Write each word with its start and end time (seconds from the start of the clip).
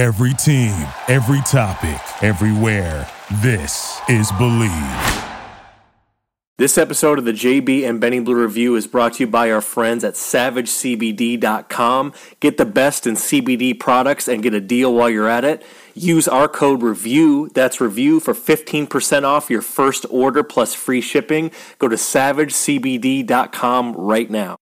Every 0.00 0.32
team, 0.32 0.88
every 1.08 1.42
topic, 1.42 2.00
everywhere. 2.22 3.06
This 3.42 4.00
is 4.08 4.32
Believe. 4.32 5.24
This 6.56 6.78
episode 6.78 7.18
of 7.18 7.26
the 7.26 7.34
JB 7.34 7.86
and 7.86 8.00
Benny 8.00 8.20
Blue 8.20 8.40
Review 8.40 8.76
is 8.76 8.86
brought 8.86 9.16
to 9.16 9.24
you 9.24 9.26
by 9.26 9.50
our 9.50 9.60
friends 9.60 10.02
at 10.02 10.14
SavageCBD.com. 10.14 12.14
Get 12.40 12.56
the 12.56 12.64
best 12.64 13.06
in 13.06 13.14
CBD 13.14 13.78
products 13.78 14.26
and 14.26 14.42
get 14.42 14.54
a 14.54 14.60
deal 14.62 14.94
while 14.94 15.10
you're 15.10 15.28
at 15.28 15.44
it. 15.44 15.62
Use 15.92 16.26
our 16.26 16.48
code 16.48 16.80
REVIEW, 16.80 17.52
that's 17.52 17.76
REVIEW, 17.76 18.22
for 18.22 18.32
15% 18.32 19.24
off 19.24 19.50
your 19.50 19.60
first 19.60 20.06
order 20.08 20.42
plus 20.42 20.74
free 20.74 21.02
shipping. 21.02 21.50
Go 21.78 21.88
to 21.88 21.96
SavageCBD.com 21.96 23.92
right 23.92 24.30
now. 24.30 24.56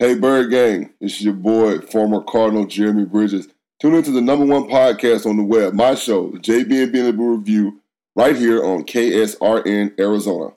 Hey, 0.00 0.16
Bird 0.16 0.50
Gang, 0.50 0.92
it's 1.00 1.22
your 1.22 1.34
boy, 1.34 1.78
former 1.78 2.20
Cardinal 2.22 2.66
Jeremy 2.66 3.04
Bridges. 3.04 3.46
Tune 3.82 3.96
into 3.96 4.12
the 4.12 4.20
number 4.20 4.46
one 4.46 4.68
podcast 4.68 5.26
on 5.26 5.36
the 5.36 5.42
web, 5.42 5.74
my 5.74 5.96
show, 5.96 6.30
JB 6.30 6.84
and 6.84 6.92
Benny 6.92 7.10
Blue 7.10 7.34
Review, 7.34 7.80
right 8.14 8.36
here 8.36 8.62
on 8.62 8.84
KSRN 8.84 9.98
Arizona. 9.98 10.52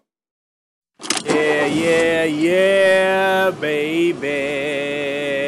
Yeah, 1.24 1.66
yeah, 1.66 2.24
yeah, 2.26 3.50
baby. 3.50 4.28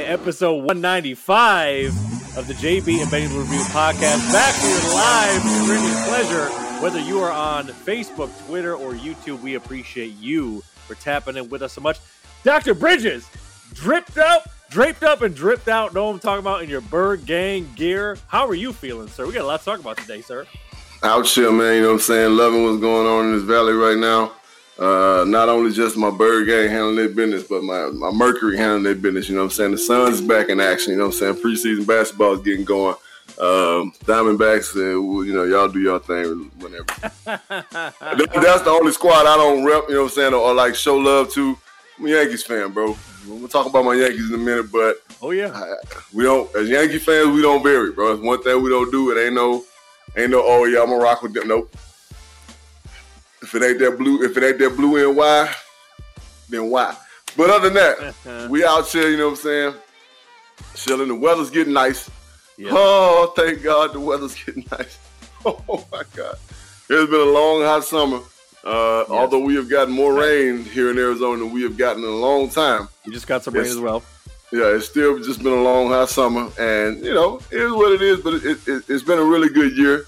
Episode 0.10 0.56
195 0.56 1.90
of 2.36 2.48
the 2.48 2.56
JB 2.56 3.00
and 3.00 3.12
Benny 3.12 3.28
Blue 3.28 3.42
Review 3.42 3.60
podcast. 3.66 4.34
Back 4.34 4.56
here 4.56 4.80
live, 4.96 5.44
bringing 5.68 5.94
pleasure. 6.08 6.50
Whether 6.82 7.00
you 7.00 7.20
are 7.20 7.32
on 7.32 7.68
Facebook, 7.68 8.32
Twitter, 8.48 8.74
or 8.74 8.94
YouTube, 8.94 9.40
we 9.42 9.54
appreciate 9.54 10.16
you 10.20 10.62
for 10.88 10.96
tapping 10.96 11.38
in 11.38 11.48
with 11.50 11.62
us 11.62 11.74
so 11.74 11.82
much. 11.82 12.00
Dr. 12.44 12.74
Bridges, 12.74 13.30
dripped 13.76 14.18
up, 14.18 14.50
draped 14.70 15.04
up, 15.04 15.22
and 15.22 15.36
dripped 15.36 15.68
out. 15.68 15.94
Know 15.94 16.06
what 16.06 16.14
I'm 16.14 16.20
talking 16.20 16.40
about 16.40 16.64
in 16.64 16.70
your 16.70 16.82
Bird 16.82 17.26
Gang 17.26 17.70
gear. 17.76 18.18
How 18.28 18.48
are 18.48 18.56
you 18.56 18.74
feeling, 18.74 19.08
sir? 19.08 19.26
We 19.26 19.34
got 19.34 19.44
a 19.44 19.48
lot 19.48 19.60
to 19.60 19.66
talk 19.66 19.80
about 19.80 19.98
today, 19.98 20.22
sir. 20.22 20.46
Out 21.04 21.26
chill, 21.26 21.52
man. 21.52 21.76
You 21.76 21.82
know 21.82 21.88
what 21.88 21.94
I'm 21.94 22.00
saying? 22.00 22.36
Loving 22.36 22.64
what's 22.64 22.82
going 22.82 23.08
on 23.08 23.26
in 23.26 23.32
this 23.34 23.44
valley 23.44 23.74
right 23.74 23.98
now. 23.98 24.32
Uh, 24.80 25.26
not 25.28 25.50
only 25.50 25.72
just 25.72 25.98
my 25.98 26.12
bird 26.12 26.48
gang 26.48 26.70
handling 26.70 26.96
their 26.96 27.10
business, 27.10 27.44
but 27.44 27.64
my, 27.64 27.88
my 27.88 28.12
Mercury 28.12 28.58
handling 28.58 28.84
their 28.84 28.96
business. 28.96 29.28
You 29.28 29.36
know 29.36 29.42
what 29.42 29.46
I'm 29.46 29.52
saying? 29.52 29.72
The 29.72 29.78
Suns 29.78 30.22
back 30.22 30.50
in 30.50 30.60
action. 30.60 30.94
You 30.94 31.00
know 31.00 31.08
what 31.08 31.16
I'm 31.16 31.20
saying? 31.20 31.36
Preseason 31.36 31.88
basketball 31.88 32.34
is 32.34 32.42
getting 32.42 32.66
going. 32.66 32.96
Um, 33.40 33.92
Diamondbacks, 34.06 34.76
uh, 34.76 35.24
you 35.24 35.34
know, 35.34 35.44
y'all 35.44 35.68
do 35.68 35.80
your 35.80 36.00
thing 36.00 36.52
whenever. 36.60 36.86
That's 37.26 38.64
the 38.64 38.70
only 38.70 38.92
squad 38.92 39.28
I 39.28 39.36
don't 39.36 39.64
rep, 39.64 39.84
you 39.90 39.96
know 39.96 40.04
what 40.04 40.12
I'm 40.12 40.16
saying, 40.16 40.34
or, 40.34 40.38
or 40.38 40.54
like 40.54 40.76
show 40.76 40.98
love 40.98 41.32
to. 41.34 41.58
I'm 41.98 42.06
a 42.06 42.10
Yankees 42.10 42.44
fan, 42.44 42.72
bro. 42.72 42.96
We'll 43.28 43.48
talk 43.48 43.66
about 43.66 43.86
my 43.86 43.96
Yankees 43.96 44.30
in 44.30 44.36
a 44.36 44.38
minute, 44.38 44.72
but 44.72 44.98
oh 45.22 45.32
yeah, 45.32 45.52
I, 45.54 45.76
we 46.14 46.24
don't 46.24 46.54
as 46.56 46.70
Yankee 46.70 47.00
fans 47.00 47.30
we 47.30 47.42
don't 47.42 47.64
vary, 47.64 47.92
bro. 47.92 48.14
It's 48.14 48.22
one 48.22 48.42
thing 48.44 48.62
we 48.62 48.70
don't 48.70 48.92
do. 48.92 49.12
It 49.12 49.26
ain't 49.26 49.34
no, 49.34 49.64
ain't 50.16 50.32
no. 50.32 50.44
Oh 50.44 50.66
yeah, 50.66 50.82
I'm 50.82 50.90
gonna 50.90 51.02
rock 51.02 51.24
with 51.24 51.34
them. 51.34 51.48
Nope. 51.48 51.76
If 53.42 53.54
it 53.56 53.64
ain't 53.64 53.80
that 53.80 53.98
blue, 53.98 54.24
if 54.24 54.38
it 54.38 54.44
ain't 54.44 54.60
that 54.60 54.76
blue 54.76 55.08
and 55.08 55.18
why, 55.18 55.54
then 56.50 56.70
why? 56.70 56.96
But 57.36 57.50
other 57.50 57.70
than 57.70 57.74
that, 58.24 58.50
we 58.50 58.64
out 58.64 58.88
here, 58.88 59.10
you 59.10 59.18
know 59.18 59.30
what 59.30 59.32
I'm 59.32 59.36
saying? 59.38 59.74
Chilling. 60.76 61.08
The 61.08 61.16
weather's 61.16 61.50
getting 61.50 61.74
nice. 61.74 62.10
Yep. 62.58 62.72
Oh, 62.74 63.34
thank 63.36 63.64
God 63.64 63.94
the 63.94 64.00
weather's 64.00 64.36
getting 64.46 64.66
nice. 64.72 64.98
Oh 65.46 65.86
my 65.92 66.04
God. 66.16 66.36
It's 66.90 67.12
been 67.12 67.20
a 67.20 67.32
long, 67.32 67.62
hot 67.62 67.84
summer. 67.84 68.22
Uh, 68.68 69.06
yes. 69.08 69.10
Although 69.10 69.40
we 69.40 69.56
have 69.56 69.70
gotten 69.70 69.94
more 69.94 70.14
rain 70.14 70.64
here 70.66 70.92
in 70.92 70.98
Arizona 70.98 71.40
than 71.40 71.54
we 71.54 71.64
have 71.64 71.78
gotten 71.78 72.04
in 72.04 72.10
a 72.10 72.16
long 72.16 72.50
time. 72.50 72.90
You 73.06 73.14
just 73.14 73.26
got 73.26 73.44
some 73.44 73.54
rain 73.54 73.66
as 73.66 73.80
well. 73.80 74.04
Yeah, 74.52 74.76
it's 74.76 74.88
still 74.88 75.18
just 75.20 75.42
been 75.42 75.54
a 75.54 75.64
long, 75.64 75.88
hot 75.88 76.10
summer. 76.10 76.50
And, 76.60 77.04
you 77.04 77.14
know, 77.14 77.40
it 77.52 77.62
is 77.62 77.72
what 77.72 77.94
it 77.94 78.02
is, 78.02 78.20
but 78.20 78.34
it, 78.36 78.68
it, 78.68 78.84
it's 78.90 79.04
been 79.04 79.20
a 79.20 79.24
really 79.24 79.50
good 79.50 79.78
year. 79.78 80.06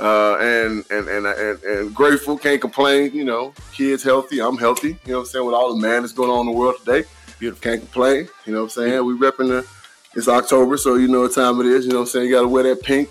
Uh, 0.00 0.36
and, 0.38 0.84
and, 0.90 1.06
and 1.08 1.26
and 1.26 1.62
and 1.62 1.94
grateful, 1.94 2.38
can't 2.38 2.60
complain. 2.60 3.12
You 3.12 3.24
know, 3.24 3.52
kids 3.72 4.02
healthy, 4.02 4.40
I'm 4.40 4.56
healthy. 4.56 4.88
You 4.88 5.12
know 5.12 5.18
what 5.18 5.20
I'm 5.20 5.26
saying? 5.26 5.46
With 5.46 5.54
all 5.54 5.74
the 5.74 5.80
man 5.80 6.02
that's 6.02 6.14
going 6.14 6.30
on 6.30 6.46
in 6.46 6.46
the 6.46 6.58
world 6.58 6.76
today, 6.78 7.06
beautiful. 7.38 7.62
Can't 7.62 7.80
complain. 7.80 8.28
You 8.46 8.54
know 8.54 8.60
what 8.60 8.76
I'm 8.76 8.82
saying? 8.82 9.04
We 9.04 9.14
repping 9.14 9.48
the. 9.48 9.66
It's 10.14 10.28
October, 10.28 10.76
so 10.76 10.96
you 10.96 11.08
know 11.08 11.22
what 11.22 11.34
time 11.34 11.60
it 11.60 11.66
is. 11.66 11.84
You 11.84 11.92
know 11.92 11.98
what 11.98 12.02
I'm 12.02 12.08
saying? 12.08 12.26
You 12.26 12.32
got 12.32 12.42
to 12.42 12.48
wear 12.48 12.62
that 12.64 12.82
pink. 12.82 13.10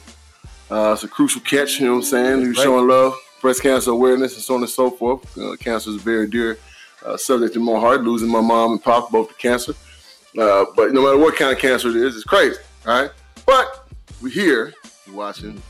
Uh, 0.70 0.94
it's 0.94 1.04
a 1.04 1.08
crucial 1.08 1.42
catch. 1.42 1.80
You 1.80 1.88
know 1.88 1.94
what 1.94 1.98
I'm 2.00 2.04
saying? 2.06 2.42
You're 2.42 2.54
right. 2.54 2.64
showing 2.64 2.88
love, 2.88 3.14
breast 3.42 3.62
cancer 3.62 3.92
awareness, 3.92 4.36
and 4.36 4.44
so 4.44 4.56
on 4.56 4.62
and 4.62 4.70
so 4.70 4.92
forth. 4.92 5.38
Uh, 5.38 5.56
cancer 5.58 5.90
is 5.90 5.96
a 5.98 6.00
very 6.00 6.28
dear 6.28 6.58
uh, 7.06 7.18
subject 7.18 7.56
in 7.56 7.64
my 7.64 7.80
heart. 7.80 8.02
Losing 8.04 8.30
my 8.30 8.42
mom 8.42 8.72
and 8.72 8.84
pop 8.84 9.12
both 9.12 9.30
to 9.30 9.34
cancer. 9.36 9.74
Uh, 10.38 10.66
but 10.76 10.94
no 10.94 11.04
matter 11.04 11.18
what 11.18 11.36
kind 11.36 11.52
of 11.52 11.60
cancer 11.60 11.90
it 11.90 11.96
is, 11.98 12.16
it's 12.16 12.24
crazy, 12.24 12.58
all 12.88 13.02
right? 13.02 13.12
But 13.46 13.90
we're 14.22 14.30
here, 14.30 14.74
you're 15.06 15.16
watching 15.16 15.62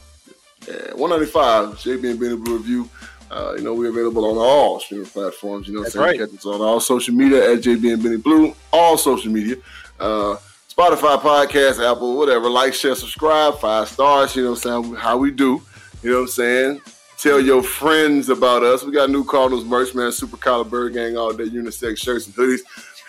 195, 0.68 1.76
JB 1.78 2.12
and 2.12 2.20
Benny 2.20 2.36
Blue 2.36 2.58
Review. 2.58 2.90
Uh, 3.32 3.54
you 3.56 3.64
know, 3.64 3.74
we're 3.74 3.90
available 3.90 4.26
on 4.30 4.38
all 4.38 4.80
streaming 4.80 5.08
platforms. 5.08 5.68
You 5.68 5.76
know, 5.76 5.84
That's 5.84 5.96
right. 5.96 6.20
Catch 6.20 6.34
us 6.34 6.46
on 6.46 6.62
all 6.62 6.80
social 6.82 7.14
media 7.14 7.54
at 7.54 7.60
JB 7.60 7.94
and 7.94 8.04
Benny 8.04 8.18
Blue, 8.18 8.54
all 8.74 8.98
social 8.98 9.32
media. 9.32 9.56
Uh, 10.00 10.36
Spotify, 10.70 11.20
podcast, 11.20 11.80
Apple, 11.80 12.18
whatever. 12.18 12.50
Like, 12.50 12.74
share, 12.74 12.96
subscribe, 12.96 13.60
five 13.60 13.88
stars. 13.88 14.36
You 14.36 14.44
know 14.44 14.52
what 14.52 14.66
I'm 14.66 14.84
saying? 14.84 14.96
How 14.96 15.18
we 15.18 15.32
do. 15.32 15.62
You 16.04 16.12
know 16.12 16.16
what 16.18 16.22
I'm 16.24 16.28
saying? 16.28 16.82
Tell 17.22 17.40
your 17.40 17.62
friends 17.62 18.30
about 18.30 18.64
us. 18.64 18.84
We 18.84 18.92
got 18.92 19.12
new 19.12 19.24
Cardinals 19.24 19.64
merch, 19.64 19.94
man. 19.94 20.12
Super 20.12 20.38
Collar 20.38 20.64
Bird 20.64 20.94
Gang 20.94 21.18
all 21.18 21.32
day 21.32 21.44
unisex 21.44 22.00
shirts 22.00 22.26
and 22.26 22.36
hoodies 22.36 22.62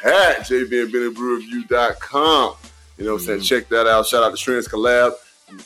at 0.04 0.40
jbandbennybluereview.com. 0.40 2.56
You 2.98 3.04
know 3.04 3.12
what 3.12 3.20
I'm 3.20 3.26
saying? 3.26 3.38
Mm-hmm. 3.38 3.44
Check 3.44 3.70
that 3.70 3.86
out. 3.86 4.06
Shout 4.06 4.22
out 4.22 4.36
to 4.36 4.38
Trends 4.42 4.68
Collab 4.68 5.14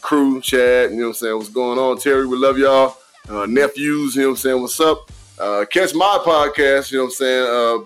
crew, 0.00 0.40
Chad, 0.40 0.90
you 0.90 0.96
know 0.96 1.04
what 1.04 1.08
I'm 1.08 1.14
saying? 1.14 1.36
What's 1.36 1.48
going 1.48 1.78
on? 1.78 1.98
Terry, 1.98 2.26
we 2.26 2.36
love 2.36 2.58
y'all. 2.58 2.98
Uh, 3.28 3.46
nephews, 3.46 4.14
you 4.14 4.22
know 4.22 4.28
what 4.28 4.34
I'm 4.34 4.36
saying? 4.36 4.62
What's 4.62 4.78
up? 4.80 5.10
Uh, 5.38 5.64
catch 5.68 5.94
my 5.94 6.18
podcast, 6.24 6.92
you 6.92 6.98
know 6.98 7.04
what 7.04 7.10
I'm 7.10 7.14
saying? 7.14 7.46
Uh, 7.48 7.78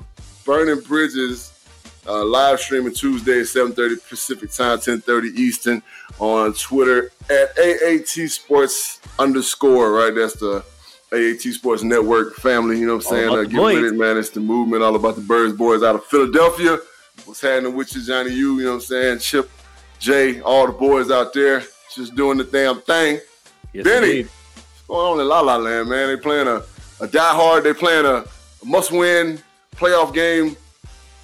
Burning 0.45 0.81
Bridges, 0.85 1.53
uh, 2.07 2.25
live 2.25 2.61
streaming 2.61 2.95
Tuesday 2.95 3.41
7.30 3.41 4.09
Pacific 4.09 4.51
time, 4.51 4.79
10.30 4.79 5.37
Eastern 5.37 5.83
on 6.21 6.53
Twitter 6.53 7.11
at 7.31 7.59
AAT 7.59 8.31
Sports 8.31 9.01
underscore, 9.19 9.91
right? 9.93 10.15
That's 10.15 10.35
the 10.35 10.65
AAT 11.13 11.41
Sports 11.55 11.83
Network 11.83 12.37
family, 12.37 12.79
you 12.79 12.87
know 12.87 12.97
what 12.97 13.07
I'm 13.07 13.11
saying? 13.11 13.29
Uh, 13.31 13.43
get 13.43 13.61
with 13.61 13.85
it, 13.85 13.95
man. 13.97 14.17
It's 14.17 14.31
the 14.31 14.41
movement, 14.41 14.83
all 14.83 14.95
about 14.95 15.17
the 15.17 15.23
Birds 15.23 15.57
boys 15.57 15.83
out 15.83 15.97
of 15.97 16.05
Philadelphia. 16.05 16.79
What's 17.25 17.41
happening 17.41 17.75
with 17.75 17.95
you, 17.97 18.03
Johnny 18.05 18.33
U, 18.33 18.59
you 18.59 18.65
know 18.65 18.71
what 18.71 18.75
I'm 18.77 18.81
saying? 18.83 19.19
Chip, 19.19 19.51
Jay, 19.99 20.41
all 20.41 20.67
the 20.67 20.73
boys 20.73 21.11
out 21.11 21.33
there 21.33 21.63
just 21.95 22.15
doing 22.15 22.39
the 22.39 22.45
damn 22.45 22.81
thing. 22.83 23.21
Yes, 23.73 23.85
Benny, 23.85 24.07
indeed. 24.11 24.29
what's 24.55 24.83
going 24.87 25.13
on 25.15 25.21
in 25.21 25.29
La 25.29 25.41
La 25.41 25.57
Land, 25.57 25.89
man? 25.89 26.09
They 26.09 26.17
playing 26.17 26.49
a, 26.49 26.63
a 27.01 27.09
die 27.09 27.35
hard. 27.35 27.65
They 27.65 27.73
playing 27.73 28.05
a, 28.07 28.25
a 28.25 28.25
must 28.65 28.93
win 28.93 29.41
playoff 29.75 30.15
game, 30.15 30.57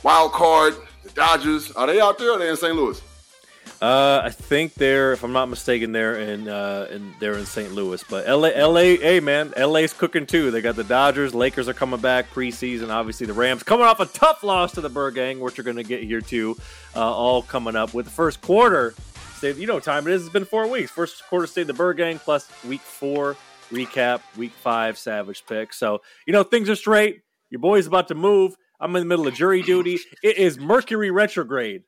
wild 0.03 0.33
card. 0.33 0.75
The 1.05 1.11
Dodgers 1.11 1.71
are 1.73 1.87
they 1.87 2.01
out 2.01 2.19
there? 2.19 2.31
or 2.31 2.37
Are 2.37 2.39
they 2.39 2.49
in 2.49 2.57
St. 2.57 2.75
Louis? 2.75 3.01
Uh, 3.81 4.23
I 4.25 4.31
think 4.31 4.75
they're, 4.75 5.13
if 5.13 5.23
I'm 5.23 5.33
not 5.33 5.47
mistaken, 5.51 5.93
they're 5.93 6.17
in, 6.17 6.49
uh, 6.49 6.89
in 6.91 7.15
they're 7.21 7.37
in 7.37 7.45
St. 7.45 7.73
Louis. 7.73 8.03
But 8.09 8.27
LA, 8.27 8.49
LA, 8.49 8.97
hey 8.97 9.21
man, 9.21 9.53
LA's 9.57 9.93
cooking 9.93 10.25
too. 10.25 10.51
They 10.51 10.63
got 10.63 10.77
the 10.77 10.85
Dodgers, 10.85 11.35
Lakers 11.35 11.69
are 11.69 11.75
coming 11.75 12.01
back 12.01 12.31
preseason. 12.31 12.89
Obviously, 12.89 13.27
the 13.27 13.35
Rams 13.35 13.63
coming 13.63 13.85
off 13.85 14.01
a 14.01 14.07
tough 14.07 14.43
loss 14.43 14.73
to 14.73 14.81
the 14.81 14.89
Bird 14.89 15.15
Gang, 15.15 15.41
which 15.41 15.59
are 15.59 15.63
going 15.63 15.77
to 15.77 15.83
get 15.83 16.03
here 16.03 16.23
too. 16.23 16.57
Uh, 16.95 17.01
all 17.01 17.43
coming 17.43 17.77
up 17.77 17.93
with 17.93 18.07
the 18.07 18.11
first 18.11 18.41
quarter 18.41 18.95
stayed. 19.37 19.57
You 19.57 19.67
know, 19.67 19.79
time 19.79 20.07
it 20.07 20.15
is. 20.15 20.23
It's 20.23 20.33
been 20.33 20.47
four 20.47 20.67
weeks. 20.69 20.91
First 20.91 21.23
quarter 21.29 21.47
stayed 21.47 21.67
the 21.67 21.75
Bird 21.75 21.99
Gang 21.99 22.19
plus 22.19 22.49
week 22.65 22.81
four 22.81 23.37
recap, 23.71 24.21
week 24.39 24.53
five 24.53 24.97
Savage 24.97 25.45
pick. 25.47 25.75
So 25.75 26.01
you 26.27 26.33
know 26.33 26.43
things 26.43 26.71
are 26.71 26.77
straight. 26.77 27.21
Your 27.51 27.61
boy's 27.61 27.87
about 27.87 28.09
to 28.09 28.15
move. 28.15 28.57
I'm 28.81 28.95
in 28.97 29.03
the 29.03 29.07
middle 29.07 29.27
of 29.27 29.35
jury 29.35 29.63
duty. 29.63 29.99
It 30.23 30.39
is 30.39 30.59
Mercury 30.59 31.11
retrograde 31.11 31.83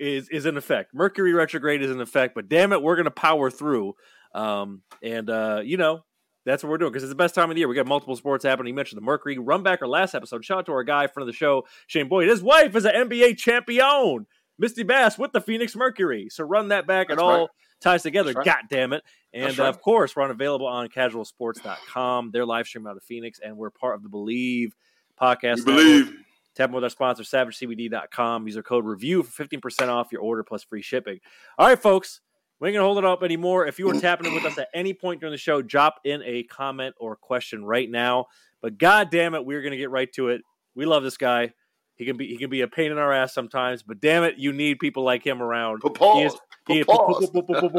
is 0.00 0.28
is 0.30 0.46
in 0.46 0.56
effect. 0.56 0.94
Mercury 0.94 1.32
retrograde 1.32 1.82
is 1.82 1.90
in 1.90 2.00
effect. 2.00 2.34
But 2.34 2.48
damn 2.48 2.72
it, 2.72 2.82
we're 2.82 2.96
gonna 2.96 3.10
power 3.10 3.50
through. 3.50 3.94
Um, 4.34 4.82
and 5.02 5.28
uh, 5.28 5.60
you 5.64 5.76
know 5.76 6.04
that's 6.44 6.62
what 6.62 6.70
we're 6.70 6.78
doing 6.78 6.90
because 6.90 7.04
it's 7.04 7.10
the 7.10 7.16
best 7.16 7.34
time 7.34 7.50
of 7.50 7.54
the 7.54 7.60
year. 7.60 7.68
We 7.68 7.74
got 7.74 7.86
multiple 7.86 8.16
sports 8.16 8.44
happening. 8.44 8.68
You 8.68 8.74
mentioned 8.74 8.96
the 8.96 9.04
Mercury 9.04 9.38
run 9.38 9.62
back 9.62 9.82
our 9.82 9.88
last 9.88 10.14
episode. 10.14 10.44
Shout 10.44 10.58
out 10.58 10.66
to 10.66 10.72
our 10.72 10.84
guy, 10.84 11.06
friend 11.06 11.28
of 11.28 11.32
the 11.32 11.36
show, 11.36 11.66
Shane 11.86 12.08
Boyd. 12.08 12.28
His 12.28 12.42
wife 12.42 12.74
is 12.74 12.84
an 12.84 13.08
NBA 13.08 13.36
champion. 13.36 14.26
Misty 14.58 14.82
Bass 14.82 15.18
with 15.18 15.32
the 15.32 15.40
Phoenix 15.40 15.74
Mercury. 15.76 16.28
So 16.30 16.44
run 16.44 16.68
that 16.68 16.86
back. 16.86 17.08
That's 17.08 17.20
it 17.20 17.24
all 17.24 17.40
right. 17.40 17.48
ties 17.80 18.02
together. 18.02 18.32
Right. 18.32 18.44
God 18.44 18.62
damn 18.68 18.92
it. 18.92 19.02
And 19.32 19.58
right. 19.58 19.66
uh, 19.66 19.68
of 19.68 19.80
course, 19.80 20.14
we're 20.16 20.22
on 20.22 20.30
available 20.30 20.66
on 20.66 20.88
casualsports.com. 20.88 22.30
They're 22.32 22.46
live 22.46 22.66
streaming 22.66 22.90
out 22.90 22.96
of 22.96 23.02
Phoenix, 23.02 23.38
and 23.42 23.56
we're 23.56 23.70
part 23.70 23.94
of 23.94 24.02
the 24.02 24.08
Believe 24.08 24.74
podcast. 25.20 25.64
Believe. 25.64 26.14
Tap 26.60 26.72
with 26.72 26.84
our 26.84 26.90
sponsor, 26.90 27.22
SavageCBD.com. 27.22 28.46
Use 28.46 28.54
our 28.54 28.62
code 28.62 28.84
REVIEW 28.84 29.24
for 29.24 29.46
15% 29.46 29.88
off 29.88 30.12
your 30.12 30.20
order 30.20 30.42
plus 30.42 30.62
free 30.62 30.82
shipping. 30.82 31.18
All 31.56 31.66
right, 31.66 31.80
folks. 31.80 32.20
We 32.60 32.68
ain't 32.68 32.74
going 32.74 32.82
to 32.82 32.86
hold 32.86 32.98
it 32.98 33.06
up 33.06 33.22
anymore. 33.22 33.66
If 33.66 33.78
you 33.78 33.88
are 33.88 33.98
tapping 33.98 34.26
in 34.26 34.34
with 34.34 34.44
us 34.44 34.58
at 34.58 34.68
any 34.74 34.92
point 34.92 35.20
during 35.20 35.32
the 35.32 35.38
show, 35.38 35.62
drop 35.62 36.00
in 36.04 36.22
a 36.22 36.42
comment 36.42 36.94
or 36.98 37.16
question 37.16 37.64
right 37.64 37.90
now. 37.90 38.26
But 38.60 38.76
god 38.76 39.10
damn 39.10 39.34
it, 39.34 39.46
we're 39.46 39.62
going 39.62 39.70
to 39.70 39.78
get 39.78 39.88
right 39.88 40.12
to 40.12 40.28
it. 40.28 40.42
We 40.74 40.84
love 40.84 41.02
this 41.02 41.16
guy. 41.16 41.54
He 41.94 42.04
can 42.04 42.18
be 42.18 42.26
he 42.26 42.36
can 42.36 42.50
be 42.50 42.60
a 42.60 42.68
pain 42.68 42.92
in 42.92 42.98
our 42.98 43.10
ass 43.10 43.32
sometimes, 43.32 43.82
but 43.82 43.98
damn 43.98 44.24
it, 44.24 44.36
you 44.36 44.52
need 44.52 44.78
people 44.78 45.02
like 45.02 45.26
him 45.26 45.40
around. 45.40 45.80
Pause. 45.80 46.18
He 46.18 46.24
is, 46.24 46.34
he, 46.66 46.84
pause. 46.84 47.30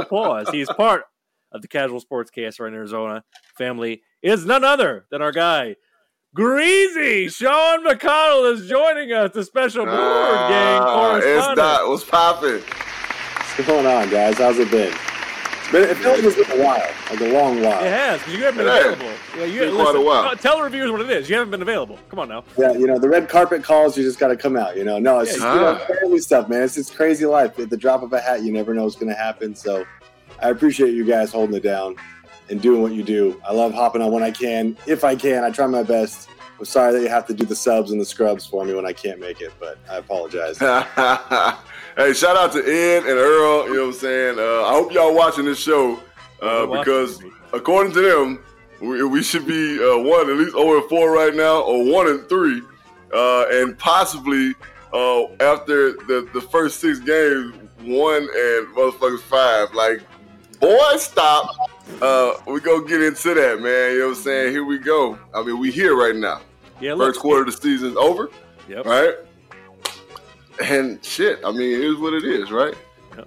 pause. 0.09 0.49
He 0.49 0.61
is 0.61 0.69
part 0.69 1.03
of 1.51 1.61
the 1.61 1.67
Casual 1.67 2.01
Sportscaster 2.01 2.67
in 2.67 2.73
Arizona 2.73 3.23
family 3.55 4.01
is 4.23 4.45
none 4.45 4.63
other 4.63 5.05
than 5.11 5.21
our 5.21 5.31
guy, 5.31 5.75
Greasy. 6.33 7.27
Sean 7.27 7.85
McConnell 7.85 8.53
is 8.53 8.69
joining 8.69 9.11
us, 9.11 9.33
the 9.33 9.43
special 9.43 9.83
Blue 9.83 9.93
uh, 9.93 10.47
Gang 10.47 10.81
correspondent. 10.81 11.49
It's 11.49 11.57
not. 11.57 11.89
What's 11.89 12.05
popping? 12.05 12.61
What's 12.61 13.67
going 13.67 13.85
on, 13.85 14.09
guys? 14.09 14.37
How's 14.37 14.57
it 14.57 14.71
been? 14.71 14.93
But 15.73 15.81
it 15.81 15.97
feels 15.97 16.23
like 16.23 16.37
it's 16.37 16.47
been 16.49 16.61
a 16.61 16.63
while, 16.63 16.89
like 17.09 17.19
a 17.19 17.33
long 17.33 17.61
while. 17.61 17.83
It 17.83 17.91
has, 17.91 18.19
because 18.19 18.33
you 18.33 18.43
haven't 18.43 18.59
been 18.59 18.67
available. 18.67 19.11
Yeah, 19.37 19.43
you 19.43 19.59
been 19.59 19.75
quite 19.75 19.95
a 19.95 20.01
while. 20.01 20.35
Tell 20.37 20.57
the 20.57 20.63
reviewers 20.63 20.91
what 20.91 21.01
it 21.01 21.09
is. 21.09 21.29
You 21.29 21.35
haven't 21.35 21.51
been 21.51 21.61
available. 21.61 21.99
Come 22.09 22.19
on 22.19 22.29
now. 22.29 22.45
Yeah, 22.57 22.73
you 22.73 22.87
know 22.87 22.97
the 22.97 23.09
red 23.09 23.27
carpet 23.27 23.61
calls. 23.61 23.97
You 23.97 24.03
just 24.03 24.19
got 24.19 24.29
to 24.29 24.37
come 24.37 24.55
out. 24.55 24.77
You 24.77 24.85
know, 24.85 24.99
no, 24.99 25.19
it's 25.19 25.31
yeah, 25.31 25.37
just 25.37 25.55
you 25.55 25.61
know, 25.61 25.99
family 25.99 26.19
stuff, 26.19 26.47
man. 26.47 26.63
It's 26.63 26.75
just 26.75 26.95
crazy 26.95 27.25
life. 27.25 27.59
At 27.59 27.69
the 27.69 27.77
drop 27.77 28.03
of 28.03 28.13
a 28.13 28.21
hat, 28.21 28.41
you 28.41 28.53
never 28.53 28.73
know 28.73 28.85
what's 28.85 28.95
going 28.95 29.09
to 29.09 29.21
happen. 29.21 29.53
So, 29.53 29.85
I 30.41 30.49
appreciate 30.49 30.93
you 30.93 31.03
guys 31.03 31.31
holding 31.33 31.55
it 31.55 31.63
down 31.63 31.97
and 32.51 32.61
doing 32.61 32.81
what 32.81 32.93
you 32.93 33.01
do. 33.01 33.41
I 33.47 33.53
love 33.53 33.73
hopping 33.73 34.01
on 34.01 34.11
when 34.11 34.23
I 34.23 34.31
can, 34.31 34.77
if 34.85 35.03
I 35.03 35.15
can. 35.15 35.43
I 35.43 35.49
try 35.49 35.65
my 35.65 35.83
best. 35.83 36.29
I'm 36.59 36.65
sorry 36.65 36.93
that 36.93 37.01
you 37.01 37.07
have 37.07 37.25
to 37.27 37.33
do 37.33 37.45
the 37.45 37.55
subs 37.55 37.91
and 37.91 37.99
the 37.99 38.05
scrubs 38.05 38.45
for 38.45 38.63
me 38.65 38.75
when 38.75 38.85
I 38.85 38.93
can't 38.93 39.19
make 39.19 39.41
it, 39.41 39.51
but 39.59 39.79
I 39.89 39.97
apologize. 39.97 40.57
hey, 40.59 42.13
shout 42.13 42.37
out 42.37 42.51
to 42.51 42.59
Ed 42.59 42.99
and 42.99 43.17
Earl. 43.17 43.67
You 43.67 43.73
know 43.73 43.79
what 43.87 43.87
I'm 43.87 43.93
saying? 43.93 44.37
Uh, 44.37 44.65
I 44.65 44.73
hope 44.73 44.93
y'all 44.93 45.15
watching 45.15 45.45
this 45.45 45.59
show 45.59 45.99
uh, 46.41 46.67
because 46.67 47.23
according 47.53 47.93
to 47.93 48.01
them, 48.01 48.43
we, 48.79 49.03
we 49.03 49.23
should 49.23 49.47
be 49.47 49.79
uh, 49.79 49.97
one 49.97 50.29
at 50.29 50.37
least 50.37 50.51
0 50.51 50.81
and 50.81 50.89
4 50.89 51.11
right 51.11 51.33
now, 51.33 51.61
or 51.61 51.83
1 51.83 52.07
and 52.07 52.29
3, 52.29 52.61
uh, 53.13 53.45
and 53.51 53.77
possibly 53.79 54.53
uh, 54.93 55.23
after 55.39 55.93
the, 55.93 56.29
the 56.33 56.41
first 56.41 56.79
six 56.79 56.99
games, 56.99 57.55
one 57.79 58.23
and 58.23 58.67
motherfuckers 58.75 59.21
five. 59.21 59.73
Like, 59.73 60.01
boy, 60.61 60.97
stop. 60.97 61.49
Uh, 62.01 62.35
we 62.47 62.61
go 62.61 62.79
get 62.79 63.01
into 63.01 63.33
that, 63.33 63.59
man. 63.59 63.91
You 63.91 63.99
know 63.99 64.07
what 64.09 64.17
I'm 64.17 64.23
saying? 64.23 64.51
Here 64.51 64.63
we 64.63 64.77
go. 64.77 65.17
I 65.33 65.43
mean, 65.43 65.59
we 65.59 65.71
here 65.71 65.97
right 65.97 66.15
now. 66.15 66.41
Yeah, 66.79 66.95
first 66.95 67.19
quarter 67.19 67.41
of 67.41 67.47
the 67.47 67.51
season's 67.51 67.97
over. 67.97 68.29
Yep. 68.69 68.85
Right. 68.85 69.15
And 70.63 71.03
shit, 71.03 71.39
I 71.45 71.51
mean, 71.51 71.73
it 71.73 71.81
is 71.81 71.97
what 71.97 72.13
it 72.13 72.23
is, 72.23 72.51
right? 72.51 72.75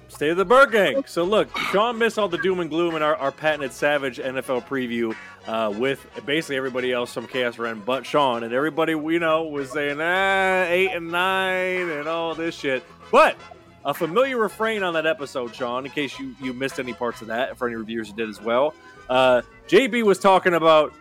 State 0.09 0.31
of 0.31 0.37
the 0.37 0.45
Bird 0.45 0.73
Gang. 0.73 1.05
So 1.07 1.25
look, 1.25 1.55
Sean 1.57 1.99
missed 1.99 2.19
all 2.19 2.29
the 2.29 2.39
doom 2.39 2.61
and 2.61 2.71
gloom 2.71 2.97
in 2.97 3.03
our, 3.03 3.17
our 3.17 3.33
patented 3.33 3.73
Savage 3.73 4.19
NFL 4.19 4.67
preview 4.67 5.15
uh, 5.47 5.73
with 5.77 6.07
basically 6.25 6.57
everybody 6.57 6.93
else 6.93 7.13
from 7.13 7.27
KSRN 7.27 7.85
but 7.85 8.07
Sean, 8.07 8.45
and 8.45 8.53
everybody 8.53 8.93
you 8.93 9.19
know 9.19 9.45
was 9.45 9.71
saying 9.71 9.99
ah 10.01 10.65
eight 10.65 10.91
and 10.91 11.11
nine 11.11 11.91
and 11.91 12.09
all 12.09 12.35
this 12.35 12.55
shit. 12.55 12.83
But 13.11 13.37
a 13.85 13.93
familiar 13.93 14.39
refrain 14.39 14.83
on 14.83 14.95
that 14.95 15.07
episode, 15.07 15.55
Sean, 15.55 15.85
in 15.85 15.93
case 15.93 16.19
you 16.19 16.35
you 16.41 16.53
missed 16.53 16.79
any 16.79 16.93
parts 16.93 17.21
of 17.21 17.29
that, 17.29 17.57
for 17.57 17.67
any 17.67 17.77
reviewers 17.77 18.11
who 18.11 18.17
did 18.17 18.29
as 18.29 18.41
well. 18.41 18.75
Uh, 19.09 19.43
JB 19.69 20.03
was 20.03 20.19
talking 20.19 20.55
about 20.55 20.93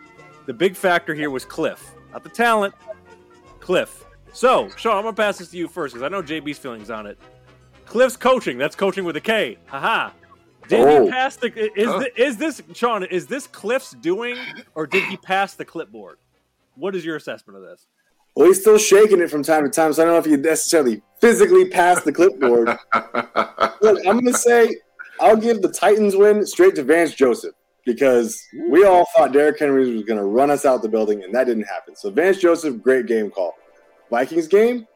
the 0.46 0.52
big 0.52 0.76
factor 0.76 1.14
here 1.14 1.30
was 1.30 1.44
Cliff, 1.44 1.92
not 2.12 2.22
the 2.22 2.30
talent, 2.30 2.74
Cliff. 3.60 4.04
So, 4.32 4.68
Sean, 4.76 4.96
I'm 4.96 5.04
gonna 5.04 5.16
pass 5.16 5.38
this 5.38 5.50
to 5.50 5.56
you 5.56 5.68
first 5.68 5.94
because 5.94 6.04
I 6.04 6.08
know 6.08 6.22
JB's 6.22 6.58
feelings 6.58 6.90
on 6.90 7.06
it. 7.06 7.18
Cliff's 7.86 8.16
coaching. 8.16 8.58
That's 8.58 8.76
coaching 8.76 9.04
with 9.04 9.16
a 9.16 9.20
K. 9.20 9.58
Haha. 9.66 10.10
Did 10.68 10.80
oh. 10.80 11.04
he 11.04 11.10
pass 11.10 11.36
the? 11.36 11.46
Is 11.78 11.88
huh? 11.88 11.98
the, 11.98 12.22
is 12.22 12.36
this 12.36 12.62
Sean? 12.74 13.04
Is 13.04 13.26
this 13.26 13.46
Cliff's 13.46 13.92
doing, 13.92 14.36
or 14.74 14.86
did 14.86 15.04
he 15.04 15.16
pass 15.16 15.54
the 15.54 15.64
clipboard? 15.64 16.18
What 16.74 16.96
is 16.96 17.04
your 17.04 17.16
assessment 17.16 17.58
of 17.58 17.64
this? 17.64 17.86
Well, 18.36 18.48
he's 18.48 18.60
still 18.60 18.78
shaking 18.78 19.20
it 19.20 19.30
from 19.30 19.42
time 19.42 19.64
to 19.64 19.70
time, 19.70 19.92
so 19.92 20.02
I 20.02 20.06
don't 20.06 20.14
know 20.14 20.18
if 20.18 20.24
he 20.24 20.36
necessarily 20.36 21.02
physically 21.20 21.68
passed 21.68 22.04
the 22.04 22.12
clipboard. 22.12 22.68
Look, 23.80 24.06
I'm 24.06 24.20
going 24.20 24.26
to 24.26 24.34
say 24.34 24.76
I'll 25.20 25.36
give 25.36 25.62
the 25.62 25.68
Titans 25.68 26.16
win 26.16 26.44
straight 26.44 26.74
to 26.74 26.82
Vance 26.82 27.14
Joseph 27.14 27.54
because 27.86 28.42
we 28.70 28.84
all 28.84 29.06
thought 29.16 29.32
Derrick 29.32 29.58
Henry 29.58 29.94
was 29.94 30.02
going 30.02 30.18
to 30.18 30.24
run 30.24 30.50
us 30.50 30.64
out 30.64 30.82
the 30.82 30.88
building, 30.88 31.22
and 31.22 31.32
that 31.34 31.44
didn't 31.44 31.64
happen. 31.64 31.94
So 31.94 32.10
Vance 32.10 32.38
Joseph, 32.38 32.82
great 32.82 33.06
game 33.06 33.30
call. 33.30 33.54
Vikings 34.10 34.48
game, 34.48 34.86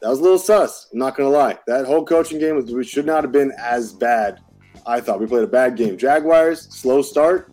that 0.00 0.08
was 0.08 0.18
a 0.18 0.22
little 0.22 0.38
sus. 0.38 0.88
I'm 0.92 0.98
not 0.98 1.16
going 1.16 1.30
to 1.30 1.36
lie. 1.36 1.58
That 1.66 1.86
whole 1.86 2.04
coaching 2.04 2.40
game 2.40 2.56
was, 2.56 2.72
we 2.72 2.84
should 2.84 3.06
not 3.06 3.22
have 3.22 3.32
been 3.32 3.52
as 3.58 3.92
bad. 3.92 4.40
I 4.86 5.00
thought 5.00 5.20
we 5.20 5.26
played 5.26 5.44
a 5.44 5.48
bad 5.48 5.76
game. 5.76 5.96
Jaguars, 5.96 6.62
slow 6.74 7.02
start. 7.02 7.52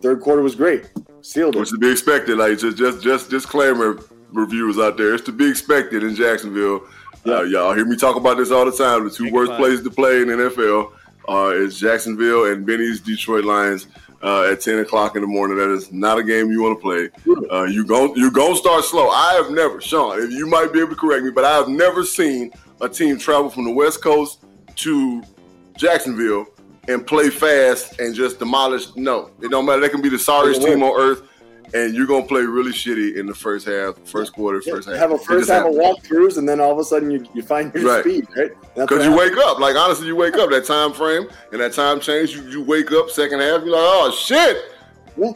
Third 0.00 0.20
quarter 0.20 0.40
was 0.40 0.54
great. 0.54 0.90
Sealed 1.20 1.56
it. 1.56 1.58
Which 1.58 1.70
to 1.70 1.78
be 1.78 1.90
expected. 1.90 2.38
Like 2.38 2.58
just 2.58 2.78
just 2.78 3.02
just 3.02 3.28
disclaimer 3.28 3.98
reviewers 4.32 4.78
out 4.78 4.96
there. 4.96 5.14
It's 5.14 5.24
to 5.26 5.32
be 5.32 5.48
expected 5.48 6.02
in 6.02 6.14
Jacksonville. 6.14 6.82
Yeah. 7.24 7.34
Uh, 7.34 7.42
y'all 7.42 7.74
hear 7.74 7.84
me 7.84 7.96
talk 7.96 8.16
about 8.16 8.38
this 8.38 8.50
all 8.50 8.64
the 8.64 8.72
time. 8.76 9.04
The 9.04 9.10
two 9.10 9.30
worst 9.30 9.52
places 9.52 9.82
to 9.84 9.90
play 9.90 10.22
in 10.22 10.28
the 10.28 10.34
NFL 10.34 10.92
uh, 11.28 11.54
is 11.54 11.78
Jacksonville 11.78 12.46
and 12.46 12.64
Benny's 12.64 13.00
Detroit 13.00 13.44
Lions 13.44 13.88
uh, 14.22 14.50
at 14.50 14.60
10 14.60 14.80
o'clock 14.80 15.16
in 15.16 15.22
the 15.22 15.28
morning. 15.28 15.58
That 15.58 15.70
is 15.70 15.92
not 15.92 16.18
a 16.18 16.22
game 16.22 16.50
you 16.50 16.62
want 16.62 16.78
to 16.78 16.82
play. 16.82 17.08
Uh, 17.50 17.64
you 17.64 17.84
go 17.84 18.14
you 18.14 18.30
going 18.30 18.52
to 18.52 18.58
start 18.58 18.84
slow. 18.84 19.08
I 19.08 19.34
have 19.34 19.50
never, 19.50 19.80
Sean, 19.80 20.30
you 20.30 20.46
might 20.46 20.72
be 20.72 20.80
able 20.80 20.90
to 20.90 20.96
correct 20.96 21.24
me, 21.24 21.30
but 21.30 21.44
I 21.44 21.54
have 21.56 21.68
never 21.68 22.04
seen 22.04 22.52
a 22.80 22.88
team 22.88 23.18
travel 23.18 23.50
from 23.50 23.64
the 23.64 23.72
West 23.72 24.02
Coast 24.02 24.44
to 24.76 25.22
Jacksonville 25.76 26.46
and 26.88 27.06
play 27.06 27.30
fast 27.30 28.00
and 28.00 28.14
just 28.14 28.38
demolish. 28.38 28.94
No, 28.96 29.30
it 29.40 29.50
don't 29.50 29.66
matter. 29.66 29.80
They 29.80 29.88
can 29.88 30.02
be 30.02 30.08
the 30.08 30.18
sorriest 30.18 30.62
team 30.62 30.82
on 30.82 30.98
earth 30.98 31.22
and 31.74 31.94
you're 31.94 32.06
gonna 32.06 32.26
play 32.26 32.42
really 32.42 32.72
shitty 32.72 33.16
in 33.16 33.26
the 33.26 33.34
first 33.34 33.66
half, 33.66 33.96
first 34.04 34.32
quarter, 34.32 34.60
yeah, 34.64 34.74
first 34.74 34.88
half. 34.88 34.94
You 34.94 35.00
have 35.00 35.12
a 35.12 35.18
first 35.18 35.50
half 35.50 35.66
of 35.66 35.74
walkthroughs, 35.74 36.38
and 36.38 36.48
then 36.48 36.60
all 36.60 36.72
of 36.72 36.78
a 36.78 36.84
sudden 36.84 37.10
you, 37.10 37.26
you 37.34 37.42
find 37.42 37.72
your 37.74 37.84
right. 37.84 38.04
speed, 38.04 38.26
right? 38.36 38.50
Because 38.74 39.04
you 39.04 39.16
wake 39.16 39.36
up, 39.36 39.58
like 39.58 39.76
honestly, 39.76 40.06
you 40.06 40.16
wake 40.16 40.34
up 40.34 40.50
that 40.50 40.64
time 40.64 40.92
frame 40.92 41.28
and 41.52 41.60
that 41.60 41.72
time 41.72 42.00
change. 42.00 42.34
You, 42.34 42.42
you 42.48 42.62
wake 42.62 42.90
up 42.92 43.10
second 43.10 43.40
half, 43.40 43.62
you're 43.62 43.72
like, 43.72 43.82
oh 43.82 44.10
shit, 44.10 44.56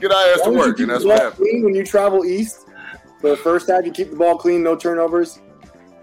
get 0.00 0.12
our 0.12 0.32
ass 0.32 0.40
to 0.42 0.50
work, 0.50 0.78
and 0.78 0.90
that's 0.90 1.04
what 1.04 1.20
happens. 1.20 1.48
When 1.62 1.74
you 1.74 1.84
travel 1.84 2.24
east, 2.24 2.64
for 3.24 3.30
the 3.30 3.36
first 3.38 3.70
half, 3.70 3.86
you 3.86 3.90
keep 3.90 4.10
the 4.10 4.16
ball 4.16 4.36
clean, 4.36 4.62
no 4.62 4.76
turnovers. 4.76 5.40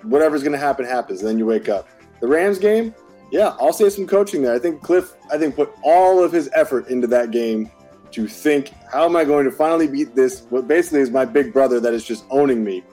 Whatever's 0.02 0.42
gonna 0.42 0.58
happen 0.58 0.86
happens. 0.86 1.20
And 1.20 1.30
then 1.30 1.38
you 1.38 1.46
wake 1.46 1.70
up. 1.70 1.88
The 2.20 2.28
Rams 2.28 2.58
game, 2.58 2.96
yeah, 3.32 3.56
I'll 3.60 3.74
say 3.74 3.90
some 3.90 4.08
coaching 4.08 4.42
there. 4.42 4.56
I 4.56 4.58
think 4.58 4.82
Cliff, 4.82 5.14
I 5.32 5.38
think 5.38 5.56
put 5.56 5.72
all 5.84 6.24
of 6.24 6.32
his 6.32 6.50
effort 6.54 6.88
into 6.88 7.06
that 7.08 7.30
game 7.30 7.70
to 8.12 8.28
think, 8.28 8.72
how 8.92 9.06
am 9.06 9.16
I 9.16 9.24
going 9.24 9.46
to 9.46 9.52
finally 9.52 9.88
beat 9.88 10.16
this? 10.16 10.44
What 10.50 10.68
basically 10.68 11.02
is 11.02 11.10
my 11.10 11.26
big 11.26 11.54
brother 11.54 11.80
that 11.80 11.94
is 11.94 12.06
just 12.06 12.26
owning 12.30 12.64
me 12.64 12.84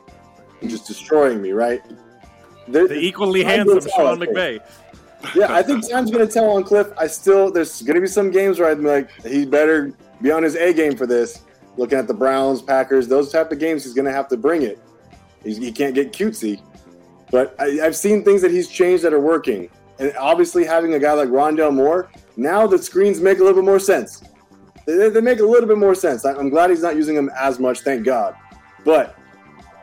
and 0.61 0.71
just 0.71 0.87
destroying 0.87 1.43
me, 1.43 1.53
right? 1.53 1.83
the 2.69 2.99
equally 2.99 3.43
handsome 3.43 3.81
Sean 3.81 4.19
McVay. 4.19 4.61
Yeah, 5.35 5.53
I 5.53 5.63
think 5.63 5.89
time's 5.89 6.11
going 6.11 6.27
to 6.27 6.33
tell 6.33 6.51
on 6.51 6.65
Cliff. 6.65 6.89
I 6.97 7.07
still, 7.07 7.51
there's 7.51 7.83
going 7.83 7.97
to 7.97 8.01
be 8.01 8.07
some 8.07 8.31
games 8.31 8.61
where 8.61 8.71
I'm 8.71 8.85
like, 8.85 9.11
he 9.25 9.45
better 9.45 9.93
be 10.23 10.31
on 10.31 10.43
his 10.43 10.55
A 10.55 10.73
game 10.73 10.97
for 10.97 11.07
this. 11.07 11.43
Looking 11.77 11.99
at 11.99 12.07
the 12.07 12.15
Browns, 12.15 12.63
Packers, 12.63 13.09
those 13.09 13.33
type 13.33 13.53
of 13.53 13.59
games, 13.59 13.85
he's 13.85 13.95
going 13.95 14.05
to 14.05 14.13
have 14.13 14.29
to 14.29 14.37
bring 14.37 14.63
it. 14.63 14.79
He's, 15.43 15.57
he 15.57 15.73
can't 15.73 15.95
get 15.95 16.13
cutesy. 16.13 16.61
But 17.31 17.55
I, 17.59 17.81
I've 17.85 17.97
seen 17.97 18.25
things 18.25 18.43
that 18.43 18.51
he's 18.51 18.69
changed 18.69 19.05
that 19.05 19.13
are 19.13 19.21
working. 19.21 19.71
And 19.99 20.13
obviously, 20.17 20.65
having 20.65 20.95
a 20.95 20.99
guy 20.99 21.13
like 21.13 21.29
Rondale 21.29 21.75
Moore, 21.75 22.11
now 22.37 22.67
the 22.67 22.79
screens 22.79 23.21
make 23.21 23.39
a 23.39 23.43
little 23.43 23.61
bit 23.61 23.65
more 23.65 23.81
sense. 23.81 24.23
They, 24.89 25.11
they 25.11 25.21
make 25.21 25.41
a 25.41 25.45
little 25.45 25.69
bit 25.69 25.77
more 25.77 25.95
sense. 25.95 26.25
I'm 26.25 26.49
glad 26.49 26.71
he's 26.71 26.81
not 26.81 26.97
using 26.97 27.15
them 27.15 27.31
as 27.39 27.59
much, 27.59 27.81
thank 27.81 28.07
God. 28.07 28.35
But 28.87 29.19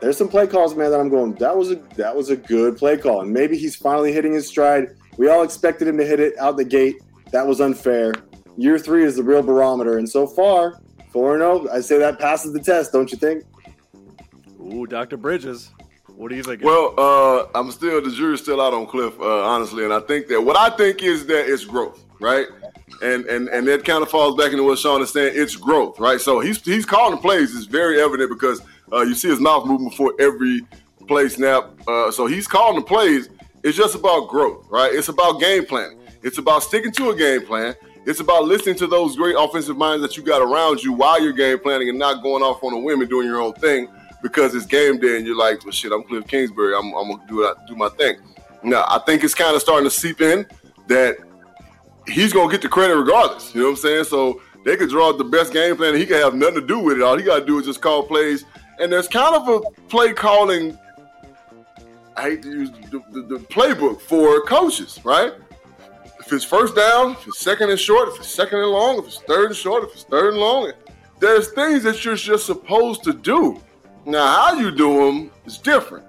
there's 0.01 0.17
some 0.17 0.27
play 0.27 0.47
calls, 0.47 0.75
man, 0.75 0.89
that 0.89 0.99
I'm 0.99 1.09
going. 1.09 1.35
That 1.35 1.55
was 1.55 1.69
a 1.69 1.75
that 1.95 2.15
was 2.15 2.31
a 2.31 2.35
good 2.35 2.75
play 2.75 2.97
call, 2.97 3.21
and 3.21 3.31
maybe 3.31 3.55
he's 3.55 3.75
finally 3.75 4.11
hitting 4.11 4.33
his 4.33 4.47
stride. 4.47 4.95
We 5.17 5.29
all 5.29 5.43
expected 5.43 5.87
him 5.87 5.97
to 5.99 6.05
hit 6.05 6.19
it 6.19 6.35
out 6.39 6.57
the 6.57 6.65
gate. 6.65 6.95
That 7.31 7.45
was 7.45 7.61
unfair. 7.61 8.13
Year 8.57 8.79
three 8.79 9.03
is 9.03 9.15
the 9.15 9.21
real 9.21 9.43
barometer, 9.43 9.99
and 9.99 10.09
so 10.09 10.25
far, 10.25 10.81
four 11.11 11.37
zero. 11.37 11.67
I 11.71 11.81
say 11.81 11.99
that 11.99 12.17
passes 12.17 12.51
the 12.51 12.59
test, 12.59 12.91
don't 12.91 13.11
you 13.11 13.17
think? 13.19 13.43
Ooh, 14.59 14.87
Dr. 14.87 15.17
Bridges. 15.17 15.71
What 16.07 16.29
do 16.29 16.35
you 16.35 16.41
think? 16.41 16.63
Well, 16.63 16.95
uh, 16.97 17.45
I'm 17.53 17.69
still 17.69 18.01
the 18.01 18.09
jury's 18.09 18.41
still 18.41 18.59
out 18.59 18.73
on 18.73 18.87
Cliff, 18.87 19.13
uh, 19.19 19.43
honestly, 19.43 19.83
and 19.83 19.93
I 19.93 19.99
think 19.99 20.27
that 20.29 20.41
what 20.41 20.57
I 20.57 20.75
think 20.75 21.03
is 21.03 21.27
that 21.27 21.47
it's 21.47 21.63
growth, 21.63 22.03
right? 22.19 22.47
And 23.01 23.25
and 23.25 23.49
and 23.49 23.67
that 23.67 23.83
kind 23.83 24.03
of 24.03 24.09
falls 24.09 24.35
back 24.35 24.51
into 24.51 24.63
what 24.63 24.79
Sean 24.79 25.01
is 25.01 25.11
saying. 25.11 25.33
It's 25.35 25.55
growth, 25.55 25.99
right? 25.99 26.19
So 26.19 26.39
he's 26.39 26.61
he's 26.61 26.85
calling 26.85 27.15
the 27.15 27.21
plays. 27.21 27.55
It's 27.55 27.65
very 27.65 28.01
evident 28.01 28.29
because 28.29 28.61
uh, 28.91 29.01
you 29.01 29.15
see 29.15 29.29
his 29.29 29.39
mouth 29.39 29.65
moving 29.65 29.89
before 29.89 30.13
every 30.19 30.61
play 31.07 31.27
snap. 31.29 31.69
Uh, 31.87 32.11
so 32.11 32.25
he's 32.25 32.47
calling 32.47 32.79
the 32.79 32.85
plays. 32.85 33.29
It's 33.63 33.77
just 33.77 33.95
about 33.95 34.29
growth, 34.29 34.67
right? 34.69 34.93
It's 34.93 35.09
about 35.09 35.39
game 35.39 35.65
planning. 35.65 35.99
It's 36.21 36.37
about 36.37 36.63
sticking 36.63 36.91
to 36.93 37.09
a 37.09 37.15
game 37.15 37.45
plan. 37.45 37.75
It's 38.05 38.19
about 38.19 38.45
listening 38.45 38.75
to 38.75 38.87
those 38.87 39.15
great 39.15 39.35
offensive 39.37 39.77
minds 39.77 40.03
that 40.03 40.15
you 40.15 40.21
got 40.21 40.41
around 40.41 40.83
you 40.83 40.93
while 40.93 41.21
you're 41.21 41.33
game 41.33 41.57
planning 41.59 41.89
and 41.89 41.97
not 41.97 42.21
going 42.21 42.43
off 42.43 42.63
on 42.63 42.73
a 42.73 42.77
whim 42.77 43.01
and 43.01 43.09
doing 43.09 43.27
your 43.27 43.41
own 43.41 43.53
thing 43.53 43.87
because 44.21 44.53
it's 44.53 44.67
game 44.67 44.99
day 44.99 45.17
and 45.17 45.25
you're 45.25 45.37
like, 45.37 45.63
well, 45.63 45.71
shit, 45.71 45.91
I'm 45.91 46.03
Cliff 46.03 46.27
Kingsbury. 46.27 46.75
I'm, 46.75 46.93
I'm 46.93 47.11
gonna 47.11 47.23
do 47.27 47.51
do 47.67 47.75
my 47.75 47.89
thing. 47.89 48.17
Now, 48.63 48.85
I 48.87 48.99
think 49.05 49.23
it's 49.23 49.35
kind 49.35 49.55
of 49.55 49.61
starting 49.61 49.85
to 49.85 49.95
seep 49.95 50.21
in 50.21 50.45
that 50.87 51.17
he's 52.07 52.33
gonna 52.33 52.51
get 52.51 52.61
the 52.61 52.69
credit 52.69 52.95
regardless. 52.95 53.53
You 53.53 53.61
know 53.61 53.67
what 53.67 53.77
I'm 53.77 53.81
saying? 53.81 54.03
So 54.05 54.41
they 54.63 54.77
could 54.77 54.89
draw 54.89 55.13
the 55.13 55.23
best 55.23 55.53
game 55.53 55.75
plan. 55.75 55.89
And 55.89 55.97
he 55.97 56.05
can 56.05 56.17
have 56.17 56.33
nothing 56.33 56.55
to 56.55 56.61
do 56.61 56.79
with 56.79 56.97
it. 56.97 57.03
All 57.03 57.17
he 57.17 57.23
got 57.23 57.39
to 57.39 57.45
do 57.45 57.59
is 57.59 57.65
just 57.65 57.81
call 57.81 58.03
plays. 58.03 58.45
And 58.79 58.91
there's 58.91 59.07
kind 59.07 59.35
of 59.35 59.47
a 59.47 59.61
play 59.87 60.13
calling. 60.13 60.77
I 62.17 62.21
hate 62.21 62.43
to 62.43 62.49
use 62.49 62.71
the, 62.91 63.01
the, 63.11 63.21
the 63.21 63.39
playbook 63.39 64.01
for 64.01 64.41
coaches, 64.41 64.99
right? 65.03 65.33
if 66.25 66.33
it's 66.33 66.43
first 66.43 66.75
down, 66.75 67.11
if 67.11 67.27
it's 67.27 67.39
second 67.39 67.69
and 67.69 67.79
short, 67.79 68.09
if 68.09 68.17
it's 68.17 68.27
second 68.27 68.59
and 68.59 68.71
long, 68.71 68.97
if 68.97 69.05
it's 69.05 69.19
third 69.19 69.47
and 69.47 69.55
short, 69.55 69.83
if 69.83 69.91
it's 69.91 70.03
third 70.03 70.33
and 70.33 70.37
long, 70.37 70.71
there's 71.19 71.51
things 71.51 71.83
that 71.83 72.03
you're 72.03 72.15
just 72.15 72.47
supposed 72.47 73.03
to 73.03 73.13
do. 73.13 73.61
Now, 74.05 74.25
how 74.25 74.59
you 74.59 74.71
do 74.71 75.05
them 75.05 75.31
is 75.45 75.59
different, 75.59 76.05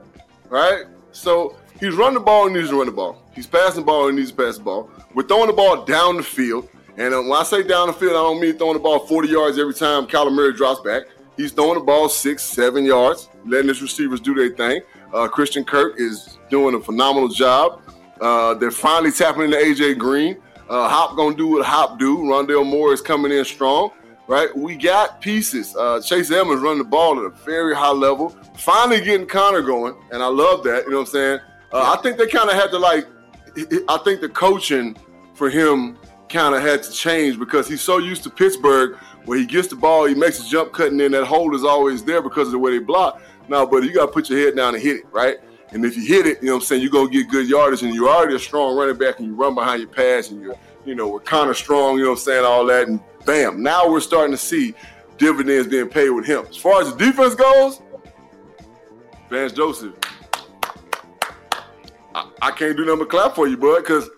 right? 0.49 0.85
So 1.13 1.57
he's 1.79 1.95
running 1.95 2.15
the 2.15 2.21
ball 2.21 2.47
and 2.47 2.57
needs 2.57 2.71
to 2.71 2.77
run 2.77 2.87
the 2.87 2.93
ball. 2.93 3.23
He's 3.35 3.47
passing 3.47 3.81
the 3.81 3.87
ball 3.87 4.09
and 4.09 4.17
needs 4.17 4.31
to 4.31 4.37
pass 4.37 4.57
the 4.57 4.65
ball. 4.65 4.91
We're 5.17 5.23
throwing 5.23 5.47
the 5.47 5.55
ball 5.55 5.83
down 5.83 6.19
the 6.19 6.23
field. 6.23 6.69
And 6.99 7.15
uh, 7.15 7.23
when 7.23 7.33
I 7.33 7.43
say 7.43 7.63
down 7.63 7.87
the 7.87 7.95
field, 7.95 8.13
I 8.13 8.17
don't 8.17 8.39
mean 8.39 8.59
throwing 8.59 8.75
the 8.75 8.81
ball 8.81 8.99
40 8.99 9.29
yards 9.29 9.59
every 9.59 9.73
time 9.73 10.07
Kyler 10.07 10.31
Murray 10.31 10.53
drops 10.53 10.83
back. 10.83 11.05
He's 11.39 11.53
throwing 11.53 11.79
the 11.79 11.85
ball 11.85 12.11
six, 12.11 12.43
seven 12.43 12.85
yards, 12.85 13.31
letting 13.47 13.69
his 13.69 13.81
receivers 13.81 14.21
do 14.21 14.35
their 14.35 14.51
thing. 14.51 14.83
Uh, 15.15 15.27
Christian 15.27 15.65
Kirk 15.65 15.95
is 15.99 16.37
doing 16.51 16.75
a 16.75 16.81
phenomenal 16.81 17.31
job. 17.31 17.81
Uh, 18.21 18.53
they're 18.55 18.71
finally 18.71 19.11
tapping 19.11 19.45
into 19.45 19.57
AJ 19.57 19.97
Green. 19.97 20.37
Uh, 20.69 20.87
Hop 20.87 21.17
gonna 21.17 21.35
do 21.35 21.47
what 21.47 21.65
Hop 21.65 21.99
do. 21.99 22.19
Rondale 22.19 22.67
Moore 22.67 22.93
is 22.93 23.01
coming 23.01 23.33
in 23.33 23.43
strong, 23.47 23.93
right? 24.29 24.55
We 24.55 24.77
got 24.77 25.23
pieces. 25.23 25.75
Uh, 25.75 25.99
Chase 26.03 26.31
Edmonds 26.31 26.63
running 26.63 26.79
the 26.79 26.85
ball 26.85 27.19
at 27.19 27.25
a 27.25 27.31
very 27.31 27.75
high 27.75 27.91
level. 27.91 28.37
Finally 28.59 29.01
getting 29.01 29.27
Conner 29.27 29.63
going, 29.63 29.97
and 30.13 30.23
I 30.23 30.27
love 30.27 30.63
that. 30.65 30.85
You 30.85 30.91
know 30.91 30.97
what 30.99 31.03
I'm 31.05 31.13
saying? 31.13 31.41
Uh, 31.73 31.97
I 31.97 32.03
think 32.03 32.19
they 32.19 32.27
kind 32.27 32.51
of 32.51 32.57
had 32.57 32.71
to 32.73 32.79
like. 32.79 33.07
I 33.89 33.97
think 34.05 34.21
the 34.21 34.29
coaching 34.29 34.95
for 35.37 35.51
him 35.51 35.99
kind 36.29 36.55
of 36.55 36.63
had 36.63 36.83
to 36.83 36.91
change 36.91 37.39
because 37.39 37.69
he's 37.69 37.83
so 37.83 37.99
used 37.99 38.23
to 38.25 38.31
Pittsburgh 38.31 38.97
where 39.27 39.39
he 39.39 39.45
gets 39.45 39.69
the 39.69 39.77
ball, 39.77 40.07
he 40.07 40.15
makes 40.15 40.41
a 40.45 40.49
jump 40.49 40.73
cutting 40.73 40.99
in, 41.01 41.13
that 41.13 41.25
hold 41.25 41.55
is 41.55 41.65
always 41.65 42.03
there 42.03 42.23
because 42.23 42.49
of 42.49 42.53
the 42.53 42.59
way 42.59 42.73
they 42.73 42.79
block. 42.79 43.21
Now, 43.49 43.67
but 43.67 43.85
you 43.85 43.93
got 43.93 44.07
to 44.07 44.13
put 44.13 44.31
your 44.31 44.39
head 44.39 44.57
down 44.57 44.75
and 44.75 44.83
hit 44.83 44.97
it, 44.97 45.07
right? 45.13 45.37
And 45.71 45.85
if 45.85 45.97
you 45.97 46.05
hit 46.05 46.27
it, 46.27 46.39
you 46.41 46.47
know 46.47 46.55
what 46.55 46.63
I'm 46.63 46.67
saying, 46.67 46.83
you're 46.83 46.91
going 46.91 47.09
to 47.09 47.13
get 47.13 47.29
good 47.29 47.49
yardage 47.49 47.83
and 47.83 47.95
you're 47.95 48.09
already 48.09 48.35
a 48.35 48.39
strong 48.39 48.77
running 48.77 48.97
back 48.97 49.19
and 49.19 49.29
you 49.29 49.35
run 49.35 49.55
behind 49.55 49.81
your 49.81 49.91
pass 49.91 50.31
and 50.31 50.41
you're, 50.41 50.55
you 50.85 50.95
know, 50.95 51.09
we're 51.09 51.21
kind 51.21 51.51
of 51.51 51.57
strong, 51.57 51.99
you 51.99 52.05
know 52.05 52.11
what 52.11 52.19
I'm 52.19 52.25
saying, 52.25 52.45
all 52.45 52.65
that. 52.67 52.89
And 52.89 53.01
bam, 53.25 53.63
now 53.63 53.89
we're 53.89 54.01
starting 54.01 54.33
to 54.33 54.39
see 54.39 54.75
dividends 55.19 55.67
being 55.69 55.89
paid 55.89 56.11
with 56.11 56.25
him. 56.25 56.47
As 56.49 56.57
far 56.57 56.81
as 56.81 56.93
the 56.93 56.97
defense 56.97 57.35
goes, 57.35 57.83
Vance 59.29 59.53
Joseph, 59.53 59.95
I, 62.15 62.31
I 62.41 62.51
can't 62.53 62.77
do 62.77 62.85
nothing 62.85 63.01
but 63.01 63.11
clap 63.11 63.35
for 63.35 63.49
you, 63.49 63.57
bud, 63.57 63.83
because 63.83 64.09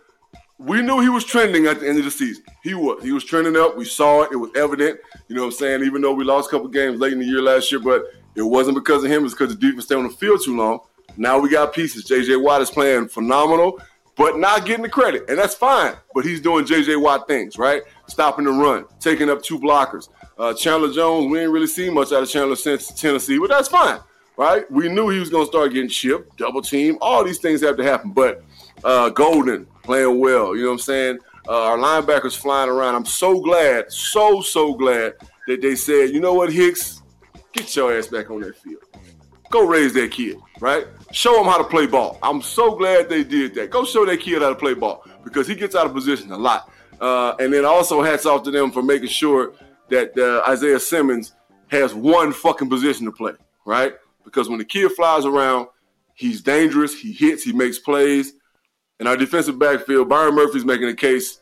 we 0.58 0.82
knew 0.82 1.00
he 1.00 1.08
was 1.08 1.24
trending 1.24 1.66
at 1.66 1.80
the 1.80 1.88
end 1.88 1.98
of 1.98 2.04
the 2.04 2.10
season. 2.10 2.42
He 2.62 2.74
was. 2.74 3.02
He 3.02 3.12
was 3.12 3.24
trending 3.24 3.56
up. 3.56 3.76
We 3.76 3.84
saw 3.84 4.22
it. 4.22 4.32
It 4.32 4.36
was 4.36 4.50
evident. 4.56 4.98
You 5.28 5.36
know 5.36 5.42
what 5.42 5.52
I'm 5.54 5.58
saying? 5.58 5.84
Even 5.84 6.02
though 6.02 6.12
we 6.12 6.24
lost 6.24 6.48
a 6.48 6.50
couple 6.50 6.68
games 6.68 6.98
late 6.98 7.12
in 7.12 7.20
the 7.20 7.24
year 7.24 7.40
last 7.40 7.70
year, 7.70 7.80
but 7.80 8.02
it 8.34 8.42
wasn't 8.42 8.76
because 8.76 9.04
of 9.04 9.10
him. 9.10 9.24
It's 9.24 9.34
because 9.34 9.54
the 9.54 9.60
defense 9.60 9.84
stayed 9.84 9.96
on 9.96 10.04
the 10.04 10.10
field 10.10 10.40
too 10.44 10.56
long. 10.56 10.80
Now 11.16 11.38
we 11.38 11.48
got 11.48 11.72
pieces. 11.72 12.04
J.J. 12.04 12.36
Watt 12.36 12.60
is 12.60 12.70
playing 12.70 13.08
phenomenal, 13.08 13.80
but 14.16 14.38
not 14.38 14.66
getting 14.66 14.82
the 14.82 14.88
credit. 14.88 15.28
And 15.28 15.38
that's 15.38 15.54
fine. 15.54 15.94
But 16.14 16.24
he's 16.24 16.40
doing 16.40 16.66
J.J. 16.66 16.96
Watt 16.96 17.28
things, 17.28 17.56
right? 17.56 17.82
Stopping 18.08 18.44
the 18.44 18.52
run, 18.52 18.84
taking 19.00 19.30
up 19.30 19.42
two 19.42 19.58
blockers. 19.58 20.08
Uh, 20.38 20.54
Chandler 20.54 20.92
Jones, 20.92 21.30
we 21.30 21.38
didn't 21.38 21.52
really 21.52 21.66
see 21.66 21.90
much 21.90 22.12
out 22.12 22.22
of 22.22 22.30
Chandler 22.30 22.54
since 22.56 22.92
Tennessee, 22.92 23.38
but 23.38 23.48
that's 23.48 23.68
fine, 23.68 23.98
right? 24.36 24.70
We 24.70 24.88
knew 24.88 25.08
he 25.08 25.18
was 25.18 25.30
going 25.30 25.44
to 25.44 25.50
start 25.50 25.72
getting 25.72 25.88
chipped, 25.88 26.36
double 26.36 26.62
team. 26.62 26.98
All 27.00 27.24
these 27.24 27.38
things 27.38 27.60
have 27.62 27.76
to 27.76 27.82
happen. 27.82 28.12
But 28.12 28.44
uh, 28.84 29.10
Golden 29.10 29.66
playing 29.82 30.20
well. 30.20 30.54
You 30.54 30.62
know 30.62 30.68
what 30.68 30.74
I'm 30.74 30.78
saying? 30.80 31.18
Uh, 31.48 31.62
our 31.62 31.78
linebackers 31.78 32.36
flying 32.36 32.68
around. 32.68 32.94
I'm 32.94 33.06
so 33.06 33.40
glad, 33.40 33.90
so, 33.90 34.42
so 34.42 34.74
glad 34.74 35.14
that 35.46 35.62
they 35.62 35.74
said, 35.74 36.10
you 36.10 36.20
know 36.20 36.34
what, 36.34 36.52
Hicks, 36.52 37.02
get 37.52 37.74
your 37.74 37.96
ass 37.96 38.08
back 38.08 38.30
on 38.30 38.40
that 38.42 38.56
field. 38.56 38.82
Go 39.50 39.66
raise 39.66 39.94
that 39.94 40.10
kid, 40.10 40.36
right? 40.60 40.86
Show 41.10 41.40
him 41.40 41.46
how 41.46 41.56
to 41.56 41.64
play 41.64 41.86
ball. 41.86 42.18
I'm 42.22 42.42
so 42.42 42.76
glad 42.76 43.08
they 43.08 43.24
did 43.24 43.54
that. 43.54 43.70
Go 43.70 43.84
show 43.84 44.04
that 44.04 44.20
kid 44.20 44.42
how 44.42 44.50
to 44.50 44.54
play 44.54 44.74
ball 44.74 45.06
because 45.24 45.46
he 45.46 45.54
gets 45.54 45.74
out 45.74 45.86
of 45.86 45.94
position 45.94 46.30
a 46.32 46.36
lot. 46.36 46.70
Uh, 47.00 47.34
and 47.40 47.52
then 47.52 47.64
also 47.64 48.02
hats 48.02 48.26
off 48.26 48.42
to 48.42 48.50
them 48.50 48.70
for 48.70 48.82
making 48.82 49.08
sure 49.08 49.54
that 49.88 50.18
uh, 50.18 50.50
Isaiah 50.50 50.80
Simmons 50.80 51.32
has 51.68 51.94
one 51.94 52.32
fucking 52.32 52.68
position 52.68 53.06
to 53.06 53.12
play, 53.12 53.32
right? 53.64 53.94
Because 54.24 54.50
when 54.50 54.58
the 54.58 54.64
kid 54.64 54.92
flies 54.92 55.24
around, 55.24 55.68
he's 56.14 56.42
dangerous. 56.42 56.98
He 56.98 57.12
hits. 57.12 57.42
He 57.42 57.52
makes 57.52 57.78
plays. 57.78 58.34
In 59.00 59.06
our 59.06 59.16
defensive 59.16 59.58
backfield, 59.58 60.08
Byron 60.08 60.34
Murphy's 60.34 60.64
making 60.64 60.88
a 60.88 60.94
case 60.94 61.40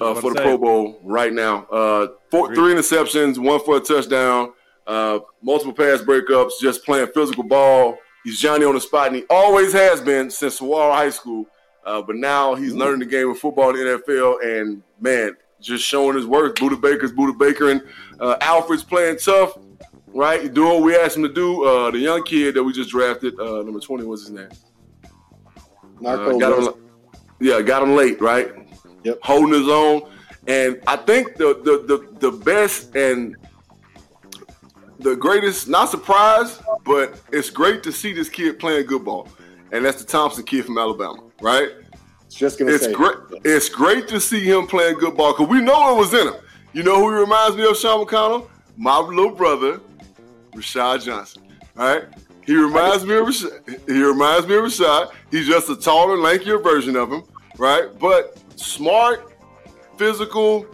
uh, 0.00 0.14
for 0.14 0.32
the 0.32 0.38
say. 0.38 0.44
Pro 0.44 0.58
Bowl 0.58 1.00
right 1.02 1.32
now. 1.32 1.64
Uh, 1.66 2.08
four, 2.30 2.54
three 2.54 2.74
interceptions, 2.74 3.38
one 3.38 3.60
for 3.64 3.78
a 3.78 3.80
touchdown, 3.80 4.52
uh, 4.86 5.20
multiple 5.42 5.72
pass 5.72 6.00
breakups, 6.00 6.52
just 6.60 6.84
playing 6.84 7.08
physical 7.14 7.44
ball. 7.44 7.96
He's 8.24 8.38
Johnny 8.40 8.64
on 8.64 8.74
the 8.74 8.80
spot, 8.80 9.08
and 9.08 9.16
he 9.16 9.24
always 9.30 9.72
has 9.72 10.00
been 10.00 10.30
since 10.30 10.58
Saguaro 10.58 10.92
High 10.92 11.10
School. 11.10 11.46
Uh, 11.84 12.02
but 12.02 12.16
now 12.16 12.54
he's 12.54 12.70
mm-hmm. 12.70 12.80
learning 12.80 13.00
the 13.00 13.06
game 13.06 13.30
of 13.30 13.38
football 13.38 13.70
in 13.70 13.76
the 13.76 14.02
NFL, 14.06 14.44
and 14.44 14.82
man, 15.00 15.34
just 15.60 15.84
showing 15.84 16.14
his 16.14 16.26
worth. 16.26 16.56
Budda 16.56 16.78
Baker's 16.78 17.12
Budda 17.12 17.38
Baker, 17.38 17.70
and 17.70 17.82
uh, 18.20 18.36
Alfred's 18.42 18.84
playing 18.84 19.16
tough, 19.18 19.56
right? 20.08 20.52
Doing 20.52 20.74
what 20.74 20.82
we 20.82 20.96
asked 20.96 21.16
him 21.16 21.22
to 21.22 21.32
do. 21.32 21.64
Uh, 21.64 21.90
the 21.90 21.98
young 21.98 22.22
kid 22.24 22.54
that 22.56 22.62
we 22.62 22.74
just 22.74 22.90
drafted, 22.90 23.38
number 23.38 23.80
20, 23.80 24.04
what's 24.04 24.22
his 24.22 24.32
name? 24.32 24.50
Marco. 26.00 26.78
Yeah, 27.40 27.62
got 27.62 27.82
him 27.82 27.94
late, 27.94 28.20
right? 28.20 28.50
Yep. 29.04 29.18
Holding 29.22 29.54
his 29.54 29.68
own. 29.68 30.10
And 30.46 30.80
I 30.86 30.96
think 30.96 31.36
the 31.36 31.60
the 31.62 31.84
the, 31.86 32.30
the 32.30 32.36
best 32.36 32.94
and 32.96 33.36
the 35.00 35.14
greatest, 35.14 35.68
not 35.68 35.88
surprise, 35.88 36.60
but 36.84 37.20
it's 37.32 37.50
great 37.50 37.82
to 37.84 37.92
see 37.92 38.12
this 38.12 38.28
kid 38.28 38.58
playing 38.58 38.86
good 38.86 39.04
ball. 39.04 39.28
And 39.70 39.84
that's 39.84 40.02
the 40.02 40.06
Thompson 40.06 40.44
kid 40.44 40.64
from 40.64 40.78
Alabama, 40.78 41.22
right? 41.40 41.68
It's 42.26 42.34
just 42.34 42.58
gonna 42.58 42.72
it's 42.72 42.86
say 42.86 42.92
great. 42.92 43.16
It's 43.44 43.68
great 43.68 44.08
to 44.08 44.20
see 44.20 44.40
him 44.40 44.66
playing 44.66 44.98
good 44.98 45.16
ball 45.16 45.32
because 45.32 45.48
we 45.48 45.60
know 45.60 45.94
it 45.94 45.98
was 45.98 46.14
in 46.14 46.28
him. 46.28 46.40
You 46.72 46.82
know 46.82 46.96
who 46.96 47.10
he 47.12 47.20
reminds 47.20 47.56
me 47.56 47.66
of, 47.66 47.76
Sean 47.76 48.04
McConnell? 48.04 48.48
My 48.76 48.98
little 48.98 49.30
brother, 49.30 49.80
Rashad 50.52 51.04
Johnson. 51.04 51.42
All 51.76 51.94
right. 51.94 52.04
He 52.48 52.56
reminds 52.56 53.04
me 53.04 53.14
of 53.14 53.26
Rashad. 53.26 53.86
He 53.86 54.02
reminds 54.02 54.46
me 54.46 54.54
of 54.54 54.64
Rashad. 54.64 55.12
He's 55.30 55.46
just 55.46 55.68
a 55.68 55.76
taller, 55.76 56.16
lankier 56.16 56.62
version 56.62 56.96
of 56.96 57.12
him, 57.12 57.22
right? 57.58 57.90
But 57.98 58.42
smart, 58.56 59.34
physical, 59.98 60.64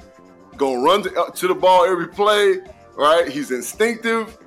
gonna 0.57 0.81
run 0.81 1.02
to, 1.02 1.12
uh, 1.21 1.31
to 1.31 1.49
the 1.49 1.54
ball 1.54 1.85
every 1.85 2.07
play, 2.07 2.59
right? 2.95 3.26
He's 3.26 3.50
instinctive. 3.50 4.38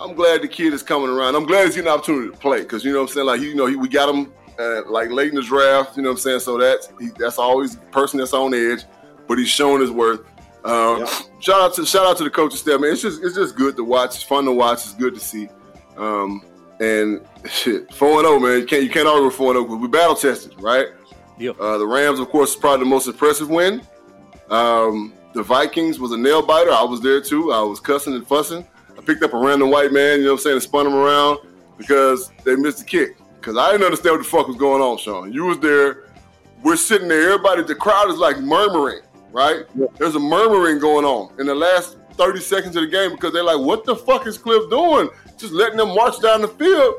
I'm 0.00 0.14
glad 0.14 0.40
the 0.40 0.48
kid 0.48 0.72
is 0.72 0.82
coming 0.82 1.10
around. 1.10 1.34
I'm 1.34 1.44
glad 1.44 1.66
he's 1.66 1.74
getting 1.74 1.90
an 1.90 1.98
opportunity 1.98 2.30
to 2.30 2.36
play 2.38 2.62
because 2.62 2.86
you 2.86 2.92
know 2.94 3.02
what 3.02 3.10
I'm 3.10 3.14
saying. 3.14 3.26
Like 3.26 3.40
you 3.42 3.54
know, 3.54 3.66
he, 3.66 3.76
we 3.76 3.90
got 3.90 4.08
him 4.08 4.32
uh, 4.58 4.90
like 4.90 5.10
late 5.10 5.28
in 5.28 5.34
the 5.34 5.42
draft. 5.42 5.98
You 5.98 6.04
know 6.04 6.08
what 6.08 6.14
I'm 6.14 6.20
saying. 6.20 6.40
So 6.40 6.56
that's 6.56 6.88
he, 6.98 7.08
that's 7.18 7.38
always 7.38 7.76
person 7.92 8.18
that's 8.18 8.32
on 8.32 8.54
edge, 8.54 8.84
but 9.28 9.36
he's 9.36 9.50
showing 9.50 9.82
his 9.82 9.90
worth. 9.90 10.20
Uh, 10.64 11.00
yep. 11.00 11.08
Shout 11.38 11.60
out 11.60 11.74
to 11.74 11.84
shout 11.84 12.06
out 12.06 12.16
to 12.16 12.24
the 12.24 12.30
coaching 12.30 12.56
staff, 12.56 12.80
man. 12.80 12.92
It's 12.92 13.02
just 13.02 13.22
it's 13.22 13.34
just 13.34 13.56
good 13.56 13.76
to 13.76 13.84
watch. 13.84 14.14
It's 14.14 14.22
fun 14.22 14.46
to 14.46 14.52
watch. 14.52 14.84
It's 14.84 14.94
good 14.94 15.12
to 15.12 15.20
see. 15.20 15.50
Um, 15.96 16.44
and 16.80 17.20
shit, 17.48 17.92
four 17.94 18.18
and 18.18 18.26
zero, 18.26 18.36
oh, 18.36 18.40
man. 18.40 18.60
You 18.60 18.66
can't 18.66 18.82
you 18.82 18.90
can't 18.90 19.08
argue 19.08 19.26
with 19.26 19.34
four 19.34 19.48
and 19.48 19.56
zero 19.56 19.64
oh, 19.64 19.68
because 19.68 19.82
we 19.82 19.88
battle 19.88 20.14
tested, 20.14 20.54
right? 20.60 20.88
Yep. 21.38 21.60
Uh, 21.60 21.78
the 21.78 21.86
Rams, 21.86 22.18
of 22.18 22.28
course, 22.28 22.50
is 22.50 22.56
probably 22.56 22.84
the 22.84 22.90
most 22.90 23.06
impressive 23.06 23.48
win. 23.48 23.82
Um, 24.50 25.12
the 25.34 25.42
Vikings 25.42 25.98
was 25.98 26.12
a 26.12 26.16
nail 26.16 26.44
biter. 26.44 26.70
I 26.70 26.82
was 26.82 27.00
there 27.00 27.20
too. 27.20 27.52
I 27.52 27.60
was 27.60 27.80
cussing 27.80 28.14
and 28.14 28.26
fussing. 28.26 28.66
I 28.96 29.02
picked 29.02 29.22
up 29.22 29.34
a 29.34 29.38
random 29.38 29.70
white 29.70 29.92
man, 29.92 30.18
you 30.18 30.24
know 30.24 30.32
what 30.32 30.38
I'm 30.38 30.42
saying, 30.42 30.54
and 30.54 30.62
spun 30.62 30.86
him 30.86 30.94
around 30.94 31.38
because 31.76 32.30
they 32.44 32.56
missed 32.56 32.78
the 32.78 32.84
kick. 32.84 33.18
Because 33.34 33.58
I 33.58 33.70
didn't 33.70 33.84
understand 33.84 34.16
what 34.16 34.24
the 34.24 34.28
fuck 34.28 34.48
was 34.48 34.56
going 34.56 34.82
on, 34.82 34.96
Sean. 34.98 35.32
You 35.32 35.44
was 35.44 35.58
there. 35.58 36.04
We're 36.62 36.76
sitting 36.76 37.06
there. 37.06 37.32
Everybody, 37.32 37.62
the 37.62 37.74
crowd 37.74 38.08
is 38.08 38.16
like 38.16 38.40
murmuring, 38.40 39.02
right? 39.30 39.66
Yeah. 39.74 39.86
There's 39.98 40.14
a 40.14 40.20
murmuring 40.20 40.78
going 40.78 41.04
on 41.04 41.38
in 41.38 41.46
the 41.46 41.54
last 41.54 41.95
30 42.16 42.40
seconds 42.40 42.76
of 42.76 42.82
the 42.82 42.88
game 42.88 43.12
because 43.12 43.32
they're 43.32 43.44
like, 43.44 43.58
what 43.58 43.84
the 43.84 43.94
fuck 43.94 44.26
is 44.26 44.38
Cliff 44.38 44.68
doing? 44.70 45.08
Just 45.38 45.52
letting 45.52 45.76
them 45.76 45.94
march 45.94 46.20
down 46.20 46.42
the 46.42 46.48
field. 46.48 46.94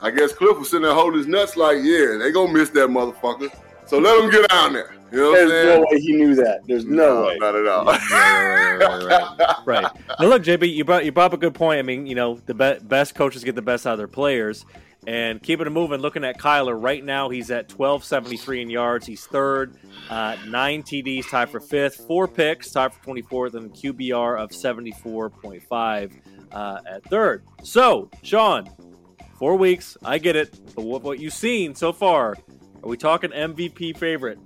I 0.00 0.10
guess 0.10 0.32
Cliff 0.32 0.58
was 0.58 0.70
sitting 0.70 0.82
there 0.82 0.94
holding 0.94 1.18
his 1.18 1.28
nuts 1.28 1.56
like, 1.56 1.78
yeah, 1.82 2.16
they 2.18 2.32
gonna 2.32 2.52
miss 2.52 2.70
that 2.70 2.88
motherfucker. 2.88 3.54
So 3.86 3.98
let 3.98 4.20
them 4.20 4.30
get 4.30 4.48
down 4.48 4.72
there. 4.72 4.94
You 5.12 5.18
know 5.18 5.32
There's 5.32 5.78
no 5.78 5.86
way 5.90 6.00
he 6.00 6.12
knew 6.12 6.34
that. 6.36 6.60
There's 6.66 6.86
no, 6.86 7.20
no 7.20 7.26
way. 7.26 7.36
Not 7.38 7.54
at 7.54 7.66
all. 7.66 7.84
right, 7.84 8.76
right, 8.80 9.04
right, 9.04 9.56
right. 9.66 9.92
Now 10.18 10.26
look, 10.26 10.42
JB, 10.42 10.74
you 10.74 10.84
brought 10.84 11.04
you 11.04 11.12
brought 11.12 11.26
up 11.26 11.32
a 11.34 11.36
good 11.36 11.54
point. 11.54 11.78
I 11.78 11.82
mean, 11.82 12.06
you 12.06 12.14
know, 12.14 12.40
the 12.46 12.54
be- 12.54 12.78
best 12.82 13.14
coaches 13.14 13.44
get 13.44 13.54
the 13.54 13.62
best 13.62 13.86
out 13.86 13.92
of 13.92 13.98
their 13.98 14.08
players. 14.08 14.64
And 15.06 15.42
keeping 15.42 15.66
it 15.66 15.70
moving, 15.70 16.00
looking 16.00 16.24
at 16.24 16.38
Kyler 16.38 16.80
right 16.80 17.04
now, 17.04 17.28
he's 17.28 17.50
at 17.50 17.72
1273 17.72 18.62
in 18.62 18.70
yards. 18.70 19.04
He's 19.04 19.26
third, 19.26 19.76
uh, 20.08 20.36
nine 20.46 20.84
TDs, 20.84 21.28
tied 21.28 21.50
for 21.50 21.58
fifth, 21.58 22.06
four 22.06 22.28
picks, 22.28 22.70
tied 22.70 22.94
for 22.94 23.14
24th, 23.14 23.54
and 23.54 23.72
QBR 23.72 24.38
of 24.38 24.50
74.5 24.50 26.12
uh, 26.52 26.80
at 26.88 27.04
third. 27.04 27.44
So, 27.64 28.10
Sean, 28.22 28.68
four 29.38 29.56
weeks, 29.56 29.96
I 30.04 30.18
get 30.18 30.36
it. 30.36 30.58
But 30.76 30.84
what, 30.84 31.02
what 31.02 31.18
you've 31.18 31.32
seen 31.32 31.74
so 31.74 31.92
far, 31.92 32.36
are 32.82 32.88
we 32.88 32.96
talking 32.96 33.30
MVP 33.30 33.96
favorite 33.96 34.38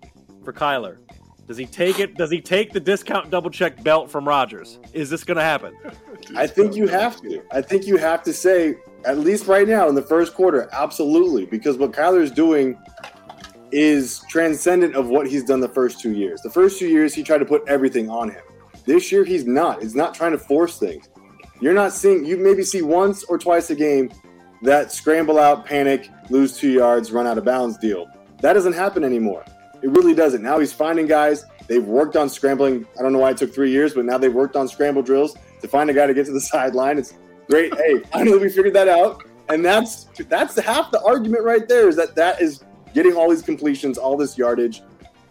for 0.43 0.55
Kyler? 0.55 0.99
Does 1.47 1.57
he 1.57 1.67
take 1.67 2.01
it? 2.01 2.17
Does 2.17 2.31
he 2.31 2.41
take 2.41 2.73
the 2.73 2.81
discount 2.81 3.31
double 3.31 3.51
check 3.51 3.83
belt 3.85 4.11
from 4.11 4.27
Rodgers? 4.27 4.81
Is 4.93 5.11
this 5.11 5.23
going 5.23 5.37
to 5.37 5.45
happen? 5.45 5.77
I 6.35 6.47
think 6.47 6.75
you 6.75 6.89
have 6.89 7.21
to. 7.21 7.43
I 7.53 7.63
think 7.63 7.87
you 7.87 7.99
have 7.99 8.25
to 8.25 8.33
say, 8.33 8.77
at 9.07 9.19
least 9.19 9.47
right 9.47 9.67
now 9.67 9.89
in 9.89 9.95
the 9.95 10.03
first 10.03 10.35
quarter, 10.35 10.69
absolutely, 10.73 11.47
because 11.47 11.79
what 11.79 11.93
Kyler 11.93 12.21
is 12.21 12.33
doing 12.33 12.77
is 13.71 14.21
transcendent 14.29 14.95
of 14.95 15.09
what 15.09 15.29
he's 15.29 15.45
done 15.45 15.61
the 15.61 15.69
first 15.69 16.01
two 16.01 16.13
years. 16.13 16.41
The 16.43 16.51
first 16.51 16.79
two 16.79 16.89
years, 16.89 17.15
he 17.15 17.23
tried 17.23 17.39
to 17.39 17.45
put 17.45 17.63
everything 17.69 18.11
on 18.11 18.31
him. 18.31 18.43
This 18.85 19.11
year, 19.11 19.25
he's 19.25 19.47
not. 19.47 19.81
He's 19.83 19.95
not 19.95 20.15
trying 20.15 20.33
to 20.33 20.39
force 20.39 20.79
things. 20.79 21.09
You're 21.61 21.75
not 21.75 21.93
seeing, 21.93 22.25
you 22.25 22.37
maybe 22.37 22.63
see 22.65 22.83
once 22.83 23.25
or 23.25 23.39
twice 23.39 23.71
a 23.71 23.75
game 23.75 24.11
that 24.63 24.93
scramble 24.93 25.39
out, 25.39 25.65
panic, 25.65 26.11
lose 26.29 26.57
two 26.57 26.71
yards, 26.71 27.13
run 27.13 27.27
out 27.27 27.39
of 27.39 27.45
bounds 27.45 27.79
deal. 27.79 28.07
That 28.41 28.55
doesn't 28.55 28.75
happen 28.75 29.05
anymore. 29.05 29.45
It 29.83 29.91
really 29.91 30.15
doesn't. 30.15 30.43
Now 30.43 30.59
he's 30.59 30.73
finding 30.73 31.07
guys. 31.07 31.45
They've 31.69 31.85
worked 31.85 32.17
on 32.17 32.29
scrambling. 32.29 32.87
I 32.99 33.03
don't 33.03 33.13
know 33.13 33.19
why 33.21 33.31
it 33.31 33.37
took 33.37 33.55
three 33.55 33.71
years, 33.71 33.95
but 33.95 34.05
now 34.05 34.19
they've 34.19 34.33
worked 34.33 34.57
on 34.57 34.69
scramble 34.69 35.03
drills 35.03 35.37
to 35.61 35.69
find 35.69 35.91
a 35.91 35.95
guy 35.95 36.07
to 36.07 36.15
get 36.15 36.27
to 36.27 36.33
the 36.33 36.41
sideline. 36.53 36.99
It's 36.99 37.15
great. 37.49 37.75
hey, 37.75 38.03
I 38.13 38.19
finally 38.19 38.39
we 38.39 38.49
figured 38.49 38.75
that 38.75 38.89
out. 38.89 39.25
And 39.49 39.65
that's 39.65 40.05
that's 40.29 40.59
half 40.59 40.91
the 40.91 41.01
argument 41.03 41.45
right 41.45 41.69
there 41.69 41.89
is 41.89 41.97
that 41.97 42.15
that 42.17 42.43
is 42.43 42.65
getting 42.95 43.15
all 43.15 43.31
these 43.31 43.43
completions, 43.43 43.99
all 43.99 44.17
this 44.17 44.37
yardage, 44.37 44.83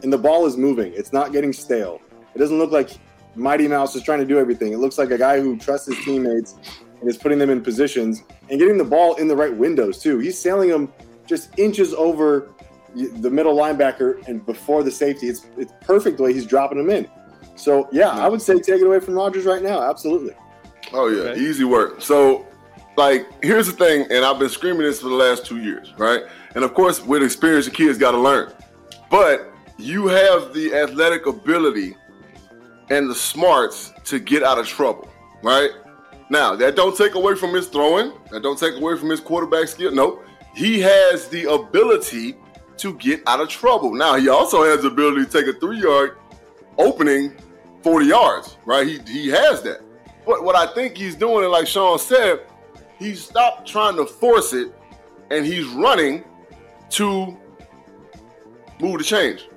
and 0.03 0.11
the 0.11 0.17
ball 0.17 0.45
is 0.45 0.55
moving. 0.55 0.93
It's 0.93 1.11
not 1.11 1.31
getting 1.31 1.51
stale. 1.51 2.01
It 2.33 2.39
doesn't 2.39 2.57
look 2.57 2.71
like 2.71 2.91
Mighty 3.35 3.67
Mouse 3.67 3.95
is 3.95 4.03
trying 4.03 4.19
to 4.19 4.25
do 4.25 4.39
everything. 4.39 4.71
It 4.71 4.77
looks 4.77 4.97
like 4.97 5.11
a 5.11 5.17
guy 5.17 5.41
who 5.41 5.57
trusts 5.57 5.87
his 5.87 6.03
teammates 6.05 6.55
and 7.01 7.09
is 7.09 7.17
putting 7.17 7.37
them 7.37 7.49
in 7.49 7.61
positions 7.61 8.23
and 8.49 8.59
getting 8.59 8.77
the 8.77 8.85
ball 8.85 9.15
in 9.15 9.27
the 9.27 9.35
right 9.35 9.53
windows 9.53 9.99
too. 9.99 10.19
He's 10.19 10.39
sailing 10.39 10.69
them 10.69 10.91
just 11.27 11.57
inches 11.59 11.93
over 11.93 12.51
the 12.95 13.29
middle 13.29 13.55
linebacker 13.55 14.25
and 14.27 14.45
before 14.45 14.83
the 14.83 14.91
safety. 14.91 15.27
It's 15.27 15.45
it's 15.57 15.73
perfect 15.81 16.17
the 16.17 16.23
way 16.23 16.33
he's 16.33 16.45
dropping 16.45 16.77
them 16.77 16.89
in. 16.89 17.09
So 17.55 17.89
yeah, 17.91 18.09
I 18.09 18.27
would 18.29 18.41
say 18.41 18.55
take 18.59 18.81
it 18.81 18.87
away 18.87 18.99
from 18.99 19.15
Rodgers 19.15 19.45
right 19.45 19.61
now. 19.61 19.81
Absolutely. 19.81 20.33
Oh 20.95 21.07
yeah, 21.07 21.31
okay. 21.31 21.39
easy 21.39 21.63
work. 21.63 22.01
So 22.01 22.47
like 22.97 23.27
here's 23.43 23.67
the 23.67 23.73
thing, 23.73 24.07
and 24.09 24.23
I've 24.23 24.39
been 24.39 24.49
screaming 24.49 24.83
this 24.83 25.01
for 25.01 25.09
the 25.09 25.15
last 25.15 25.45
two 25.45 25.57
years, 25.57 25.93
right? 25.97 26.23
And 26.55 26.63
of 26.63 26.73
course, 26.73 27.03
with 27.03 27.21
experience, 27.21 27.65
the 27.65 27.71
kids 27.71 27.97
got 27.97 28.11
to 28.11 28.17
learn. 28.17 28.53
But 29.09 29.51
you 29.77 30.07
have 30.07 30.53
the 30.53 30.73
athletic 30.73 31.25
ability 31.25 31.95
and 32.89 33.09
the 33.09 33.15
smarts 33.15 33.91
to 34.05 34.19
get 34.19 34.43
out 34.43 34.57
of 34.57 34.67
trouble, 34.67 35.09
right? 35.43 35.71
Now, 36.29 36.55
that 36.55 36.75
don't 36.75 36.95
take 36.97 37.15
away 37.15 37.35
from 37.35 37.53
his 37.53 37.67
throwing. 37.67 38.13
That 38.31 38.41
don't 38.41 38.57
take 38.57 38.75
away 38.75 38.97
from 38.97 39.09
his 39.09 39.19
quarterback 39.19 39.67
skill. 39.67 39.91
No, 39.91 40.23
he 40.55 40.79
has 40.81 41.27
the 41.27 41.51
ability 41.51 42.35
to 42.77 42.93
get 42.95 43.21
out 43.27 43.41
of 43.41 43.49
trouble. 43.49 43.93
Now, 43.93 44.15
he 44.15 44.29
also 44.29 44.63
has 44.63 44.81
the 44.81 44.87
ability 44.87 45.25
to 45.25 45.31
take 45.31 45.47
a 45.53 45.59
three-yard 45.59 46.17
opening 46.77 47.35
40 47.83 48.05
yards, 48.05 48.57
right? 48.65 48.87
He, 48.87 48.99
he 49.07 49.27
has 49.29 49.61
that. 49.63 49.81
But 50.25 50.43
what 50.43 50.55
I 50.55 50.73
think 50.73 50.97
he's 50.97 51.15
doing, 51.15 51.43
and 51.43 51.51
like 51.51 51.67
Sean 51.67 51.99
said, 51.99 52.41
he 52.97 53.13
stopped 53.15 53.67
trying 53.67 53.95
to 53.97 54.05
force 54.05 54.53
it 54.53 54.73
and 55.31 55.45
he's 55.45 55.65
running 55.67 56.23
to 56.91 57.37
move 58.79 58.99
the 58.99 59.03
change. 59.03 59.47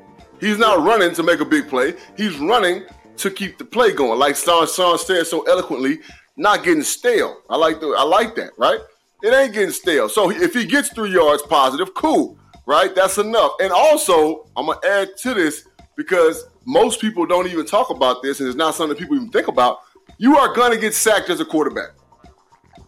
He's 0.40 0.58
not 0.58 0.84
running 0.84 1.14
to 1.14 1.22
make 1.22 1.40
a 1.40 1.44
big 1.44 1.68
play. 1.68 1.94
He's 2.16 2.36
running 2.38 2.84
to 3.16 3.30
keep 3.30 3.58
the 3.58 3.64
play 3.64 3.92
going. 3.92 4.18
Like 4.18 4.36
Sean, 4.36 4.66
Sean 4.66 4.98
said 4.98 5.26
so 5.26 5.42
eloquently, 5.42 5.98
not 6.36 6.62
getting 6.64 6.82
stale. 6.82 7.42
I 7.50 7.56
like 7.56 7.80
the 7.80 7.88
I 7.98 8.04
like 8.04 8.36
that, 8.36 8.52
right? 8.56 8.78
It 9.22 9.34
ain't 9.34 9.52
getting 9.52 9.72
stale. 9.72 10.08
So 10.08 10.30
if 10.30 10.54
he 10.54 10.64
gets 10.64 10.90
three 10.90 11.12
yards 11.12 11.42
positive, 11.42 11.92
cool, 11.94 12.38
right? 12.66 12.94
That's 12.94 13.18
enough. 13.18 13.52
And 13.60 13.72
also, 13.72 14.46
I'm 14.56 14.66
gonna 14.66 14.78
add 14.86 15.16
to 15.18 15.34
this 15.34 15.64
because 15.96 16.44
most 16.64 17.00
people 17.00 17.26
don't 17.26 17.48
even 17.48 17.66
talk 17.66 17.90
about 17.90 18.22
this, 18.22 18.38
and 18.38 18.48
it's 18.48 18.56
not 18.56 18.74
something 18.76 18.96
people 18.96 19.16
even 19.16 19.30
think 19.30 19.48
about. 19.48 19.80
You 20.18 20.36
are 20.36 20.52
gonna 20.52 20.76
get 20.76 20.94
sacked 20.94 21.30
as 21.30 21.40
a 21.40 21.44
quarterback. 21.44 21.90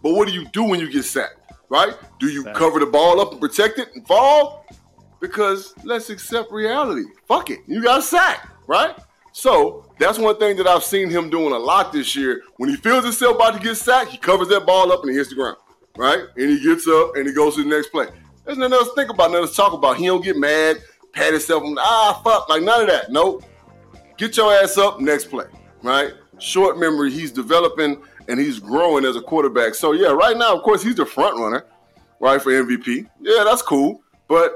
But 0.02 0.14
what 0.14 0.26
do 0.26 0.34
you 0.34 0.46
do 0.49 0.64
when 0.64 0.80
you 0.80 0.90
get 0.90 1.04
sacked? 1.04 1.37
Right? 1.68 1.94
Do 2.18 2.26
you 2.26 2.42
cover 2.44 2.80
the 2.80 2.87
ball 2.87 3.20
up 3.20 3.30
and 3.30 3.40
protect 3.40 3.78
it 3.78 3.88
and 3.94 4.04
fall? 4.06 4.66
Because 5.20 5.75
let's 5.84 6.10
accept 6.10 6.50
reality. 6.50 7.04
Fuck 7.28 7.50
it. 7.50 7.60
You 7.66 7.82
got 7.82 8.02
sacked, 8.02 8.49
right? 8.66 8.96
So 9.32 9.87
that's 10.00 10.18
one 10.18 10.38
thing 10.38 10.56
that 10.56 10.66
I've 10.66 10.82
seen 10.82 11.08
him 11.08 11.30
doing 11.30 11.52
a 11.52 11.58
lot 11.58 11.92
this 11.92 12.16
year. 12.16 12.42
When 12.56 12.68
he 12.68 12.76
feels 12.76 13.04
himself 13.04 13.37
about 13.37 13.54
to 13.54 13.60
get 13.60 13.76
sacked, 13.76 14.10
he 14.10 14.18
covers 14.18 14.49
that 14.49 14.66
ball 14.66 14.90
up 14.90 15.02
and 15.02 15.10
he 15.10 15.16
hits 15.16 15.28
the 15.28 15.36
ground, 15.36 15.58
right? 15.97 16.25
And 16.36 16.50
he 16.50 16.60
gets 16.60 16.88
up 16.88 17.14
and 17.14 17.28
he 17.28 17.32
goes 17.32 17.54
to 17.54 17.62
the 17.62 17.69
next 17.69 17.90
play. 17.90 18.08
There's 18.45 18.58
nothing 18.58 18.73
else 18.73 18.88
to 18.88 18.95
think 18.97 19.10
about, 19.10 19.30
nothing 19.30 19.43
else 19.43 19.50
to 19.50 19.56
talk 19.56 19.73
about. 19.73 19.99
He 19.99 20.06
don't 20.06 20.25
get 20.25 20.36
mad, 20.36 20.82
pat 21.12 21.32
himself, 21.32 21.62
on, 21.62 21.75
the 21.76 21.80
ah, 21.80 22.21
fuck, 22.25 22.49
like 22.49 22.62
none 22.62 22.80
of 22.80 22.88
that. 22.88 23.12
Nope. 23.12 23.45
Get 24.16 24.36
your 24.36 24.52
ass 24.52 24.76
up, 24.76 24.99
next 25.00 25.26
play, 25.26 25.45
right? 25.82 26.12
Short 26.41 26.79
memory, 26.79 27.11
he's 27.11 27.31
developing 27.31 28.03
and 28.29 28.39
he's 28.39 28.59
growing 28.59 29.05
as 29.05 29.17
a 29.17 29.21
quarterback. 29.21 29.75
So 29.75 29.93
yeah, 29.93 30.09
right 30.09 30.37
now, 30.37 30.55
of 30.55 30.63
course, 30.63 30.83
he's 30.83 30.95
the 30.95 31.07
front 31.07 31.39
runner, 31.39 31.65
right, 32.21 32.41
for 32.41 32.50
MVP. 32.50 33.09
Yeah, 33.21 33.45
that's 33.45 33.63
cool. 33.63 34.03
But 34.29 34.53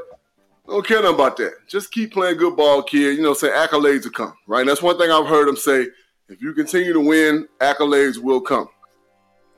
I 0.66 0.72
don't 0.72 0.86
care 0.86 1.02
nothing 1.02 1.16
about 1.16 1.36
that. 1.38 1.52
Just 1.68 1.92
keep 1.92 2.12
playing 2.12 2.38
good 2.38 2.56
ball, 2.56 2.82
kid. 2.82 3.16
You 3.16 3.22
know, 3.22 3.34
say 3.34 3.48
accolades 3.48 4.04
will 4.04 4.12
come, 4.12 4.34
right? 4.46 4.60
And 4.60 4.68
that's 4.68 4.82
one 4.82 4.96
thing 4.98 5.10
I've 5.10 5.26
heard 5.26 5.48
him 5.48 5.56
say. 5.56 5.88
If 6.28 6.40
you 6.40 6.54
continue 6.54 6.94
to 6.94 7.00
win, 7.00 7.46
accolades 7.60 8.16
will 8.16 8.40
come. 8.40 8.68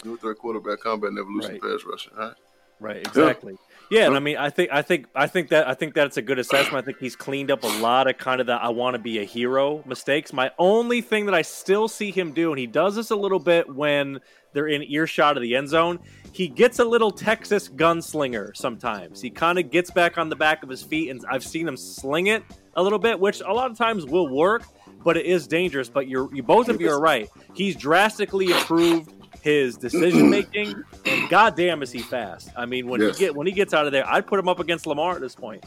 Good 0.03 0.21
third 0.21 0.39
quarterback 0.39 0.81
combat 0.81 1.11
and 1.11 1.19
evolution 1.19 1.53
right. 1.53 1.63
pass 1.63 1.85
rushing, 1.85 2.13
right? 2.17 2.35
Right, 2.81 2.97
exactly. 2.97 3.53
Yeah. 3.53 3.66
Yeah, 3.89 4.07
and 4.07 4.17
I 4.17 4.19
mean, 4.19 4.37
I 4.37 4.51
think, 4.51 4.71
I 4.73 4.83
think, 4.83 5.07
I 5.15 5.27
think 5.29 5.51
that, 5.51 5.69
I 5.69 5.75
think 5.75 5.95
that's 5.95 6.17
a 6.17 6.23
good 6.23 6.41
assessment. 6.41 6.83
I 6.83 6.85
think 6.85 6.99
he's 6.99 7.15
cleaned 7.15 7.53
up 7.53 7.63
a 7.63 7.81
lot 7.81 8.09
of 8.09 8.19
kind 8.19 8.41
of 8.41 8.47
the 8.49 8.55
"I 8.55 8.69
want 8.69 8.95
to 8.95 8.99
be 8.99 9.21
a 9.21 9.25
hero" 9.25 9.83
mistakes. 9.87 10.33
My 10.33 10.51
only 10.59 11.01
thing 11.01 11.27
that 11.27 11.35
I 11.35 11.43
still 11.43 11.87
see 11.87 12.11
him 12.11 12.33
do, 12.33 12.51
and 12.51 12.59
he 12.59 12.67
does 12.67 12.97
this 12.97 13.11
a 13.11 13.17
little 13.17 13.39
bit 13.39 13.73
when 13.73 14.19
they're 14.53 14.67
in 14.67 14.83
earshot 14.83 15.37
of 15.37 15.43
the 15.43 15.55
end 15.55 15.69
zone. 15.69 16.01
He 16.33 16.49
gets 16.49 16.81
a 16.81 16.85
little 16.85 17.11
Texas 17.11 17.69
gunslinger 17.69 18.57
sometimes. 18.57 19.21
He 19.21 19.31
kind 19.31 19.59
of 19.59 19.71
gets 19.71 19.91
back 19.91 20.19
on 20.19 20.29
the 20.29 20.37
back 20.37 20.63
of 20.63 20.69
his 20.69 20.83
feet, 20.83 21.11
and 21.11 21.25
I've 21.31 21.45
seen 21.45 21.69
him 21.69 21.77
sling 21.77 22.27
it 22.27 22.43
a 22.75 22.83
little 22.83 22.99
bit, 22.99 23.19
which 23.19 23.41
a 23.41 23.53
lot 23.53 23.71
of 23.71 23.79
times 23.79 24.05
will 24.05 24.29
work, 24.29 24.65
but 25.05 25.17
it 25.17 25.27
is 25.27 25.47
dangerous. 25.47 25.89
But 25.89 26.09
you're, 26.09 26.35
you 26.35 26.43
both 26.43 26.69
of 26.69 26.81
you 26.81 26.91
are 26.91 27.01
right. 27.01 27.29
He's 27.55 27.77
drastically 27.77 28.47
improved 28.47 29.13
his 29.47 29.77
decision 29.77 30.29
making, 30.29 30.75
and 31.07 31.29
goddamn 31.31 31.81
is 31.83 31.93
he 31.93 32.01
fast. 32.01 32.51
I 32.57 32.67
mean, 32.67 32.89
when 32.89 33.01
yes. 33.01 33.17
he 33.17 33.27
get 33.27 33.37
when 33.37 33.47
he 33.47 33.53
gets 33.53 33.73
out 33.73 33.87
of 33.87 33.93
there, 33.93 34.07
I'd 34.09 34.27
put 34.27 34.41
him 34.41 34.49
up 34.49 34.59
against 34.59 34.87
Lamar 34.89 35.15
at 35.15 35.21
this 35.21 35.37
point. 35.37 35.65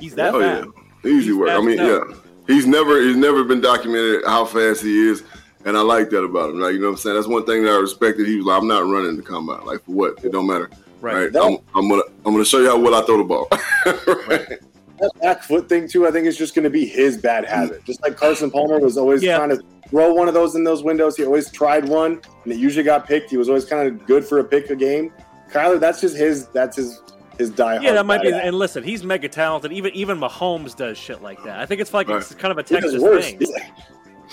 He's 0.00 0.14
that 0.14 0.34
oh, 0.34 0.40
fast. 0.40 0.68
Yeah. 1.04 1.10
Easy 1.10 1.26
he's 1.26 1.36
work. 1.36 1.50
I 1.50 1.60
mean, 1.60 1.76
yeah. 1.76 2.00
He's 2.46 2.66
never 2.66 3.02
he's 3.02 3.16
never 3.16 3.44
been 3.44 3.60
documented 3.60 4.24
how 4.24 4.46
fast 4.46 4.82
he 4.82 5.08
is. 5.08 5.22
And 5.66 5.76
I 5.76 5.82
like 5.82 6.08
that 6.10 6.22
about 6.22 6.50
him. 6.50 6.60
Like, 6.60 6.72
you 6.72 6.78
know 6.78 6.86
what 6.86 6.92
I'm 6.92 6.96
saying? 6.98 7.16
That's 7.16 7.28
one 7.28 7.44
thing 7.44 7.64
that 7.64 7.72
I 7.72 7.76
respected. 7.76 8.26
He 8.26 8.36
was 8.36 8.46
like, 8.46 8.62
I'm 8.62 8.68
not 8.68 8.86
running 8.86 9.16
the 9.16 9.22
combine. 9.22 9.66
Like 9.66 9.84
for 9.84 9.92
what? 9.92 10.24
It 10.24 10.32
don't 10.32 10.46
matter. 10.46 10.70
Right. 11.02 11.34
right? 11.34 11.36
I'm, 11.36 11.58
I'm, 11.74 11.88
gonna 11.88 12.02
I'm 12.24 12.32
gonna 12.32 12.44
show 12.44 12.60
you 12.60 12.68
how 12.68 12.78
well 12.78 12.94
I 12.94 13.04
throw 13.04 13.18
the 13.18 13.24
ball. 13.24 13.48
right. 14.26 14.58
That 15.00 15.10
back 15.20 15.42
foot 15.42 15.68
thing 15.68 15.86
too, 15.86 16.06
I 16.06 16.10
think 16.10 16.26
is 16.26 16.38
just 16.38 16.54
gonna 16.54 16.70
be 16.70 16.86
his 16.86 17.18
bad 17.18 17.44
habit. 17.44 17.82
Mm. 17.82 17.84
Just 17.84 18.00
like 18.02 18.16
Carson 18.16 18.50
Palmer 18.50 18.78
was 18.78 18.96
always 18.96 19.22
yeah. 19.22 19.36
trying 19.36 19.50
to 19.50 19.62
throw 19.90 20.12
one 20.12 20.28
of 20.28 20.34
those 20.34 20.54
in 20.54 20.64
those 20.64 20.82
windows. 20.82 21.16
He 21.16 21.24
always 21.24 21.50
tried 21.50 21.88
one, 21.88 22.20
and 22.44 22.52
it 22.52 22.58
usually 22.58 22.84
got 22.84 23.06
picked. 23.06 23.30
He 23.30 23.36
was 23.36 23.48
always 23.48 23.64
kind 23.64 23.88
of 23.88 24.06
good 24.06 24.24
for 24.24 24.38
a 24.38 24.44
pick 24.44 24.70
a 24.70 24.76
game. 24.76 25.12
Kyler, 25.50 25.80
that's 25.80 26.00
just 26.00 26.16
his. 26.16 26.48
That's 26.48 26.76
his. 26.76 27.02
His 27.38 27.50
die. 27.50 27.78
Yeah, 27.80 27.92
that 27.92 28.04
might 28.04 28.20
be. 28.20 28.32
And 28.32 28.56
listen, 28.56 28.82
he's 28.82 29.04
mega 29.04 29.28
talented. 29.28 29.72
Even 29.72 29.94
even 29.94 30.18
Mahomes 30.18 30.74
does 30.74 30.98
shit 30.98 31.22
like 31.22 31.40
that. 31.44 31.60
I 31.60 31.66
think 31.66 31.80
it's 31.80 31.94
like 31.94 32.08
right. 32.08 32.16
it's 32.16 32.34
kind 32.34 32.50
of 32.50 32.58
a 32.58 32.64
Texas 32.64 33.00
thing. 33.00 33.40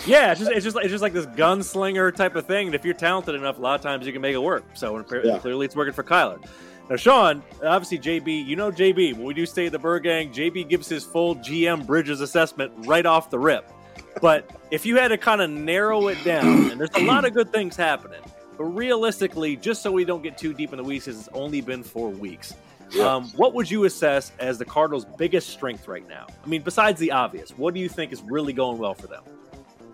Yeah. 0.08 0.32
it's 0.32 0.40
just 0.40 0.52
it's 0.52 0.64
just 0.64 0.76
it's 0.78 0.90
just 0.90 1.04
like 1.04 1.14
this 1.14 1.28
gunslinger 1.28 2.16
type 2.16 2.36
of 2.36 2.48
thing. 2.48 2.66
And 2.68 2.74
if 2.74 2.84
you're 2.84 2.96
talented 2.96 3.36
enough, 3.36 3.60
a 3.60 3.62
lot 3.62 3.76
of 3.76 3.82
times 3.82 4.08
you 4.08 4.12
can 4.12 4.24
make 4.24 4.34
it 4.34 4.42
work. 4.42 4.66
So 4.74 4.98
yeah. 5.24 5.38
clearly, 5.38 5.68
it's 5.68 5.76
working 5.76 5.94
for 5.94 6.04
Kyler. 6.04 6.44
Now, 6.90 6.96
Sean, 6.96 7.44
obviously 7.64 8.00
JB, 8.00 8.46
you 8.46 8.56
know 8.56 8.72
JB. 8.72 9.14
When 9.14 9.24
we 9.24 9.34
do 9.34 9.46
stay 9.46 9.68
at 9.68 9.72
the 9.72 9.80
Bird 9.80 10.04
Gang, 10.04 10.32
JB 10.32 10.70
gives 10.70 10.88
his 10.88 11.04
full 11.04 11.36
GM 11.36 11.86
Bridges 11.86 12.22
assessment 12.22 12.72
right 12.88 13.06
off 13.06 13.30
the 13.30 13.40
rip. 13.40 13.72
But 14.22 14.50
if 14.72 14.86
you 14.86 14.98
had 14.98 15.10
to 15.10 15.18
kind 15.18 15.42
of 15.42 15.50
narrow 15.50 16.08
it 16.08 16.24
down, 16.24 16.72
and 16.72 16.80
there's 16.80 16.96
a 16.96 17.04
lot 17.04 17.26
of 17.26 17.34
good 17.34 17.52
things 17.52 17.76
happening, 17.76 18.22
but 18.58 18.64
realistically, 18.64 19.56
just 19.58 19.82
so 19.82 19.92
we 19.92 20.06
don't 20.06 20.24
get 20.24 20.38
too 20.38 20.54
deep 20.54 20.72
in 20.72 20.78
the 20.78 20.84
weeds, 20.84 21.06
because 21.06 21.20
it's 21.20 21.30
only 21.34 21.62
been 21.62 21.84
four 21.84 22.10
weeks. 22.10 22.54
Um, 23.02 23.28
what 23.36 23.54
would 23.54 23.70
you 23.70 23.84
assess 23.86 24.32
as 24.40 24.58
the 24.58 24.64
Cardinals' 24.66 25.06
biggest 25.18 25.50
strength 25.50 25.88
right 25.88 26.08
now? 26.08 26.28
I 26.44 26.48
mean, 26.48 26.62
besides 26.62 27.00
the 27.00 27.12
obvious, 27.12 27.52
what 27.58 27.74
do 27.74 27.80
you 27.80 27.90
think 27.90 28.14
is 28.14 28.22
really 28.22 28.54
going 28.54 28.78
well 28.78 28.94
for 28.94 29.08
them? 29.08 29.24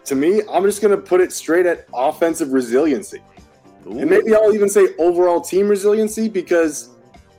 To 0.05 0.15
me, 0.15 0.41
I'm 0.51 0.63
just 0.63 0.81
going 0.81 0.95
to 0.95 1.01
put 1.01 1.21
it 1.21 1.31
straight 1.31 1.65
at 1.65 1.87
offensive 1.93 2.51
resiliency. 2.51 3.21
Ooh. 3.87 3.97
And 3.97 4.09
maybe 4.09 4.35
I'll 4.35 4.53
even 4.53 4.69
say 4.69 4.89
overall 4.99 5.41
team 5.41 5.67
resiliency 5.67 6.29
because 6.29 6.89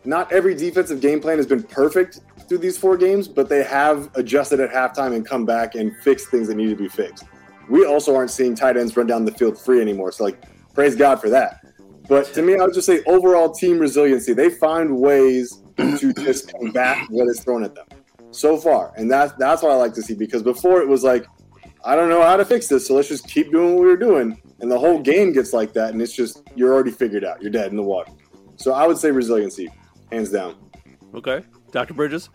not 0.05 0.33
every 0.33 0.55
defensive 0.55 1.01
game 1.01 1.21
plan 1.21 1.37
has 1.37 1.47
been 1.47 1.63
perfect 1.63 2.21
through 2.53 2.59
these 2.59 2.77
four 2.77 2.99
games, 2.99 3.29
but 3.29 3.49
they 3.49 3.63
have 3.63 4.11
adjusted 4.15 4.61
at 4.61 4.71
halftime 4.71 5.17
and 5.17 5.25
come 5.25 5.47
back 5.47 5.75
and 5.75 5.97
fixed 6.03 6.29
things 6.29 6.49
that 6.49 6.55
need 6.55 6.69
to 6.69 6.77
be 6.77 6.87
fixed. 6.87 7.25
We 7.71 7.87
also 7.87 8.15
aren't 8.15 8.31
seeing 8.31 8.55
tight 8.55 8.77
ends 8.77 8.95
run 8.95 9.07
down 9.07 9.25
the 9.25 9.33
field 9.33 9.59
free 9.59 9.81
anymore. 9.81 10.13
So, 10.13 10.25
like, 10.25 10.45
praise 10.75 10.95
God 10.95 11.19
for 11.19 11.31
that. 11.31 11.65
But 12.11 12.27
to 12.35 12.43
me, 12.43 12.57
I 12.57 12.65
would 12.65 12.75
just 12.75 12.87
say 12.87 13.03
overall 13.07 13.53
team 13.53 13.79
resiliency. 13.79 14.35
They 14.35 14.51
find 14.51 14.99
ways 14.99 15.63
to 15.79 16.13
just 16.13 16.53
combat 16.53 17.07
what 17.09 17.27
is 17.29 17.41
thrown 17.41 17.65
at 17.65 17.75
them 17.75 17.87
so 18.33 18.59
far. 18.59 18.93
And 18.99 19.11
that's 19.11 19.33
that's 19.39 19.63
what 19.63 19.73
I 19.73 19.77
like 19.77 19.95
to 19.95 20.03
see 20.03 20.15
because 20.15 20.43
before 20.43 20.83
it 20.83 20.89
was 20.89 21.03
like, 21.03 21.25
I 21.87 21.97
don't 21.97 22.11
know 22.11 22.21
how 22.21 22.37
to 22.37 22.45
fix 22.45 22.69
this, 22.69 22.87
so 22.87 22.95
let's 22.95 23.09
just 23.09 23.27
keep 23.29 23.51
doing 23.51 23.77
what 23.77 23.81
we 23.81 23.87
were 23.87 23.97
doing. 23.97 24.39
And 24.61 24.71
the 24.71 24.79
whole 24.79 25.01
game 25.01 25.33
gets 25.33 25.55
like 25.55 25.73
that, 25.73 25.95
and 25.95 26.03
it's 26.03 26.15
just 26.15 26.43
you're 26.55 26.75
already 26.75 26.91
figured 26.91 27.25
out. 27.25 27.41
You're 27.41 27.51
dead 27.51 27.71
in 27.71 27.79
the 27.79 27.83
water. 27.83 28.13
So 28.57 28.75
I 28.75 28.87
would 28.87 28.99
say 28.99 29.11
resiliency, 29.11 29.71
hands 30.11 30.31
down. 30.31 30.57
Okay. 31.15 31.43
Dr. 31.73 31.95
Bridges? 31.95 32.29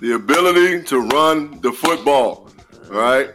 The 0.00 0.12
ability 0.12 0.84
to 0.84 1.00
run 1.00 1.60
the 1.62 1.72
football. 1.72 2.50
All 2.90 2.98
right. 3.00 3.30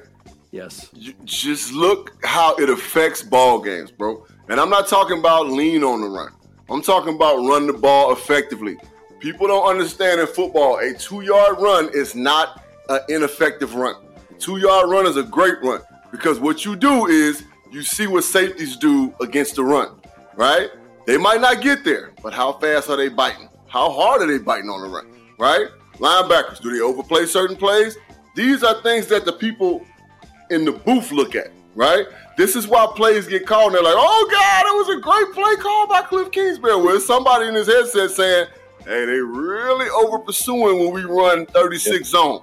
Yes. 0.51 0.89
You 0.93 1.13
just 1.25 1.73
look 1.73 2.23
how 2.23 2.55
it 2.55 2.69
affects 2.69 3.23
ball 3.23 3.59
games, 3.59 3.91
bro. 3.91 4.25
And 4.49 4.59
I'm 4.59 4.69
not 4.69 4.87
talking 4.87 5.17
about 5.17 5.47
lean 5.47 5.83
on 5.83 6.01
the 6.01 6.07
run. 6.07 6.31
I'm 6.69 6.81
talking 6.81 7.15
about 7.15 7.37
run 7.37 7.67
the 7.67 7.73
ball 7.73 8.13
effectively. 8.13 8.77
People 9.19 9.47
don't 9.47 9.67
understand 9.67 10.21
in 10.21 10.27
football, 10.27 10.77
a 10.77 10.93
two 10.93 11.21
yard 11.21 11.59
run 11.59 11.89
is 11.93 12.15
not 12.15 12.63
an 12.89 12.99
ineffective 13.09 13.75
run. 13.75 13.95
Two 14.39 14.57
yard 14.57 14.89
run 14.89 15.05
is 15.05 15.17
a 15.17 15.23
great 15.23 15.61
run 15.61 15.81
because 16.11 16.39
what 16.39 16.65
you 16.65 16.75
do 16.75 17.07
is 17.07 17.43
you 17.71 17.81
see 17.81 18.07
what 18.07 18.23
safeties 18.23 18.77
do 18.77 19.13
against 19.21 19.55
the 19.55 19.63
run, 19.63 19.99
right? 20.35 20.69
They 21.05 21.17
might 21.17 21.41
not 21.41 21.61
get 21.61 21.83
there, 21.83 22.11
but 22.21 22.33
how 22.33 22.53
fast 22.53 22.89
are 22.89 22.97
they 22.97 23.09
biting? 23.09 23.49
How 23.67 23.89
hard 23.89 24.21
are 24.21 24.27
they 24.27 24.37
biting 24.37 24.69
on 24.69 24.81
the 24.81 24.89
run, 24.89 25.07
right? 25.41 25.69
Linebackers, 25.95 26.61
do 26.61 26.71
they 26.71 26.81
overplay 26.81 27.25
certain 27.25 27.55
plays? 27.55 27.97
These 28.35 28.63
are 28.63 28.79
things 28.83 29.07
that 29.07 29.25
the 29.25 29.33
people 29.33 29.83
in 30.51 30.63
the 30.63 30.71
booth 30.71 31.11
look 31.11 31.35
at, 31.35 31.51
right? 31.73 32.05
This 32.37 32.55
is 32.55 32.67
why 32.67 32.87
plays 32.95 33.27
get 33.27 33.47
called. 33.47 33.73
And 33.73 33.75
they're 33.75 33.83
like, 33.83 33.95
oh 33.97 34.27
God, 34.31 34.65
it 34.67 34.77
was 34.77 34.97
a 34.97 35.01
great 35.01 35.33
play 35.33 35.55
call 35.55 35.87
by 35.87 36.03
Cliff 36.03 36.31
Kingsbury. 36.31 36.79
With 36.79 37.03
somebody 37.03 37.47
in 37.47 37.55
his 37.55 37.67
headset 37.67 38.11
saying, 38.11 38.47
hey, 38.85 39.05
they 39.05 39.19
really 39.19 39.89
over 39.89 40.19
pursuing 40.19 40.79
when 40.79 40.93
we 40.93 41.03
run 41.03 41.47
36 41.47 41.97
yep. 41.97 42.05
zone, 42.05 42.41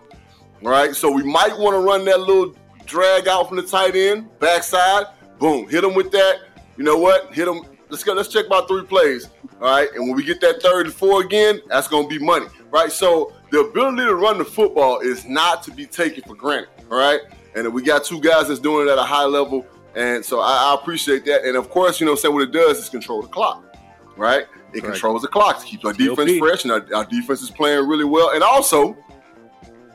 right? 0.61 0.95
So 0.95 1.11
we 1.11 1.23
might 1.23 1.57
want 1.57 1.75
to 1.75 1.81
run 1.81 2.05
that 2.07 2.19
little 2.19 2.53
drag 2.85 3.29
out 3.29 3.47
from 3.47 3.59
the 3.59 3.63
tight 3.63 3.95
end, 3.95 4.29
backside, 4.41 5.07
boom, 5.39 5.69
hit 5.69 5.83
them 5.83 5.95
with 5.95 6.11
that. 6.11 6.41
You 6.77 6.83
know 6.83 6.99
what? 6.99 7.33
Hit 7.33 7.45
them. 7.45 7.63
Let's 7.91 8.03
go. 8.03 8.13
Let's 8.13 8.29
check 8.29 8.47
about 8.47 8.67
three 8.67 8.83
plays. 8.83 9.31
All 9.61 9.71
right. 9.71 9.89
And 9.95 10.07
when 10.07 10.17
we 10.17 10.25
get 10.25 10.41
that 10.41 10.61
third 10.63 10.87
and 10.87 10.95
four 10.95 11.23
again, 11.23 11.61
that's 11.69 11.89
going 11.89 12.09
to 12.09 12.19
be 12.19 12.25
money, 12.25 12.47
right? 12.71 12.91
So 12.91 13.33
the 13.51 13.61
ability 13.61 14.05
to 14.05 14.15
run 14.15 14.39
the 14.39 14.45
football 14.45 15.01
is 15.01 15.25
not 15.25 15.63
to 15.65 15.71
be 15.71 15.87
taken 15.87 16.23
for 16.25 16.35
granted. 16.35 16.71
All 16.91 16.99
right. 16.99 17.21
And 17.55 17.73
we 17.73 17.83
got 17.83 18.05
two 18.05 18.21
guys 18.21 18.49
that's 18.49 18.61
doing 18.61 18.89
it 18.89 18.91
at 18.91 18.99
a 18.99 19.05
high 19.05 19.25
level. 19.25 19.67
And 19.95 20.25
so 20.25 20.41
I, 20.41 20.71
I 20.71 20.75
appreciate 20.81 21.25
that. 21.25 21.45
And 21.45 21.57
of 21.57 21.71
course, 21.71 22.01
you 22.01 22.07
know, 22.07 22.15
say 22.15 22.29
what 22.29 22.43
it 22.43 22.53
does 22.53 22.79
is 22.79 22.89
control 22.89 23.23
the 23.23 23.29
clock, 23.29 23.77
right? 24.17 24.47
It 24.73 24.83
right. 24.83 24.93
controls 24.93 25.23
the 25.23 25.29
clock, 25.29 25.63
It 25.63 25.67
keeps 25.67 25.85
our 25.85 25.93
defense 25.93 26.39
fresh, 26.39 26.65
and 26.65 26.73
our, 26.73 26.87
our 26.95 27.05
defense 27.07 27.43
is 27.43 27.51
playing 27.51 27.89
really 27.89 28.05
well. 28.05 28.31
And 28.31 28.43
also, 28.43 28.97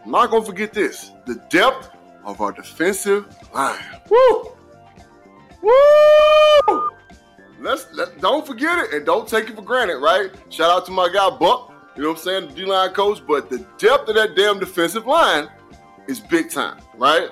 I'm 0.04 0.12
not 0.12 0.32
gonna 0.32 0.44
forget 0.44 0.74
this: 0.74 1.12
the 1.28 1.36
depth 1.50 1.90
of 2.26 2.42
our 2.42 2.52
defensive 2.52 3.28
line. 3.54 3.80
Woo! 4.10 4.52
Woo! 5.62 6.90
Let's 7.60 7.88
let, 7.94 8.20
don't 8.20 8.46
forget 8.46 8.80
it 8.80 8.94
and 8.94 9.06
don't 9.06 9.28
take 9.28 9.50
it 9.50 9.56
for 9.56 9.62
granted, 9.62 10.00
right? 10.00 10.32
Shout 10.50 10.70
out 10.70 10.86
to 10.88 10.92
my 10.92 11.08
guy 11.08 11.30
Buck, 11.38 11.73
you 11.96 12.04
know 12.04 12.10
what 12.10 12.18
I'm 12.18 12.24
saying, 12.24 12.48
the 12.50 12.54
D-line 12.54 12.92
coach. 12.92 13.22
But 13.28 13.50
the 13.50 13.60
depth 13.78 14.10
of 14.10 14.16
that 14.16 14.36
damn 14.36 14.60
defensive 14.60 15.06
line 15.06 15.48
is 16.08 16.20
big 16.20 16.50
time, 16.50 16.78
right? 16.98 17.30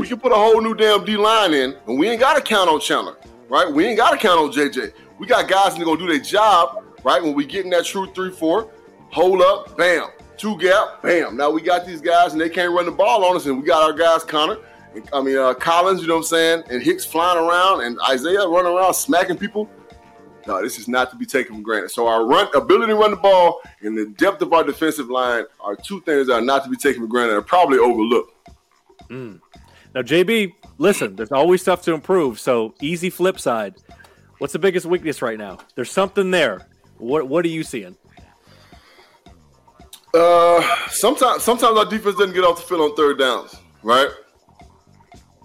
We 0.00 0.06
can 0.06 0.20
put 0.20 0.32
a 0.32 0.34
whole 0.34 0.60
new 0.60 0.74
damn 0.74 1.04
D 1.04 1.16
line 1.16 1.54
in, 1.54 1.74
and 1.86 1.98
we 1.98 2.08
ain't 2.08 2.20
got 2.20 2.34
to 2.34 2.42
count 2.42 2.68
on 2.68 2.80
Chandler, 2.80 3.16
right? 3.48 3.72
We 3.72 3.86
ain't 3.86 3.96
got 3.96 4.10
to 4.10 4.18
count 4.18 4.38
on 4.38 4.52
JJ. 4.52 4.92
We 5.18 5.26
got 5.26 5.48
guys 5.48 5.74
that 5.74 5.82
are 5.82 5.84
gonna 5.84 5.98
do 5.98 6.06
their 6.06 6.18
job, 6.18 6.84
right? 7.04 7.22
When 7.22 7.34
we 7.34 7.46
get 7.46 7.64
in 7.64 7.70
that 7.70 7.86
true 7.86 8.06
three 8.12 8.30
four, 8.30 8.70
hold 9.10 9.40
up, 9.40 9.76
bam, 9.76 10.08
two 10.36 10.58
gap, 10.58 11.02
bam. 11.02 11.36
Now 11.36 11.50
we 11.50 11.62
got 11.62 11.86
these 11.86 12.00
guys, 12.00 12.32
and 12.32 12.40
they 12.40 12.50
can't 12.50 12.72
run 12.72 12.86
the 12.86 12.92
ball 12.92 13.24
on 13.24 13.36
us, 13.36 13.46
and 13.46 13.58
we 13.58 13.66
got 13.66 13.82
our 13.82 13.92
guys 13.92 14.24
Connor. 14.24 14.58
I 15.12 15.20
mean, 15.20 15.36
uh, 15.36 15.54
Collins, 15.54 16.00
you 16.00 16.08
know 16.08 16.14
what 16.14 16.20
I'm 16.20 16.24
saying, 16.24 16.64
and 16.70 16.82
Hicks 16.82 17.04
flying 17.04 17.38
around, 17.38 17.82
and 17.82 17.98
Isaiah 18.10 18.46
running 18.46 18.72
around 18.72 18.94
smacking 18.94 19.36
people. 19.36 19.68
No, 20.48 20.62
this 20.62 20.78
is 20.78 20.88
not 20.88 21.10
to 21.10 21.16
be 21.16 21.26
taken 21.26 21.56
for 21.56 21.60
granted. 21.60 21.90
So 21.90 22.06
our 22.06 22.24
run 22.24 22.48
ability 22.54 22.86
to 22.86 22.94
run 22.96 23.10
the 23.10 23.18
ball 23.18 23.60
and 23.82 23.96
the 23.96 24.06
depth 24.06 24.40
of 24.40 24.50
our 24.54 24.64
defensive 24.64 25.10
line 25.10 25.44
are 25.60 25.76
two 25.76 26.00
things 26.00 26.26
that 26.28 26.32
are 26.32 26.40
not 26.40 26.64
to 26.64 26.70
be 26.70 26.76
taken 26.76 27.02
for 27.02 27.06
granted 27.06 27.36
and 27.36 27.46
probably 27.46 27.78
overlooked. 27.78 28.32
Mm. 29.10 29.40
Now, 29.94 30.00
JB, 30.00 30.54
listen, 30.78 31.16
there's 31.16 31.32
always 31.32 31.60
stuff 31.60 31.82
to 31.82 31.92
improve. 31.92 32.40
So, 32.40 32.74
easy 32.80 33.10
flip 33.10 33.38
side. 33.38 33.74
What's 34.38 34.54
the 34.54 34.58
biggest 34.58 34.86
weakness 34.86 35.20
right 35.20 35.36
now? 35.36 35.58
There's 35.74 35.90
something 35.90 36.30
there. 36.30 36.66
What 36.96 37.28
What 37.28 37.44
are 37.44 37.48
you 37.48 37.62
seeing? 37.62 37.94
Uh, 40.14 40.62
sometimes 40.88 41.42
sometimes 41.42 41.76
our 41.76 41.84
defense 41.84 42.16
doesn't 42.16 42.34
get 42.34 42.42
off 42.42 42.56
the 42.56 42.62
field 42.62 42.80
on 42.80 42.96
third 42.96 43.18
downs, 43.18 43.54
right? 43.82 44.08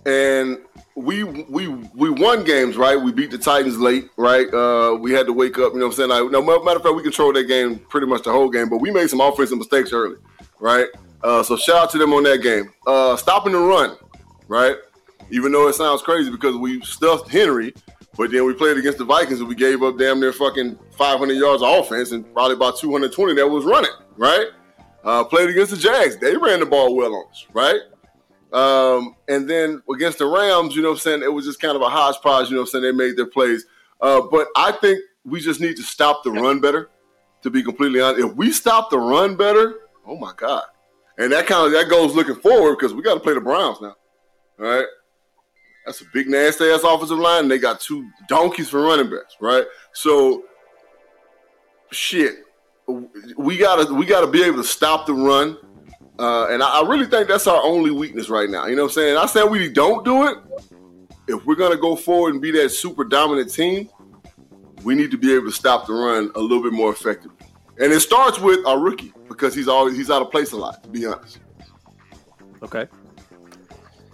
And 0.06 0.60
we 0.96 1.24
we 1.24 1.68
we 1.68 2.10
won 2.10 2.44
games, 2.44 2.78
right? 2.78 2.96
We 2.96 3.12
beat 3.12 3.32
the 3.32 3.38
Titans 3.38 3.78
late, 3.80 4.10
right? 4.18 4.52
Uh, 4.54 4.96
we 5.00 5.12
had 5.12 5.26
to 5.26 5.34
wake 5.34 5.58
up. 5.58 5.74
You 5.74 5.80
know 5.80 5.88
what 5.88 6.00
I'm 6.00 6.10
saying? 6.10 6.10
Like, 6.10 6.32
no 6.32 6.42
matter 6.42 6.78
of 6.78 6.84
fact, 6.84 6.96
we 6.96 7.04
controlled 7.04 7.36
that 7.36 7.46
game 7.46 7.80
pretty 7.90 8.08
much 8.08 8.24
the 8.24 8.32
whole 8.32 8.50
game, 8.50 8.70
but 8.70 8.78
we 8.78 8.92
made 8.92 9.10
some 9.10 9.22
offensive 9.22 9.58
mistakes 9.58 9.92
early, 9.92 10.18
right? 10.60 10.88
Uh, 11.24 11.42
so 11.42 11.56
shout 11.56 11.76
out 11.78 11.90
to 11.92 11.98
them 11.98 12.14
on 12.14 12.24
that 12.24 12.40
game. 12.42 12.72
Uh, 12.86 13.16
stopping 13.16 13.54
the 13.54 13.60
run, 13.60 13.96
right? 14.48 14.76
Even 15.32 15.52
though 15.52 15.68
it 15.68 15.74
sounds 15.74 16.02
crazy 16.02 16.30
because 16.30 16.56
we 16.58 16.82
stuffed 16.82 17.30
Henry, 17.30 17.74
but 18.18 18.30
then 18.30 18.46
we 18.46 18.54
played 18.54 18.78
against 18.78 18.98
the 18.98 19.06
Vikings 19.06 19.40
and 19.40 19.48
we 19.48 19.56
gave 19.56 19.82
up 19.82 19.98
damn 19.98 20.20
near 20.20 20.34
fucking 20.34 20.78
500 20.98 21.34
yards 21.34 21.64
of 21.64 21.80
offense 21.80 22.12
and 22.12 22.32
probably 22.34 22.56
about 22.56 22.78
220 22.78 23.34
that 23.36 23.48
was 23.48 23.66
running, 23.66 23.92
right? 24.18 24.48
Uh, 25.04 25.24
played 25.24 25.50
against 25.50 25.72
the 25.72 25.78
Jags. 25.78 26.18
They 26.18 26.36
ran 26.38 26.60
the 26.60 26.66
ball 26.66 26.96
well 26.96 27.14
on 27.16 27.26
us, 27.32 27.48
right? 27.54 27.80
Um, 28.54 29.16
and 29.28 29.50
then 29.50 29.82
against 29.94 30.20
the 30.20 30.28
Rams, 30.28 30.76
you 30.76 30.84
know 30.84 30.89
what 30.89 30.96
I'm 30.96 31.00
saying? 31.00 31.24
It 31.24 31.34
was 31.34 31.46
just 31.46 31.60
kind 31.60 31.76
of 31.76 31.82
a 31.82 31.89
hodgepodge, 31.89 32.50
you 32.50 32.56
know 32.56 32.62
what 32.62 32.68
I'm 32.68 32.82
saying? 32.82 32.84
They 32.84 32.92
made 32.92 33.18
their 33.18 33.26
plays. 33.26 33.66
Uh, 34.00 34.22
but 34.22 34.48
I 34.56 34.72
think 34.74 35.00
we 35.26 35.39
just 35.39 35.60
need 35.60 35.76
to 35.78 35.84
stop 35.84 36.24
the 36.24 36.32
run 36.32 36.60
better, 36.60 36.89
to 37.42 37.50
be 37.50 37.63
completely 37.63 38.00
honest. 38.00 38.24
If 38.24 38.36
we 38.36 38.52
stop 38.52 38.89
the 38.92 39.00
run 39.00 39.36
better, 39.36 39.80
oh 40.06 40.18
my 40.18 40.34
God. 40.38 40.63
And 41.18 41.32
that 41.32 41.48
kind 41.48 41.66
of 41.66 41.72
that 41.74 41.89
goes 41.89 42.16
looking 42.16 42.36
forward 42.36 42.78
because 42.78 42.94
we 42.94 43.02
got 43.02 43.16
to 43.16 43.20
play 43.20 43.34
the 43.34 43.42
Browns 43.42 43.82
now. 43.82 43.96
All 44.60 44.66
right. 44.66 44.86
That's 45.86 46.02
a 46.02 46.06
big 46.13 46.28
nasty 46.28 46.66
ass 46.66 46.84
offensive 46.84 47.20
line. 47.20 47.44
And 47.44 47.52
they 47.52 47.60
got 47.60 47.80
two 47.80 48.08
donkeys 48.28 48.70
for 48.70 48.82
running 48.82 49.10
backs, 49.10 49.36
right? 49.39 49.66
So 49.94 50.44
shit. 51.92 52.36
We 53.38 53.58
gotta 53.58 53.94
we 53.94 54.06
gotta 54.06 54.28
be 54.28 54.44
able 54.44 54.58
to 54.58 54.68
stop 54.68 55.06
the 55.06 55.13
run. 55.13 55.58
Uh, 56.19 56.47
and 56.49 56.62
I, 56.62 56.82
I, 56.82 56.88
really 56.88 57.08
think 57.08 57.28
that's 57.28 57.47
our 57.47 57.62
only 57.63 57.89
weakness 57.89 58.30
right 58.30 58.49
now. 58.49 58.67
You 58.67 58.76
know 58.76 58.84
what 58.84 58.91
I'm 58.91 58.93
saying? 58.93 59.17
I 59.17 59.26
said 59.26 59.45
we 59.45 59.67
don't 59.69 60.06
do 60.06 60.28
it. 60.28 60.38
If 61.28 61.43
we're 61.45 61.56
gonna 61.56 61.78
go 61.78 61.95
forward 61.95 62.34
and 62.34 62.41
be 62.41 62.52
that 62.52 62.69
super 62.69 63.04
dominant 63.04 63.52
team, 63.52 63.89
we 64.84 64.93
need 64.93 65.10
to 65.12 65.17
be 65.17 65.34
able 65.34 65.45
to 65.45 65.52
stop 65.52 65.88
the 65.88 65.93
run 65.93 66.32
a 66.36 66.39
little 66.39 66.62
bit 66.62 66.73
more 66.73 66.91
effectively. 66.91 67.36
And 67.80 67.91
it 67.91 68.02
starts 68.02 68.39
with 68.39 68.63
our 68.67 68.80
rookie 68.80 69.13
because 69.28 69.56
he's 69.56 69.67
always 69.67 69.97
he's 69.97 70.12
out 70.12 70.21
of 70.21 70.30
place 70.30 70.52
a 70.52 70.58
lot, 70.58 70.84
to 70.84 70.89
be 70.89 71.06
honest. 71.06 71.39
Okay. 72.62 72.88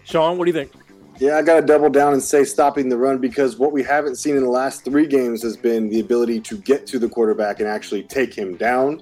Sean, 0.03 0.37
what 0.37 0.45
do 0.45 0.51
you 0.51 0.57
think? 0.57 0.71
Yeah, 1.19 1.37
I 1.37 1.41
got 1.41 1.59
to 1.59 1.65
double 1.65 1.89
down 1.89 2.13
and 2.13 2.23
say 2.23 2.45
stopping 2.45 2.87
the 2.87 2.97
run 2.97 3.17
because 3.17 3.57
what 3.57 3.73
we 3.73 3.83
haven't 3.83 4.15
seen 4.15 4.37
in 4.37 4.43
the 4.43 4.49
last 4.49 4.85
three 4.85 5.05
games 5.05 5.43
has 5.43 5.57
been 5.57 5.89
the 5.89 5.99
ability 5.99 6.39
to 6.41 6.57
get 6.57 6.87
to 6.87 6.97
the 6.97 7.09
quarterback 7.09 7.59
and 7.59 7.67
actually 7.67 8.03
take 8.03 8.33
him 8.33 8.55
down 8.55 9.01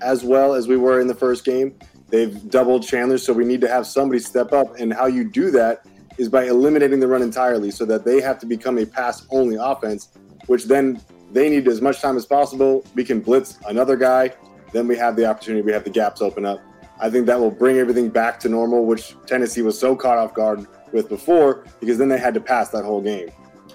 as 0.00 0.22
well 0.22 0.54
as 0.54 0.68
we 0.68 0.76
were 0.76 1.00
in 1.00 1.08
the 1.08 1.14
first 1.14 1.44
game. 1.44 1.76
They've 2.08 2.48
doubled 2.50 2.86
Chandler, 2.86 3.18
so 3.18 3.32
we 3.32 3.44
need 3.44 3.60
to 3.62 3.68
have 3.68 3.86
somebody 3.86 4.20
step 4.20 4.52
up. 4.52 4.78
And 4.78 4.92
how 4.92 5.06
you 5.06 5.24
do 5.24 5.50
that 5.52 5.86
is 6.18 6.28
by 6.28 6.44
eliminating 6.44 7.00
the 7.00 7.08
run 7.08 7.22
entirely 7.22 7.70
so 7.70 7.84
that 7.86 8.04
they 8.04 8.20
have 8.20 8.38
to 8.40 8.46
become 8.46 8.78
a 8.78 8.86
pass 8.86 9.26
only 9.30 9.56
offense, 9.56 10.10
which 10.46 10.64
then 10.64 11.00
they 11.32 11.50
need 11.50 11.66
as 11.68 11.80
much 11.80 12.00
time 12.00 12.16
as 12.16 12.24
possible. 12.24 12.84
We 12.94 13.04
can 13.04 13.20
blitz 13.20 13.58
another 13.66 13.96
guy. 13.96 14.32
Then 14.72 14.86
we 14.86 14.96
have 14.96 15.16
the 15.16 15.26
opportunity, 15.26 15.62
we 15.62 15.72
have 15.72 15.84
the 15.84 15.90
gaps 15.90 16.20
open 16.22 16.44
up. 16.44 16.60
I 16.98 17.10
think 17.10 17.26
that 17.26 17.38
will 17.38 17.50
bring 17.50 17.76
everything 17.76 18.08
back 18.08 18.40
to 18.40 18.48
normal, 18.48 18.86
which 18.86 19.14
Tennessee 19.26 19.62
was 19.62 19.78
so 19.78 19.94
caught 19.94 20.18
off 20.18 20.32
guard 20.32 20.66
with 20.92 21.08
before 21.08 21.64
because 21.80 21.98
then 21.98 22.08
they 22.08 22.18
had 22.18 22.34
to 22.34 22.40
pass 22.40 22.70
that 22.70 22.84
whole 22.84 23.02
game. 23.02 23.30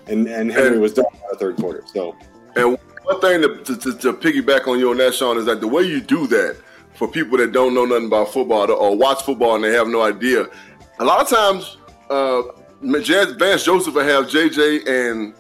And, 0.08 0.28
and 0.28 0.52
Henry 0.52 0.80
was 0.80 0.94
done 0.94 1.06
by 1.14 1.28
the 1.32 1.38
third 1.38 1.58
quarter. 1.58 1.84
So, 1.94 2.16
and 2.56 2.78
one 3.04 3.22
thing 3.22 3.42
to, 3.42 3.64
to, 3.64 3.98
to, 3.98 4.14
piggyback 4.14 4.68
on 4.68 4.80
you 4.80 4.90
on 4.90 4.98
that, 4.98 5.14
Sean, 5.14 5.38
is 5.38 5.46
that 5.46 5.62
the 5.62 5.68
way 5.68 5.84
you 5.84 6.02
do 6.02 6.26
that 6.28 6.58
for 7.02 7.08
people 7.08 7.36
that 7.36 7.52
don't 7.52 7.74
know 7.74 7.84
nothing 7.84 8.06
about 8.06 8.32
football 8.32 8.72
or 8.72 8.96
watch 8.96 9.24
football 9.24 9.56
and 9.56 9.64
they 9.64 9.74
have 9.74 9.88
no 9.88 10.04
idea, 10.04 10.46
a 11.00 11.04
lot 11.04 11.20
of 11.20 11.28
times 11.28 11.78
uh, 12.12 12.44
Vance 12.84 13.64
Joseph 13.64 13.96
will 13.96 14.04
have 14.04 14.26
JJ 14.26 14.88
and 14.88 15.34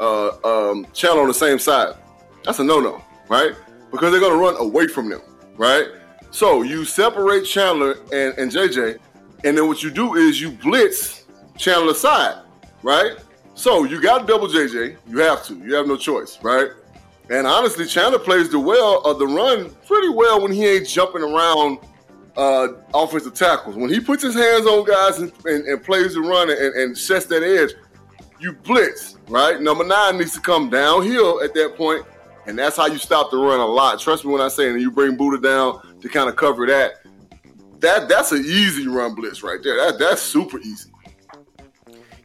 uh, 0.00 0.30
um, 0.42 0.84
Chandler 0.92 1.22
on 1.22 1.28
the 1.28 1.34
same 1.34 1.60
side. 1.60 1.94
That's 2.42 2.58
a 2.58 2.64
no-no, 2.64 3.00
right? 3.28 3.52
Because 3.92 4.10
they're 4.10 4.18
going 4.18 4.32
to 4.32 4.38
run 4.38 4.56
away 4.56 4.88
from 4.88 5.08
them, 5.08 5.20
right? 5.56 5.86
So 6.32 6.62
you 6.62 6.84
separate 6.84 7.44
Chandler 7.44 7.92
and, 8.12 8.36
and 8.36 8.50
JJ, 8.50 8.98
and 9.44 9.56
then 9.56 9.68
what 9.68 9.84
you 9.84 9.92
do 9.92 10.16
is 10.16 10.40
you 10.40 10.50
blitz 10.50 11.26
Chandler's 11.56 12.00
side, 12.00 12.42
right? 12.82 13.18
So 13.54 13.84
you 13.84 14.02
got 14.02 14.26
double 14.26 14.48
JJ. 14.48 14.96
You 15.06 15.18
have 15.18 15.44
to. 15.44 15.54
You 15.58 15.76
have 15.76 15.86
no 15.86 15.96
choice, 15.96 16.40
right? 16.42 16.70
And 17.30 17.46
honestly, 17.46 17.86
Chandler 17.86 18.18
plays 18.18 18.50
the 18.50 18.58
well 18.58 19.00
of 19.00 19.18
the 19.18 19.26
run 19.26 19.70
pretty 19.86 20.10
well 20.10 20.42
when 20.42 20.52
he 20.52 20.66
ain't 20.66 20.86
jumping 20.86 21.22
around 21.22 21.78
uh, 22.36 22.68
offensive 22.92 23.34
tackles. 23.34 23.76
When 23.76 23.88
he 23.90 24.00
puts 24.00 24.22
his 24.22 24.34
hands 24.34 24.66
on 24.66 24.84
guys 24.84 25.18
and, 25.18 25.32
and, 25.46 25.66
and 25.66 25.82
plays 25.82 26.14
the 26.14 26.20
run 26.20 26.50
and, 26.50 26.74
and 26.74 26.96
sets 26.96 27.26
that 27.26 27.42
edge, 27.42 27.74
you 28.40 28.52
blitz, 28.52 29.16
right? 29.28 29.60
Number 29.60 29.84
nine 29.84 30.18
needs 30.18 30.34
to 30.34 30.40
come 30.40 30.68
downhill 30.68 31.42
at 31.42 31.54
that 31.54 31.76
point, 31.76 32.04
and 32.46 32.58
that's 32.58 32.76
how 32.76 32.86
you 32.86 32.98
stop 32.98 33.30
the 33.30 33.38
run 33.38 33.60
a 33.60 33.66
lot. 33.66 34.00
Trust 34.00 34.24
me 34.24 34.32
when 34.32 34.42
I 34.42 34.48
say, 34.48 34.68
and 34.68 34.80
you 34.80 34.90
bring 34.90 35.16
Budda 35.16 35.42
down 35.42 36.00
to 36.00 36.08
kind 36.08 36.28
of 36.28 36.36
cover 36.36 36.66
that. 36.66 36.94
that 37.78 38.08
that's 38.08 38.32
an 38.32 38.44
easy 38.44 38.86
run 38.86 39.14
blitz 39.14 39.42
right 39.42 39.60
there. 39.62 39.76
That 39.76 39.98
that's 39.98 40.20
super 40.20 40.58
easy. 40.58 40.90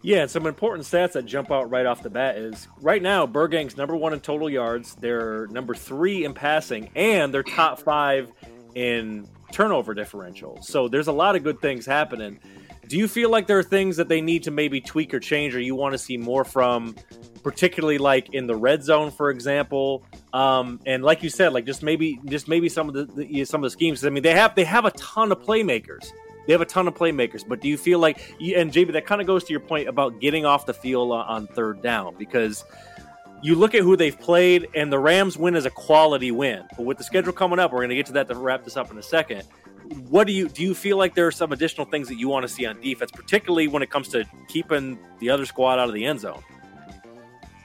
Yeah, 0.01 0.21
and 0.21 0.31
some 0.31 0.45
important 0.45 0.87
stats 0.87 1.13
that 1.13 1.25
jump 1.25 1.51
out 1.51 1.69
right 1.69 1.85
off 1.85 2.03
the 2.03 2.09
bat 2.09 2.37
is 2.37 2.67
right 2.81 3.01
now 3.01 3.27
Bird 3.27 3.51
Gang's 3.51 3.75
number 3.75 3.95
one 3.95 4.13
in 4.13 4.21
total 4.21 4.49
yards, 4.49 4.95
they're 4.95 5.47
number 5.47 5.75
three 5.75 6.23
in 6.23 6.33
passing, 6.33 6.89
and 6.95 7.33
they're 7.33 7.43
top 7.43 7.81
five 7.81 8.31
in 8.75 9.27
turnover 9.51 9.93
differential. 9.93 10.61
So 10.61 10.87
there's 10.87 11.07
a 11.07 11.11
lot 11.11 11.35
of 11.35 11.43
good 11.43 11.59
things 11.59 11.85
happening. 11.85 12.39
Do 12.87 12.97
you 12.97 13.07
feel 13.07 13.29
like 13.29 13.45
there 13.45 13.59
are 13.59 13.63
things 13.63 13.97
that 13.97 14.07
they 14.07 14.21
need 14.21 14.43
to 14.43 14.51
maybe 14.51 14.81
tweak 14.81 15.13
or 15.13 15.19
change, 15.19 15.55
or 15.55 15.59
you 15.59 15.75
want 15.75 15.93
to 15.93 15.97
see 15.97 16.17
more 16.17 16.43
from, 16.43 16.95
particularly 17.43 17.99
like 17.99 18.33
in 18.33 18.47
the 18.47 18.55
red 18.55 18.83
zone, 18.83 19.11
for 19.11 19.29
example? 19.29 20.03
Um, 20.33 20.79
and 20.85 21.03
like 21.03 21.21
you 21.21 21.29
said, 21.29 21.53
like 21.53 21.65
just 21.65 21.83
maybe 21.83 22.19
just 22.25 22.47
maybe 22.47 22.67
some 22.67 22.89
of 22.89 22.95
the, 22.95 23.05
the 23.05 23.45
some 23.45 23.63
of 23.63 23.67
the 23.67 23.69
schemes. 23.69 24.03
I 24.05 24.09
mean, 24.09 24.23
they 24.23 24.33
have 24.33 24.55
they 24.55 24.63
have 24.63 24.85
a 24.85 24.91
ton 24.91 25.31
of 25.31 25.39
playmakers. 25.41 26.11
They 26.49 26.53
have 26.53 26.61
a 26.61 26.65
ton 26.65 26.87
of 26.87 26.95
playmakers, 26.95 27.47
but 27.47 27.61
do 27.61 27.67
you 27.67 27.77
feel 27.77 27.99
like 27.99 28.17
and 28.39 28.73
JB 28.73 28.93
that 28.93 29.05
kind 29.05 29.21
of 29.21 29.27
goes 29.27 29.43
to 29.43 29.53
your 29.53 29.59
point 29.59 29.87
about 29.87 30.19
getting 30.19 30.47
off 30.47 30.65
the 30.65 30.73
field 30.73 31.11
on 31.11 31.45
third 31.45 31.83
down 31.83 32.15
because 32.17 32.65
you 33.43 33.53
look 33.53 33.75
at 33.75 33.83
who 33.83 33.95
they've 33.95 34.19
played 34.19 34.67
and 34.73 34.91
the 34.91 34.97
Rams 34.97 35.37
win 35.37 35.55
is 35.55 35.67
a 35.67 35.69
quality 35.69 36.31
win. 36.31 36.63
But 36.75 36.87
with 36.87 36.97
the 36.97 37.03
schedule 37.03 37.33
coming 37.33 37.59
up, 37.59 37.71
we're 37.71 37.81
going 37.81 37.89
to 37.89 37.95
get 37.95 38.07
to 38.07 38.13
that 38.13 38.27
to 38.29 38.33
wrap 38.33 38.63
this 38.63 38.77
up 38.77 38.89
in 38.89 38.97
a 38.97 39.03
second. 39.03 39.43
What 40.09 40.25
do 40.25 40.33
you 40.33 40.49
do 40.49 40.63
you 40.63 40.73
feel 40.73 40.97
like 40.97 41.13
there 41.13 41.27
are 41.27 41.31
some 41.31 41.51
additional 41.51 41.85
things 41.85 42.07
that 42.07 42.15
you 42.15 42.29
want 42.29 42.47
to 42.47 42.49
see 42.51 42.65
on 42.65 42.81
defense, 42.81 43.11
particularly 43.11 43.67
when 43.67 43.83
it 43.83 43.91
comes 43.91 44.07
to 44.07 44.25
keeping 44.47 44.97
the 45.19 45.29
other 45.29 45.45
squad 45.45 45.77
out 45.77 45.87
of 45.87 45.93
the 45.93 46.03
end 46.03 46.19
zone? 46.19 46.41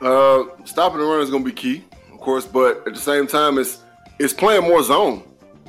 Uh, 0.03 0.45
stopping 0.67 0.99
the 0.99 1.07
run 1.07 1.23
is 1.23 1.31
going 1.31 1.43
to 1.43 1.51
be 1.51 1.57
key, 1.57 1.83
of 2.13 2.21
course, 2.21 2.45
but 2.45 2.87
at 2.87 2.93
the 2.93 3.01
same 3.01 3.27
time, 3.27 3.57
it's 3.57 3.83
it's 4.19 4.35
playing 4.35 4.65
more 4.65 4.83
zone, 4.83 5.23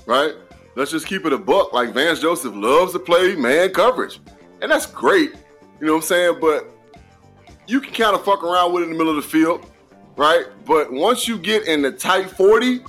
right? 0.06 0.34
Let's 0.75 0.91
just 0.91 1.07
keep 1.07 1.25
it 1.25 1.31
a 1.31 1.38
buck. 1.38 1.71
Like 1.71 1.93
Vance 1.93 2.19
Joseph 2.19 2.53
loves 2.53 2.91
to 2.93 2.99
play 2.99 3.35
man 3.35 3.71
coverage. 3.71 4.19
And 4.61 4.69
that's 4.69 4.85
great. 4.85 5.31
You 5.79 5.88
know 5.88 5.93
what 5.93 5.99
I'm 5.99 6.03
saying? 6.03 6.38
But 6.41 6.69
you 7.67 7.79
can 7.79 7.93
kind 7.93 8.15
of 8.15 8.23
fuck 8.25 8.43
around 8.43 8.73
with 8.73 8.83
it 8.83 8.85
in 8.88 8.91
the 8.91 8.97
middle 8.97 9.17
of 9.17 9.23
the 9.23 9.29
field, 9.29 9.65
right? 10.17 10.45
But 10.65 10.91
once 10.91 11.27
you 11.27 11.38
get 11.38 11.67
in 11.67 11.81
the 11.81 11.91
tight 11.91 12.29
40, 12.29 12.81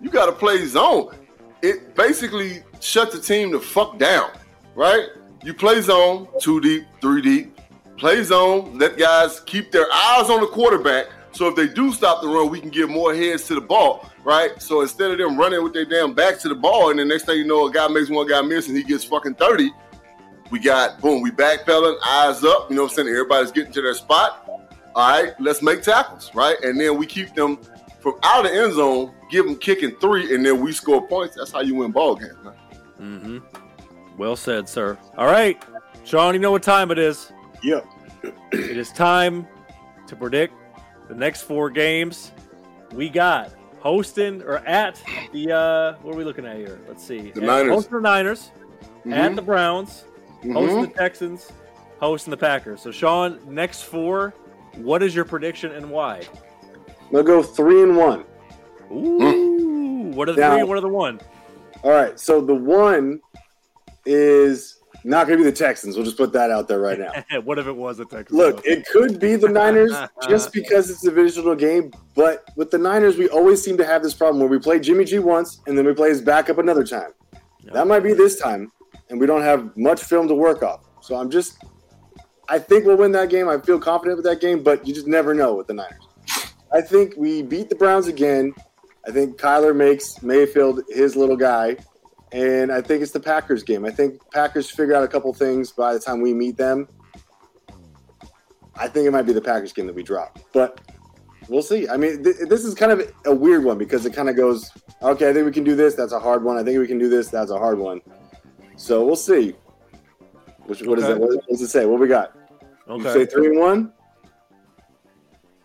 you 0.00 0.10
got 0.10 0.26
to 0.26 0.32
play 0.32 0.64
zone. 0.66 1.14
It 1.62 1.94
basically 1.94 2.62
shuts 2.80 3.14
the 3.14 3.20
team 3.20 3.52
the 3.52 3.60
fuck 3.60 3.98
down, 3.98 4.30
right? 4.74 5.08
You 5.44 5.54
play 5.54 5.80
zone, 5.80 6.28
two 6.40 6.60
deep, 6.60 6.84
three 7.00 7.22
deep. 7.22 7.58
Play 7.96 8.22
zone, 8.22 8.78
let 8.78 8.96
guys 8.96 9.40
keep 9.40 9.70
their 9.70 9.86
eyes 9.92 10.30
on 10.30 10.40
the 10.40 10.46
quarterback. 10.46 11.06
So 11.32 11.48
if 11.48 11.56
they 11.56 11.68
do 11.68 11.92
stop 11.92 12.22
the 12.22 12.28
run, 12.28 12.50
we 12.50 12.60
can 12.60 12.70
get 12.70 12.88
more 12.88 13.14
heads 13.14 13.46
to 13.46 13.54
the 13.54 13.60
ball 13.60 14.10
right? 14.24 14.60
So 14.60 14.82
instead 14.82 15.10
of 15.10 15.18
them 15.18 15.36
running 15.36 15.62
with 15.62 15.72
their 15.72 15.84
damn 15.84 16.14
back 16.14 16.38
to 16.40 16.48
the 16.48 16.54
ball, 16.54 16.90
and 16.90 16.98
the 16.98 17.04
next 17.04 17.26
thing 17.26 17.38
you 17.38 17.46
know, 17.46 17.66
a 17.66 17.72
guy 17.72 17.88
makes 17.88 18.10
one 18.10 18.26
guy 18.28 18.40
miss 18.42 18.68
and 18.68 18.76
he 18.76 18.82
gets 18.82 19.04
fucking 19.04 19.34
30, 19.34 19.70
we 20.50 20.58
got, 20.58 21.00
boom, 21.00 21.22
we 21.22 21.30
backpedaling, 21.30 21.96
eyes 22.04 22.44
up, 22.44 22.68
you 22.68 22.76
know 22.76 22.82
what 22.82 22.92
I'm 22.92 22.96
saying? 22.96 23.08
Everybody's 23.08 23.52
getting 23.52 23.72
to 23.72 23.82
their 23.82 23.94
spot. 23.94 24.46
All 24.94 25.08
right, 25.08 25.32
let's 25.40 25.62
make 25.62 25.82
tackles, 25.82 26.30
right? 26.34 26.56
And 26.62 26.78
then 26.78 26.98
we 26.98 27.06
keep 27.06 27.34
them 27.34 27.58
from 28.00 28.18
out 28.22 28.44
of 28.44 28.52
the 28.52 28.58
end 28.58 28.74
zone, 28.74 29.14
give 29.30 29.46
them 29.46 29.56
kicking 29.56 29.96
three, 29.96 30.34
and 30.34 30.44
then 30.44 30.60
we 30.60 30.72
score 30.72 31.06
points. 31.06 31.36
That's 31.36 31.52
how 31.52 31.60
you 31.60 31.76
win 31.76 31.92
ball 31.92 32.16
games, 32.16 32.36
man. 32.44 32.54
Mm-hmm. 33.00 34.18
Well 34.18 34.36
said, 34.36 34.68
sir. 34.68 34.98
All 35.16 35.26
right, 35.26 35.62
Sean, 36.04 36.34
you 36.34 36.40
know 36.40 36.50
what 36.50 36.62
time 36.62 36.90
it 36.90 36.98
is. 36.98 37.32
Yep. 37.62 37.86
it 38.52 38.76
is 38.76 38.92
time 38.92 39.46
to 40.06 40.16
predict 40.16 40.54
the 41.08 41.14
next 41.14 41.42
four 41.42 41.70
games. 41.70 42.32
We 42.92 43.08
got 43.08 43.50
hosting 43.82 44.42
or 44.42 44.58
at 44.58 45.02
the 45.32 45.52
uh 45.52 45.94
what 46.02 46.14
are 46.14 46.16
we 46.16 46.24
looking 46.24 46.46
at 46.46 46.56
here? 46.56 46.80
Let's 46.86 47.04
see. 47.04 47.32
The 47.32 47.40
Niners. 47.40 47.74
Hosting 47.74 47.94
the 47.94 48.00
Niners, 48.00 48.50
mm-hmm. 49.00 49.12
at 49.12 49.34
the 49.34 49.42
Browns, 49.42 50.04
mm-hmm. 50.38 50.52
hosting 50.52 50.82
the 50.82 50.88
Texans, 50.88 51.50
hosting 51.98 52.30
the 52.30 52.36
Packers. 52.36 52.80
So 52.80 52.92
Sean, 52.92 53.40
next 53.46 53.82
four, 53.82 54.34
what 54.76 55.02
is 55.02 55.14
your 55.14 55.24
prediction 55.24 55.72
and 55.72 55.90
why? 55.90 56.22
We'll 57.10 57.24
go 57.24 57.42
three 57.42 57.82
and 57.82 57.96
one. 57.96 58.24
Ooh. 58.90 59.18
Mm. 59.18 60.14
What 60.14 60.28
are 60.28 60.32
the 60.32 60.40
now, 60.40 60.54
three 60.56 60.64
what 60.64 60.78
are 60.78 60.82
the 60.82 60.88
one? 60.88 61.20
All 61.82 61.90
right. 61.90 62.18
So 62.18 62.40
the 62.40 62.54
one 62.54 63.20
is 64.06 64.81
not 65.04 65.26
going 65.26 65.38
to 65.38 65.44
be 65.44 65.50
the 65.50 65.56
Texans. 65.56 65.96
We'll 65.96 66.04
just 66.04 66.16
put 66.16 66.32
that 66.32 66.50
out 66.50 66.68
there 66.68 66.78
right 66.80 66.98
now. 66.98 67.40
what 67.44 67.58
if 67.58 67.66
it 67.66 67.74
was 67.74 67.98
the 67.98 68.04
Texans? 68.04 68.36
Look, 68.36 68.64
it 68.64 68.86
could 68.86 69.18
be 69.18 69.36
the 69.36 69.48
Niners 69.48 69.92
just 70.28 70.52
because 70.52 70.90
it's 70.90 71.04
a 71.04 71.10
divisional 71.10 71.54
game. 71.54 71.92
But 72.14 72.48
with 72.56 72.70
the 72.70 72.78
Niners, 72.78 73.16
we 73.16 73.28
always 73.28 73.62
seem 73.62 73.76
to 73.78 73.84
have 73.84 74.02
this 74.02 74.14
problem 74.14 74.40
where 74.40 74.48
we 74.48 74.58
play 74.58 74.78
Jimmy 74.78 75.04
G 75.04 75.18
once 75.18 75.60
and 75.66 75.76
then 75.76 75.84
we 75.84 75.94
play 75.94 76.10
his 76.10 76.20
backup 76.20 76.58
another 76.58 76.84
time. 76.84 77.10
Yep. 77.60 77.74
That 77.74 77.86
might 77.86 78.00
be 78.00 78.12
this 78.12 78.38
time, 78.40 78.72
and 79.08 79.20
we 79.20 79.26
don't 79.26 79.42
have 79.42 79.76
much 79.76 80.02
film 80.02 80.28
to 80.28 80.34
work 80.34 80.62
off. 80.62 80.84
So 81.00 81.16
I'm 81.16 81.30
just, 81.30 81.62
I 82.48 82.58
think 82.58 82.86
we'll 82.86 82.96
win 82.96 83.12
that 83.12 83.30
game. 83.30 83.48
I 83.48 83.58
feel 83.58 83.78
confident 83.78 84.16
with 84.16 84.26
that 84.26 84.40
game, 84.40 84.62
but 84.62 84.86
you 84.86 84.94
just 84.94 85.06
never 85.06 85.32
know 85.32 85.54
with 85.54 85.68
the 85.68 85.74
Niners. 85.74 86.06
I 86.72 86.80
think 86.80 87.14
we 87.16 87.42
beat 87.42 87.68
the 87.68 87.76
Browns 87.76 88.06
again. 88.08 88.52
I 89.06 89.10
think 89.10 89.38
Kyler 89.38 89.76
makes 89.76 90.22
Mayfield 90.22 90.82
his 90.88 91.16
little 91.16 91.36
guy 91.36 91.76
and 92.32 92.72
I 92.72 92.80
think 92.80 93.02
it's 93.02 93.12
the 93.12 93.20
Packers 93.20 93.62
game. 93.62 93.84
I 93.84 93.90
think 93.90 94.20
Packers 94.32 94.70
figure 94.70 94.94
out 94.94 95.04
a 95.04 95.08
couple 95.08 95.32
things 95.34 95.70
by 95.70 95.92
the 95.92 96.00
time 96.00 96.20
we 96.20 96.32
meet 96.32 96.56
them. 96.56 96.88
I 98.74 98.88
think 98.88 99.06
it 99.06 99.10
might 99.10 99.22
be 99.22 99.34
the 99.34 99.40
Packers 99.40 99.72
game 99.72 99.86
that 99.86 99.94
we 99.94 100.02
drop, 100.02 100.38
but 100.52 100.80
we'll 101.48 101.62
see. 101.62 101.88
I 101.88 101.98
mean, 101.98 102.24
th- 102.24 102.36
this 102.48 102.64
is 102.64 102.74
kind 102.74 102.90
of 102.90 103.12
a 103.26 103.34
weird 103.34 103.64
one 103.64 103.76
because 103.76 104.06
it 104.06 104.14
kind 104.14 104.30
of 104.30 104.36
goes, 104.36 104.70
okay, 105.02 105.28
I 105.28 105.32
think 105.34 105.44
we 105.44 105.52
can 105.52 105.64
do 105.64 105.76
this. 105.76 105.94
That's 105.94 106.12
a 106.12 106.18
hard 106.18 106.42
one. 106.42 106.56
I 106.56 106.64
think 106.64 106.78
we 106.78 106.86
can 106.86 106.98
do 106.98 107.08
this. 107.08 107.28
That's 107.28 107.50
a 107.50 107.58
hard 107.58 107.78
one. 107.78 108.00
So 108.76 109.04
we'll 109.04 109.14
see. 109.14 109.54
Which, 110.64 110.82
what 110.82 110.98
okay. 110.98 111.08
is 111.08 111.16
it? 111.16 111.20
What 111.20 111.46
does 111.48 111.60
it 111.60 111.68
say? 111.68 111.84
What 111.84 112.00
we 112.00 112.08
got? 112.08 112.34
Okay. 112.88 113.04
You 113.04 113.12
say 113.12 113.26
three 113.26 113.48
and 113.48 113.58
one. 113.58 113.92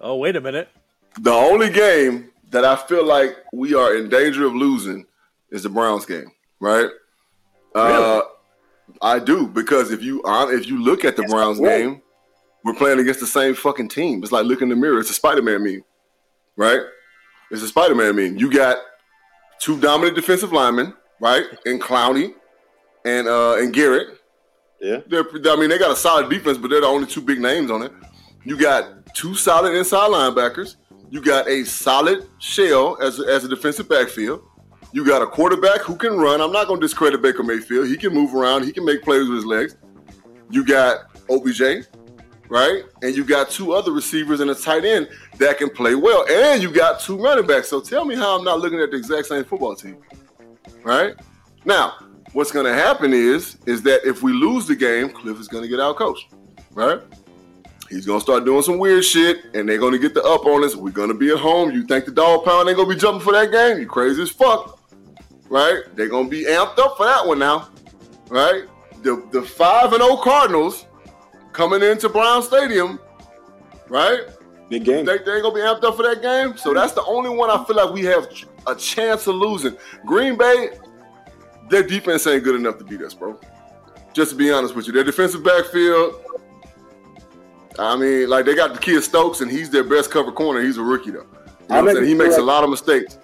Oh, 0.02 0.18
wait 0.18 0.36
a 0.36 0.42
minute. 0.42 0.70
The 1.20 1.32
only 1.32 1.70
game 1.70 2.30
that 2.50 2.66
I 2.66 2.76
feel 2.76 3.06
like 3.06 3.38
we 3.54 3.74
are 3.74 3.96
in 3.96 4.10
danger 4.10 4.46
of 4.46 4.54
losing 4.54 5.06
is 5.50 5.64
the 5.64 5.70
Browns 5.70 6.06
game 6.06 6.32
right? 6.60 6.90
Really? 7.76 8.04
Uh, 8.04 8.22
I 9.02 9.20
do 9.20 9.48
because 9.48 9.92
if 9.92 10.02
you 10.02 10.22
if 10.26 10.68
you 10.68 10.82
look 10.82 11.06
at 11.06 11.16
the 11.16 11.24
That's 11.24 11.34
Browns 11.34 11.60
game, 11.60 12.02
we're 12.64 12.74
playing 12.74 13.00
against 13.00 13.20
the 13.20 13.28
same 13.28 13.54
fucking 13.54 13.90
team. 13.90 14.24
It's 14.24 14.32
like 14.32 14.46
look 14.46 14.62
in 14.62 14.70
the 14.70 14.76
mirror. 14.76 15.00
It's 15.00 15.10
a 15.10 15.14
Spider-Man 15.14 15.64
meme, 15.64 15.84
right? 16.56 16.82
It's 17.52 17.62
a 17.62 17.68
Spider-Man 17.68 18.16
meme. 18.16 18.38
You 18.38 18.52
got 18.52 18.78
two 19.60 19.80
dominant 19.80 20.16
defensive 20.16 20.52
linemen, 20.54 20.94
right? 21.20 21.46
And 21.66 21.82
Clowney 21.82 22.34
and 23.06 23.28
uh 23.28 23.56
and 23.58 23.74
Garrett. 23.74 24.20
Yeah. 24.80 25.00
They're, 25.08 25.24
I 25.24 25.56
mean, 25.56 25.70
they 25.70 25.80
got 25.80 25.92
a 25.92 25.96
solid 25.96 26.30
defense, 26.30 26.58
but 26.60 26.70
they're 26.70 26.82
the 26.82 26.88
only 26.88 27.08
two 27.08 27.22
big 27.22 27.40
names 27.40 27.72
on 27.72 27.82
it. 27.82 27.92
You 28.44 28.58
got 28.58 29.14
two 29.16 29.34
solid 29.34 29.74
inside 29.74 30.10
linebackers. 30.12 30.76
You 31.10 31.22
got 31.22 31.48
a 31.48 31.66
solid 31.66 32.28
shell 32.40 32.98
as 33.02 33.20
as 33.20 33.44
a 33.44 33.48
defensive 33.48 33.90
backfield. 33.90 34.42
You 34.94 35.06
got 35.06 35.22
a 35.22 35.28
quarterback 35.28 35.82
who 35.82 35.96
can 35.96 36.18
run. 36.18 36.40
I'm 36.40 36.52
not 36.52 36.68
going 36.68 36.80
to 36.80 36.86
discredit 36.86 37.22
Baker 37.22 37.44
Mayfield. 37.44 37.88
He 37.88 37.98
can 37.98 38.14
move 38.14 38.34
around. 38.34 38.64
He 38.64 38.72
can 38.72 38.86
make 38.86 39.04
plays 39.04 39.28
with 39.28 39.38
his 39.38 39.46
legs. 39.46 39.76
You 40.50 40.64
got 40.64 41.08
OBJ, 41.30 41.88
right? 42.48 42.84
And 43.02 43.16
you 43.16 43.26
got 43.26 43.50
two 43.50 43.74
other 43.74 43.92
receivers 43.92 44.40
and 44.40 44.50
a 44.50 44.56
tight 44.56 44.86
end 44.86 45.10
that 45.40 45.58
can 45.58 45.70
play 45.70 45.96
well. 45.96 46.26
And 46.30 46.64
you 46.64 46.72
got 46.72 47.02
two 47.02 47.22
running 47.22 47.46
backs. 47.46 47.68
So 47.68 47.82
tell 47.82 48.06
me 48.06 48.16
how 48.16 48.38
I'm 48.38 48.46
not 48.46 48.60
looking 48.60 48.80
at 48.80 48.92
the 48.92 48.98
exact 48.98 49.28
same 49.28 49.44
football 49.44 49.76
team, 49.76 49.98
right? 50.84 51.16
Now, 51.66 51.96
what's 52.32 52.52
going 52.52 52.66
to 52.66 52.74
happen 52.74 53.14
is 53.14 53.58
is 53.66 53.82
that 53.84 54.08
if 54.08 54.24
we 54.24 54.32
lose 54.32 54.68
the 54.68 54.76
game, 54.76 55.10
Cliff 55.10 55.38
is 55.40 55.50
going 55.50 55.64
to 55.64 55.70
get 55.70 55.82
out 55.82 55.98
coached, 55.98 56.34
right? 56.72 57.02
He's 57.90 58.06
gonna 58.06 58.20
start 58.20 58.44
doing 58.44 58.62
some 58.64 58.80
weird 58.80 59.06
shit, 59.06 59.46
and 59.54 59.70
they're 59.70 59.78
gonna 59.78 59.98
get 59.98 60.14
the 60.14 60.22
up 60.22 60.46
on 60.46 60.62
us. 60.66 60.76
We're 60.76 60.92
gonna 60.92 61.14
be 61.14 61.32
at 61.32 61.38
home. 61.38 61.72
You 61.72 61.86
think 61.86 62.04
the 62.04 62.12
dog 62.12 62.44
pound 62.44 62.68
ain't 62.68 62.78
gonna 62.78 62.90
be 62.90 63.00
jumping 63.00 63.22
for 63.22 63.32
that 63.32 63.50
game? 63.50 63.80
You 63.80 63.88
crazy 63.88 64.24
as 64.24 64.30
fuck 64.30 64.77
right? 65.50 65.84
They're 65.96 66.10
gonna 66.10 66.30
be 66.30 66.46
amped 66.46 66.80
up 66.80 66.98
for 66.98 67.06
that 67.06 67.26
one 67.26 67.40
now, 67.40 67.70
right? 68.30 68.64
The 69.04 69.28
the 69.32 69.42
five 69.42 69.94
and 69.94 70.02
zero 70.02 70.14
oh 70.14 70.22
Cardinals 70.24 70.86
coming 71.54 71.82
into 71.82 72.10
Brown 72.10 72.44
Stadium, 72.44 73.00
right? 73.90 74.22
Big 74.70 74.84
game. 74.84 75.06
They, 75.06 75.18
they 75.20 75.34
ain't 75.34 75.44
gonna 75.44 75.56
be 75.56 75.62
amped 75.62 75.84
up 75.84 75.96
for 75.96 76.04
that 76.04 76.22
game. 76.22 76.58
So 76.58 76.74
that's 76.74 76.94
the 76.94 77.04
only 77.06 77.30
one 77.30 77.50
I 77.50 77.64
feel 77.64 77.76
like 77.76 77.94
we 77.94 78.04
have 78.06 78.28
a 78.68 78.76
chance 78.76 79.28
of 79.28 79.36
losing. 79.36 79.78
Green 80.06 80.38
Bay, 80.38 80.72
their 81.70 81.84
defense 81.84 82.28
ain't 82.28 82.44
good 82.44 82.56
enough 82.56 82.78
to 82.80 82.84
beat 82.84 83.02
us, 83.02 83.14
bro. 83.14 83.40
Just 84.14 84.32
to 84.32 84.38
be 84.38 84.52
honest 84.52 84.76
with 84.76 84.88
you, 84.88 84.94
their 84.94 85.04
defensive 85.04 85.44
backfield. 85.44 86.24
I 87.80 87.96
mean, 87.96 88.28
like 88.28 88.46
they 88.46 88.56
got 88.56 88.74
the 88.74 88.80
kid 88.80 89.04
Stokes, 89.04 89.42
and 89.42 89.52
he's 89.52 89.70
their 89.70 89.84
best 89.84 90.10
cover 90.10 90.32
corner. 90.32 90.62
He's 90.62 90.78
a 90.78 90.84
rookie 90.84 91.12
though. 91.12 91.28
You 91.70 91.82
know 91.82 92.02
he 92.02 92.14
makes 92.14 92.38
a 92.38 92.42
lot 92.42 92.64
of 92.64 92.70
mistakes. 92.70 93.20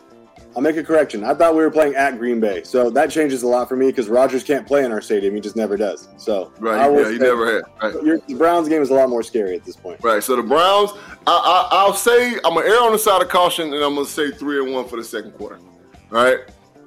I'll 0.56 0.62
make 0.62 0.78
a 0.78 0.84
correction. 0.84 1.24
I 1.24 1.34
thought 1.34 1.56
we 1.56 1.62
were 1.62 1.72
playing 1.72 1.96
at 1.96 2.20
Green 2.20 2.40
Bay, 2.40 2.64
so 2.64 2.90
that 2.92 3.10
changes 3.10 3.44
a 3.44 3.48
lot 3.48 3.68
for 3.68 3.76
me 3.76 3.88
because 3.88 4.08
Rodgers 4.08 4.44
can't 4.44 4.68
play 4.68 4.86
in 4.86 4.92
our 4.92 5.02
stadium. 5.02 5.34
He 5.34 5.42
just 5.42 5.56
never 5.56 5.76
does. 5.78 6.10
So 6.18 6.52
right, 6.60 6.92
yeah, 6.92 7.12
he 7.12 7.18
never 7.18 7.56
had. 7.56 7.64
Right. 7.82 8.28
the 8.28 8.36
Browns 8.36 8.70
game 8.70 8.82
is 8.82 8.92
a 8.92 8.94
lot 8.94 9.10
more 9.10 9.24
scary 9.24 9.56
at 9.56 9.66
this 9.66 9.76
point. 9.76 10.04
Right. 10.04 10.24
So 10.24 10.36
the 10.36 10.44
Browns, 10.44 10.92
I, 11.26 11.70
I, 11.72 11.86
will 11.88 11.94
say 11.94 12.36
I'm 12.46 12.54
gonna 12.54 12.68
err 12.68 12.84
on 12.84 12.92
the 12.92 13.00
side 13.00 13.22
of 13.22 13.30
caution, 13.30 13.74
and 13.74 13.84
I'm 13.84 13.96
gonna 13.96 14.06
say 14.06 14.32
three 14.32 14.64
and 14.64 14.74
one 14.74 14.88
for 14.88 14.98
the 14.98 15.04
second 15.04 15.32
quarter. 15.32 15.60
Right. 16.10 16.40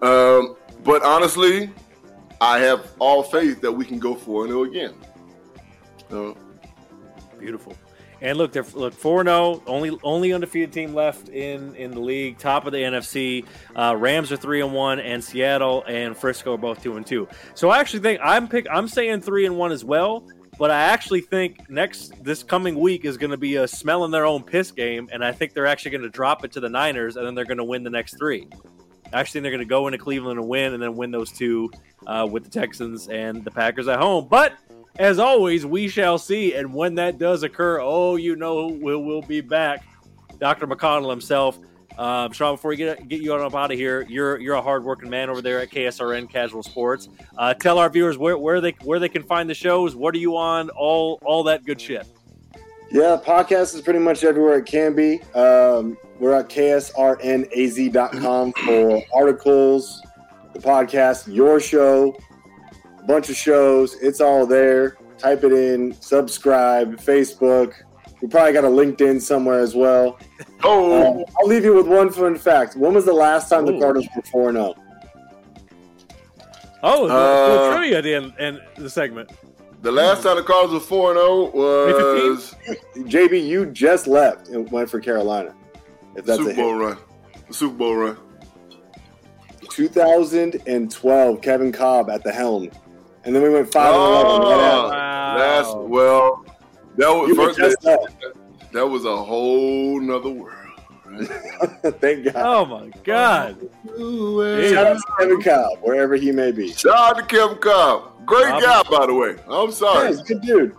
Um, 0.03 0.57
but 0.85 1.03
honestly, 1.03 1.71
I 2.41 2.59
have 2.61 2.93
all 2.99 3.23
faith 3.23 3.61
that 3.63 3.73
we 3.73 3.85
can 3.85 3.99
go 3.99 4.15
4 4.15 4.47
0 4.47 4.65
again. 4.65 4.95
So, 6.11 6.37
Beautiful. 7.39 7.75
And 8.21 8.39
look, 8.39 8.53
they're 8.53 8.65
look 8.75 8.95
four 8.95 9.23
zero, 9.25 9.63
only 9.67 9.99
only 10.03 10.33
undefeated 10.33 10.73
team 10.73 10.95
left 10.95 11.29
in 11.29 11.75
in 11.77 11.91
the 11.91 12.01
league, 12.01 12.39
top 12.39 12.67
of 12.67 12.73
the 12.73 12.79
NFC. 12.79 13.45
Uh, 13.75 13.95
Rams 13.97 14.33
are 14.33 14.37
three 14.37 14.63
and 14.63 14.73
one, 14.73 15.01
and 15.01 15.23
Seattle 15.23 15.85
and 15.87 16.17
Frisco 16.17 16.55
are 16.55 16.59
both 16.59 16.83
two 16.83 16.97
and 16.97 17.07
two. 17.07 17.29
So 17.55 17.71
I 17.71 17.79
actually 17.79 18.01
think 18.01 18.21
I'm 18.23 18.49
pick 18.49 18.67
I'm 18.71 18.89
saying 18.89 19.21
three 19.21 19.45
and 19.47 19.57
one 19.59 19.73
as 19.73 19.85
well. 19.85 20.27
But 20.59 20.71
I 20.71 20.85
actually 20.85 21.21
think 21.21 21.69
next 21.69 22.25
this 22.25 22.43
coming 22.43 22.79
week 22.79 23.05
is 23.05 23.19
going 23.19 23.31
to 23.31 23.37
be 23.37 23.57
a 23.57 23.69
smelling 23.69 24.11
their 24.11 24.25
own 24.25 24.43
piss 24.43 24.71
game, 24.71 25.09
and 25.13 25.23
I 25.23 25.31
think 25.33 25.53
they're 25.53 25.67
actually 25.67 25.91
going 25.91 26.03
to 26.03 26.09
drop 26.09 26.45
it 26.45 26.53
to 26.53 26.61
the 26.61 26.69
Niners, 26.71 27.17
and 27.17 27.27
then 27.27 27.35
they're 27.35 27.45
going 27.45 27.59
to 27.59 27.65
win 27.65 27.83
the 27.83 27.91
next 27.91 28.17
three. 28.17 28.49
Actually, 29.13 29.43
they're 29.43 29.51
going 29.51 29.61
to 29.61 29.67
go 29.67 29.87
into 29.87 29.99
Cleveland 29.99 30.39
and 30.39 30.49
win, 30.49 30.73
and 30.73 30.83
then 30.83 30.97
win 30.97 31.11
those 31.11 31.31
two 31.31 31.71
uh, 32.07 32.27
with 32.31 32.45
the 32.45 32.51
Texans 32.51 33.09
and 33.09 33.45
the 33.45 33.51
Packers 33.51 33.87
at 33.87 33.99
home. 33.99 34.29
But 34.29 34.55
as 34.99 35.19
always, 35.19 35.67
we 35.67 35.89
shall 35.89 36.19
see. 36.19 36.55
And 36.55 36.73
when 36.73 36.95
that 36.97 37.19
does 37.19 37.43
occur, 37.43 37.81
oh, 37.81 38.17
you 38.17 38.37
know, 38.37 38.67
we'll, 38.67 39.03
we'll 39.03 39.23
be 39.23 39.41
back. 39.41 39.85
Dr. 40.39 40.67
McConnell 40.67 41.11
himself. 41.11 41.59
Um, 41.99 42.33
Sean, 42.33 42.57
before 42.57 42.71
we 42.71 42.77
get 42.77 43.09
get 43.09 43.23
you 43.23 43.33
on 43.33 43.41
up 43.41 43.55
out 43.55 43.73
of 43.73 43.79
here, 43.79 44.03
you're 44.03 44.39
you're 44.39 44.57
a 44.57 44.61
hardworking 44.61 45.09
man 45.09 45.31
over 45.31 45.41
there 45.41 45.61
at 45.61 45.71
KSRN 45.71 46.31
Casual 46.31 46.63
Sports. 46.63 47.09
Uh, 47.39 47.55
tell 47.55 47.79
our 47.79 47.89
viewers 47.89 48.19
where, 48.19 48.37
where 48.37 48.61
they 48.61 48.73
where 48.83 48.99
they 48.99 49.09
can 49.09 49.23
find 49.23 49.49
the 49.49 49.55
shows. 49.55 49.97
What 49.97 50.15
are 50.15 50.19
you 50.19 50.37
on? 50.37 50.69
All 50.71 51.19
all 51.25 51.43
that 51.45 51.65
good 51.65 51.81
shit. 51.81 52.07
Yeah, 52.91 53.19
podcast 53.23 53.75
is 53.75 53.81
pretty 53.81 53.99
much 53.99 54.25
everywhere 54.25 54.59
it 54.59 54.67
can 54.67 54.95
be. 54.95 55.21
Um, 55.35 55.97
we're 56.21 56.35
at 56.35 56.49
ksrnaz.com 56.49 58.53
for 58.53 59.03
articles, 59.15 60.03
the 60.53 60.61
podcast, 60.61 61.33
your 61.33 61.61
show, 61.61 62.17
bunch 63.07 63.29
of 63.31 63.37
shows. 63.37 63.95
It's 64.03 64.21
all 64.21 64.47
there. 64.47 64.97
Type 65.19 65.45
it 65.45 65.53
in, 65.53 65.95
subscribe, 66.01 66.97
Facebook. 67.01 67.73
We 68.21 68.29
probably 68.29 68.53
got 68.53 68.65
a 68.65 68.69
LinkedIn 68.69 69.21
somewhere 69.21 69.61
as 69.61 69.75
well. 69.75 70.19
oh, 70.65 71.19
Um, 71.21 71.25
I'll 71.41 71.47
leave 71.49 71.65
you 71.65 71.75
with 71.75 71.87
one 71.87 72.11
fun 72.11 72.37
fact. 72.37 72.77
When 72.77 72.95
was 72.95 73.05
the 73.05 73.13
last 73.13 73.49
time 73.49 73.67
the 73.67 73.75
Ooh. 73.75 73.81
Cardinals 73.81 74.09
were 74.17 74.23
4 74.23 74.53
0? 74.53 74.75
Oh, 76.83 77.09
the 77.09 77.15
Uh, 77.15 77.49
little 77.49 77.77
trivia 77.79 77.99
at 77.99 78.05
the 78.05 78.15
end, 78.15 78.33
end 78.39 78.61
of 78.77 78.83
the 78.83 78.91
segment. 78.91 79.31
the 79.83 79.91
last 79.93 80.23
time 80.23 80.37
the 80.37 80.43
Cardinals 80.43 80.75
were 80.83 80.87
4 80.87 81.15
0 81.15 81.51
was 81.53 82.55
JB, 82.97 83.47
you 83.47 83.67
just 83.67 84.07
left 84.07 84.49
and 84.49 84.71
went 84.71 84.91
for 84.91 85.01
Carolina. 85.01 85.55
If 86.15 86.25
that's 86.27 86.39
Super 86.39 86.51
a 86.53 86.55
Bowl 86.55 86.73
hit. 86.79 86.85
run. 86.87 86.99
The 87.49 87.55
Super 87.55 87.77
Bowl 87.77 87.97
run. 87.97 88.17
2012, 89.71 91.41
Kevin 91.43 91.73
Kolb 91.73 92.11
at 92.11 92.23
the 92.25 92.33
helm. 92.33 92.71
And 93.27 93.35
then 93.35 93.43
we 93.43 93.51
went 93.51 93.71
5 93.73 93.95
and 93.95 94.03
11 94.03 94.41
right 94.41 94.41
Oh, 94.41 94.89
Wow. 94.89 95.37
that's 95.37 95.75
well. 95.75 96.45
That 96.97 97.09
was. 97.11 97.29
You 97.29 97.35
first. 97.35 97.59
just 97.59 97.85
left. 97.85 98.15
That 98.73 98.87
was 98.87 99.05
a 99.05 99.17
whole 99.17 100.01
nother 100.01 100.31
world. 100.31 100.53
Thank 102.01 102.25
God. 102.25 102.35
Oh 102.37 102.65
my 102.67 102.89
god! 103.05 103.57
Shout 103.87 104.87
out 104.87 104.97
to 104.97 105.03
Kevin 105.19 105.43
Kolb, 105.43 105.79
wherever 105.81 106.15
he 106.17 106.31
may 106.33 106.53
be. 106.53 106.73
Shout 106.73 106.95
out 106.97 107.17
to 107.19 107.25
Kevin 107.25 107.57
Kolb. 107.59 108.27
Great 108.27 108.47
Kolb. 108.49 108.63
guy, 108.63 108.83
by 108.91 109.07
the 109.07 109.15
way. 109.15 109.37
I'm 109.49 109.69
Yeah, 109.69 109.75
sorry. 109.75 110.09
he's 110.09 110.21
a 110.21 110.25
good 110.25 110.43
dude. 110.43 110.77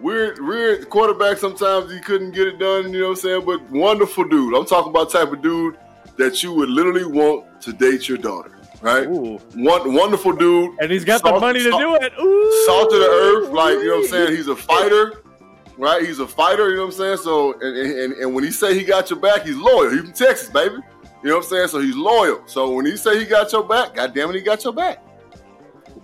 Weird, 0.00 0.38
weird 0.40 0.88
quarterback. 0.90 1.38
Sometimes 1.38 1.92
he 1.92 1.98
couldn't 2.00 2.32
get 2.32 2.46
it 2.46 2.58
done. 2.58 2.92
You 2.92 3.00
know 3.00 3.04
what 3.10 3.10
I'm 3.10 3.16
saying? 3.16 3.44
But 3.44 3.70
wonderful 3.70 4.24
dude. 4.24 4.54
I'm 4.54 4.64
talking 4.66 4.90
about 4.90 5.10
type 5.10 5.32
of 5.32 5.42
dude 5.42 5.76
that 6.18 6.42
you 6.42 6.52
would 6.52 6.68
literally 6.70 7.04
want 7.04 7.60
to 7.62 7.72
date 7.72 8.08
your 8.08 8.18
daughter. 8.18 8.53
Right? 8.84 9.06
Ooh. 9.06 9.38
One 9.54 9.94
wonderful 9.94 10.32
dude. 10.32 10.78
And 10.78 10.90
he's 10.92 11.04
got 11.06 11.22
the 11.22 11.32
money 11.40 11.62
to 11.62 11.70
salt- 11.70 11.80
do 11.80 11.94
it. 11.96 12.12
Ooh. 12.20 12.64
salt 12.66 12.92
of 12.92 13.00
the 13.00 13.06
earth, 13.08 13.50
like 13.50 13.78
you 13.78 13.86
know 13.86 13.96
what 13.96 14.04
I'm 14.04 14.10
saying. 14.10 14.36
He's 14.36 14.46
a 14.48 14.54
fighter, 14.54 15.22
right? 15.78 16.02
He's 16.04 16.18
a 16.18 16.26
fighter. 16.28 16.68
You 16.68 16.76
know 16.76 16.80
what 16.82 16.86
I'm 16.94 16.98
saying. 16.98 17.16
So, 17.16 17.54
and, 17.60 17.76
and, 17.78 18.12
and 18.12 18.34
when 18.34 18.44
he 18.44 18.50
say 18.50 18.78
he 18.78 18.84
got 18.84 19.08
your 19.08 19.18
back, 19.18 19.46
he's 19.46 19.56
loyal. 19.56 19.90
He's 19.90 20.00
from 20.02 20.12
Texas, 20.12 20.50
baby. 20.50 20.74
You 21.22 21.30
know 21.30 21.36
what 21.36 21.44
I'm 21.44 21.48
saying. 21.50 21.68
So 21.68 21.80
he's 21.80 21.96
loyal. 21.96 22.42
So 22.44 22.72
when 22.72 22.84
he 22.84 22.98
say 22.98 23.18
he 23.18 23.24
got 23.24 23.50
your 23.52 23.62
back, 23.64 23.94
God 23.94 24.14
damn 24.14 24.28
it, 24.28 24.34
he 24.34 24.42
got 24.42 24.62
your 24.64 24.74
back. 24.74 25.02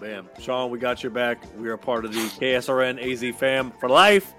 Bam. 0.01 0.31
Sean, 0.41 0.71
we 0.71 0.79
got 0.79 1.03
your 1.03 1.13
back. 1.13 1.43
We 1.59 1.69
are 1.69 1.77
part 1.77 2.07
of 2.07 2.15
the 2.15 2.21
KSRN 2.21 2.99
AZ 3.13 3.37
fam 3.37 3.71
for 3.79 3.91
life. 3.91 4.33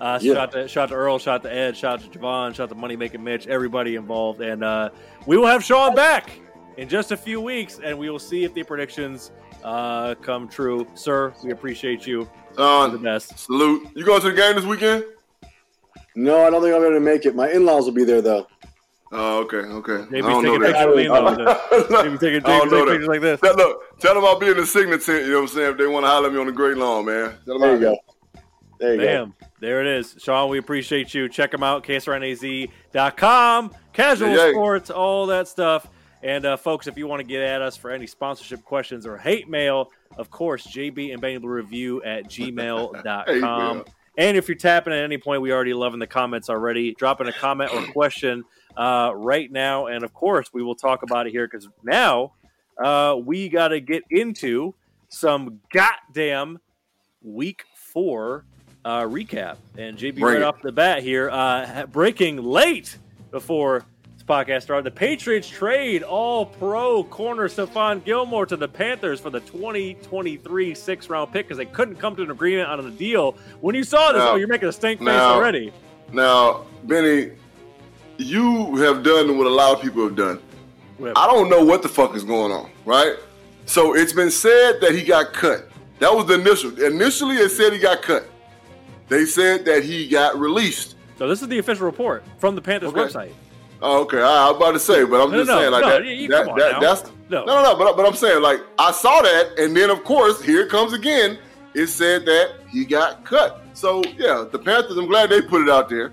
Uh, 0.00 0.16
Yeah. 0.22 0.34
Shout 0.34 0.52
to 0.52 0.68
shout 0.68 0.88
to 0.90 0.94
Earl, 0.94 1.18
shout 1.18 1.42
to 1.42 1.52
Ed, 1.52 1.76
shout 1.76 2.00
to 2.02 2.06
Javon, 2.16 2.54
shout 2.54 2.68
to 2.68 2.76
Money 2.76 2.94
Making 2.94 3.24
Mitch, 3.24 3.48
everybody 3.48 3.96
involved. 3.96 4.40
And 4.40 4.62
uh, 4.62 4.90
we 5.26 5.36
will 5.36 5.48
have 5.48 5.64
Sean 5.64 5.96
back 5.96 6.38
in 6.78 6.88
just 6.88 7.12
a 7.12 7.16
few 7.16 7.40
weeks, 7.40 7.78
and 7.82 7.98
we 7.98 8.08
will 8.08 8.18
see 8.18 8.44
if 8.44 8.54
the 8.54 8.62
predictions 8.62 9.30
uh, 9.62 10.14
come 10.16 10.48
true. 10.48 10.86
Sir, 10.94 11.34
we 11.44 11.50
appreciate 11.50 12.06
you. 12.06 12.28
You're 12.56 12.88
the 12.88 12.98
best. 12.98 13.38
salute. 13.38 13.88
You 13.94 14.04
going 14.04 14.20
to 14.22 14.30
the 14.30 14.36
game 14.36 14.56
this 14.56 14.64
weekend? 14.64 15.04
No, 16.16 16.44
I 16.46 16.50
don't 16.50 16.62
think 16.62 16.74
I'm 16.74 16.80
going 16.80 16.94
to 16.94 17.00
make 17.00 17.26
it. 17.26 17.34
My 17.36 17.50
in 17.50 17.64
laws 17.66 17.84
will 17.84 17.92
be 17.92 18.04
there, 18.04 18.22
though. 18.22 18.46
Oh, 19.12 19.38
okay, 19.40 19.58
okay. 19.58 20.04
Maybe 20.10 20.26
I 20.26 20.30
don't 20.30 20.42
take 20.44 20.52
know 20.52 20.56
a 20.56 20.60
picture 20.60 20.72
that. 20.72 20.88
of 20.88 20.96
me. 20.96 22.02
Maybe 22.10 22.18
take 22.18 22.42
a 22.44 22.48
I 22.48 22.58
don't 22.58 22.62
take, 22.62 22.70
know 22.70 22.84
take 22.84 22.86
that. 22.86 22.86
pictures 22.90 23.08
like 23.08 23.20
this. 23.20 23.40
Tell, 23.40 23.56
look, 23.56 23.98
tell 24.00 24.14
them 24.14 24.24
I'll 24.24 24.38
be 24.38 24.48
in 24.48 24.56
the 24.56 24.66
signet 24.66 25.02
tent. 25.02 25.24
You 25.24 25.30
know 25.30 25.36
what 25.36 25.42
I'm 25.42 25.48
saying? 25.48 25.70
If 25.72 25.76
they 25.78 25.86
want 25.86 26.04
to 26.04 26.10
holler 26.10 26.26
at 26.28 26.32
me 26.32 26.40
on 26.40 26.46
the 26.46 26.52
great 26.52 26.76
lawn, 26.76 27.06
man. 27.06 27.34
Tell 27.46 27.58
them 27.58 27.60
There 27.60 27.80
you 27.80 27.86
I'll- 27.88 27.94
go. 27.94 27.98
There 28.80 28.94
you 28.94 29.00
go. 29.00 29.06
Bam. 29.06 29.34
There 29.60 29.80
it 29.80 29.86
is. 29.98 30.14
Sean, 30.18 30.50
we 30.50 30.58
appreciate 30.58 31.12
you. 31.12 31.28
Check 31.28 31.50
them 31.50 31.64
out, 31.64 31.82
ksrnaz.com, 31.84 33.72
casual 33.92 34.28
Yeah, 34.28 34.46
yeah. 34.46 34.50
sports, 34.52 34.90
all 34.90 35.26
that 35.26 35.48
stuff. 35.48 35.88
And 36.22 36.44
uh, 36.44 36.56
folks, 36.56 36.86
if 36.86 36.96
you 36.98 37.06
want 37.06 37.20
to 37.20 37.26
get 37.26 37.42
at 37.42 37.62
us 37.62 37.76
for 37.76 37.90
any 37.90 38.06
sponsorship 38.06 38.64
questions 38.64 39.06
or 39.06 39.16
hate 39.16 39.48
mail, 39.48 39.90
of 40.16 40.30
course, 40.30 40.66
JB 40.66 41.12
and 41.12 41.20
Benny 41.20 41.38
Review 41.38 42.02
at 42.02 42.24
gmail.com. 42.28 43.76
mail. 43.76 43.84
and 44.16 44.36
if 44.36 44.48
you're 44.48 44.56
tapping 44.56 44.92
at 44.92 45.04
any 45.04 45.18
point, 45.18 45.42
we 45.42 45.52
already 45.52 45.74
loving 45.74 46.00
the 46.00 46.06
comments 46.06 46.50
already. 46.50 46.94
Dropping 46.94 47.28
a 47.28 47.32
comment 47.32 47.72
or 47.72 47.86
question 47.92 48.44
uh, 48.76 49.12
right 49.14 49.50
now. 49.50 49.86
And 49.86 50.02
of 50.04 50.12
course, 50.12 50.52
we 50.52 50.62
will 50.62 50.74
talk 50.74 51.02
about 51.04 51.26
it 51.26 51.30
here 51.30 51.46
because 51.46 51.68
now 51.84 52.32
uh, 52.82 53.16
we 53.22 53.48
got 53.48 53.68
to 53.68 53.80
get 53.80 54.02
into 54.10 54.74
some 55.08 55.60
goddamn 55.72 56.58
week 57.22 57.62
four 57.74 58.44
uh, 58.84 59.02
recap. 59.02 59.56
And 59.76 59.96
JB, 59.96 60.18
Bring 60.20 60.34
right 60.34 60.36
it. 60.36 60.42
off 60.42 60.62
the 60.62 60.72
bat 60.72 61.02
here, 61.02 61.30
uh, 61.30 61.86
breaking 61.86 62.42
late 62.42 62.96
before 63.30 63.84
podcast 64.28 64.62
started, 64.62 64.84
the 64.84 64.90
Patriots 64.90 65.48
trade 65.48 66.02
all 66.02 66.44
pro 66.46 67.02
corner 67.04 67.48
Stephon 67.48 68.04
Gilmore 68.04 68.46
to 68.46 68.56
the 68.56 68.68
Panthers 68.68 69.18
for 69.20 69.30
the 69.30 69.40
2023 69.40 70.74
six 70.74 71.08
round 71.08 71.32
pick 71.32 71.46
because 71.46 71.56
they 71.58 71.64
couldn't 71.66 71.96
come 71.96 72.14
to 72.16 72.22
an 72.22 72.30
agreement 72.30 72.68
on 72.68 72.84
the 72.84 72.90
deal. 72.90 73.36
When 73.60 73.74
you 73.74 73.82
saw 73.84 74.12
this, 74.12 74.20
Now- 74.20 74.32
oh, 74.32 74.36
you're 74.36 74.48
making 74.48 74.68
a 74.68 74.72
stink 74.72 75.00
face 75.00 75.08
already. 75.08 75.72
Now, 76.12 76.64
Benny, 76.84 77.32
you 78.18 78.76
have 78.76 79.02
done 79.02 79.38
what 79.38 79.46
a 79.46 79.50
lot 79.50 79.76
of 79.76 79.82
people 79.82 80.04
have 80.04 80.16
done. 80.16 80.40
Whatever. 80.98 81.18
I 81.18 81.26
don't 81.26 81.48
know 81.48 81.64
what 81.64 81.82
the 81.82 81.88
fuck 81.88 82.14
is 82.14 82.24
going 82.24 82.52
on, 82.52 82.70
right? 82.84 83.14
So 83.66 83.94
it's 83.94 84.12
been 84.12 84.30
said 84.30 84.80
that 84.80 84.94
he 84.94 85.02
got 85.04 85.32
cut. 85.32 85.68
That 86.00 86.14
was 86.14 86.26
the 86.26 86.34
initial. 86.34 86.82
Initially, 86.82 87.36
it 87.36 87.50
said 87.50 87.72
he 87.72 87.78
got 87.78 88.02
cut. 88.02 88.24
They 89.08 89.24
said 89.24 89.64
that 89.66 89.84
he 89.84 90.08
got 90.08 90.38
released. 90.38 90.96
So 91.18 91.28
this 91.28 91.42
is 91.42 91.48
the 91.48 91.58
official 91.58 91.86
report 91.86 92.24
from 92.38 92.54
the 92.54 92.60
Panthers 92.62 92.90
Okay. 92.90 93.00
website. 93.00 93.32
Oh, 93.80 94.00
okay. 94.02 94.20
I, 94.20 94.46
I 94.46 94.50
was 94.50 94.56
about 94.56 94.72
to 94.72 94.78
say, 94.80 95.04
but 95.04 95.20
I'm 95.22 95.30
No, 95.30 95.38
just 95.38 95.48
no, 95.48 95.58
saying 95.58 95.70
like 95.72 95.82
no, 95.84 95.88
that. 95.90 96.04
you- 96.04 96.10
you- 96.12 96.28
that, 96.28 96.44
come 96.44 96.52
on 96.54 96.58
that- 96.58 96.72
now. 96.72 96.80
that's 96.80 97.02
No. 97.30 97.44
no, 97.44 97.54
no, 97.56 97.62
no. 97.62 97.76
But, 97.76 97.96
but 97.96 98.06
I'm 98.06 98.14
saying 98.14 98.42
like 98.42 98.60
I 98.78 98.90
saw 98.92 99.22
that, 99.22 99.58
and 99.58 99.76
then 99.76 99.90
of 99.90 100.02
course 100.04 100.42
here 100.42 100.62
it 100.62 100.68
comes 100.70 100.92
again. 100.92 101.38
It 101.74 101.86
said 101.88 102.24
that 102.26 102.54
he 102.70 102.84
got 102.84 103.24
cut. 103.24 103.62
So 103.74 104.02
yeah, 104.16 104.44
the 104.50 104.58
Panthers. 104.58 104.96
I'm 104.96 105.06
glad 105.06 105.30
they 105.30 105.40
put 105.42 105.62
it 105.62 105.68
out 105.68 105.88
there, 105.88 106.12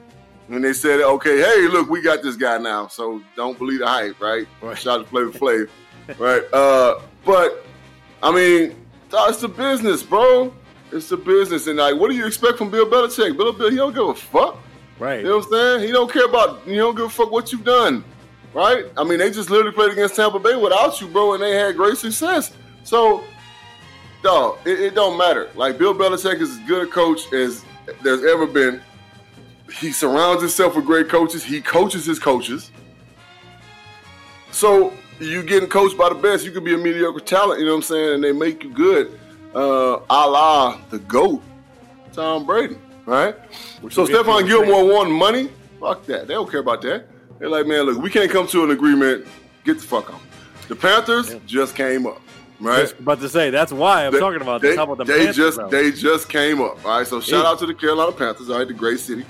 and 0.49 0.63
they 0.63 0.73
said, 0.73 1.01
okay, 1.01 1.37
hey, 1.39 1.67
look, 1.67 1.89
we 1.89 2.01
got 2.01 2.21
this 2.21 2.35
guy 2.35 2.57
now. 2.59 2.87
So 2.87 3.21
don't 3.35 3.57
believe 3.57 3.79
the 3.79 3.87
hype, 3.87 4.19
right? 4.21 4.47
Right. 4.61 4.77
Shout 4.77 4.99
out 4.99 5.03
to 5.05 5.09
Flavor 5.09 5.31
Flav, 5.31 6.19
right? 6.19 6.43
Uh, 6.53 6.99
but 7.25 7.65
I 8.21 8.31
mean, 8.31 8.75
it's 9.11 9.39
the 9.41 9.47
business, 9.47 10.03
bro. 10.03 10.53
It's 10.91 11.09
the 11.09 11.17
business, 11.17 11.65
and 11.67 11.77
like, 11.79 11.95
what 11.95 12.11
do 12.11 12.15
you 12.15 12.27
expect 12.27 12.59
from 12.59 12.69
Bill 12.69 12.85
Belichick? 12.85 13.35
Bill, 13.35 13.51
Bill, 13.53 13.71
he 13.71 13.77
don't 13.77 13.93
give 13.95 14.07
a 14.07 14.13
fuck. 14.13 14.59
Right. 14.97 15.19
You 15.19 15.25
know 15.25 15.37
what 15.37 15.45
I'm 15.45 15.51
saying? 15.51 15.87
He 15.87 15.91
don't 15.91 16.11
care 16.11 16.25
about 16.25 16.65
you 16.67 16.77
don't 16.77 16.95
give 16.95 17.05
a 17.05 17.09
fuck 17.09 17.31
what 17.31 17.51
you've 17.51 17.65
done. 17.65 18.03
Right? 18.53 18.85
I 18.95 19.03
mean, 19.03 19.19
they 19.19 19.31
just 19.31 19.49
literally 19.49 19.73
played 19.73 19.91
against 19.91 20.15
Tampa 20.15 20.39
Bay 20.39 20.55
without 20.55 21.01
you, 21.01 21.07
bro, 21.07 21.33
and 21.33 21.43
they 21.43 21.55
had 21.55 21.75
great 21.75 21.97
success. 21.97 22.53
So, 22.85 23.21
dog, 24.23 24.59
it, 24.65 24.79
it 24.79 24.95
don't 24.95 25.17
matter. 25.17 25.49
Like 25.55 25.77
Bill 25.77 25.93
Belichick 25.93 26.39
is 26.39 26.51
as 26.51 26.59
good 26.59 26.87
a 26.87 26.91
coach 26.91 27.33
as 27.33 27.65
there's 28.01 28.23
ever 28.23 28.47
been. 28.47 28.81
He 29.79 29.91
surrounds 29.91 30.41
himself 30.41 30.75
with 30.75 30.85
great 30.85 31.09
coaches. 31.09 31.43
He 31.43 31.59
coaches 31.59 32.05
his 32.05 32.19
coaches. 32.19 32.71
So 34.51 34.93
you 35.19 35.43
getting 35.43 35.69
coached 35.69 35.97
by 35.97 36.09
the 36.09 36.15
best. 36.15 36.45
You 36.45 36.51
could 36.51 36.63
be 36.63 36.73
a 36.73 36.77
mediocre 36.77 37.19
talent, 37.19 37.59
you 37.59 37.65
know 37.65 37.73
what 37.73 37.77
I'm 37.77 37.83
saying, 37.83 38.15
and 38.15 38.23
they 38.23 38.31
make 38.31 38.63
you 38.63 38.71
good. 38.71 39.19
Uh, 39.53 39.99
a 40.09 40.29
la 40.29 40.79
the 40.89 40.99
GOAT, 40.99 41.41
Tom 42.11 42.45
Brady, 42.45 42.77
right? 43.05 43.35
Which 43.81 43.93
So 43.93 44.01
would 44.03 44.07
be 44.09 44.13
a 44.15 44.23
Stephon 44.23 44.47
Gilmore 44.47 44.85
won 44.93 45.11
money. 45.11 45.49
Fuck 45.79 46.05
that. 46.05 46.27
They 46.27 46.33
don't 46.33 46.49
care 46.49 46.59
about 46.61 46.81
that. 46.83 47.05
They're 47.39 47.49
like, 47.49 47.67
man, 47.67 47.83
look, 47.83 48.01
we 48.01 48.09
can't 48.09 48.31
come 48.31 48.47
to 48.47 48.63
an 48.63 48.71
agreement. 48.71 49.25
Get 49.65 49.77
the 49.79 49.83
fuck 49.85 50.13
on. 50.13 50.19
The 50.67 50.75
Panthers 50.75 51.33
Yeah. 51.33 51.39
just 51.45 51.75
came 51.75 52.07
up. 52.07 52.21
right? 52.61 52.81
Just 52.83 52.97
about 52.99 53.19
to 53.19 53.27
say 53.27 53.49
that's 53.49 53.73
why 53.73 54.05
I'm 54.05 54.13
They- 54.13 54.19
talking 54.19 54.41
about 54.41 54.61
they, 54.61 54.69
this. 54.69 54.77
How 54.77 54.83
about 54.83 54.97
the 54.99 55.03
they 55.03 55.25
Panthers, 55.25 55.35
just 55.57 55.69
they 55.71 55.91
just 55.91 56.29
came 56.29 56.61
up. 56.61 56.83
All 56.85 56.97
right, 56.99 57.05
so 57.05 57.19
shout 57.19 57.43
Yeah. 57.43 57.49
out 57.51 57.59
to 57.59 57.65
the 57.65 57.73
Carolina 57.73 58.13
Panthers. 58.13 58.49
All 58.49 58.57
right, 58.59 58.67
the 58.67 58.73
great 58.73 58.99
city, 58.99 59.25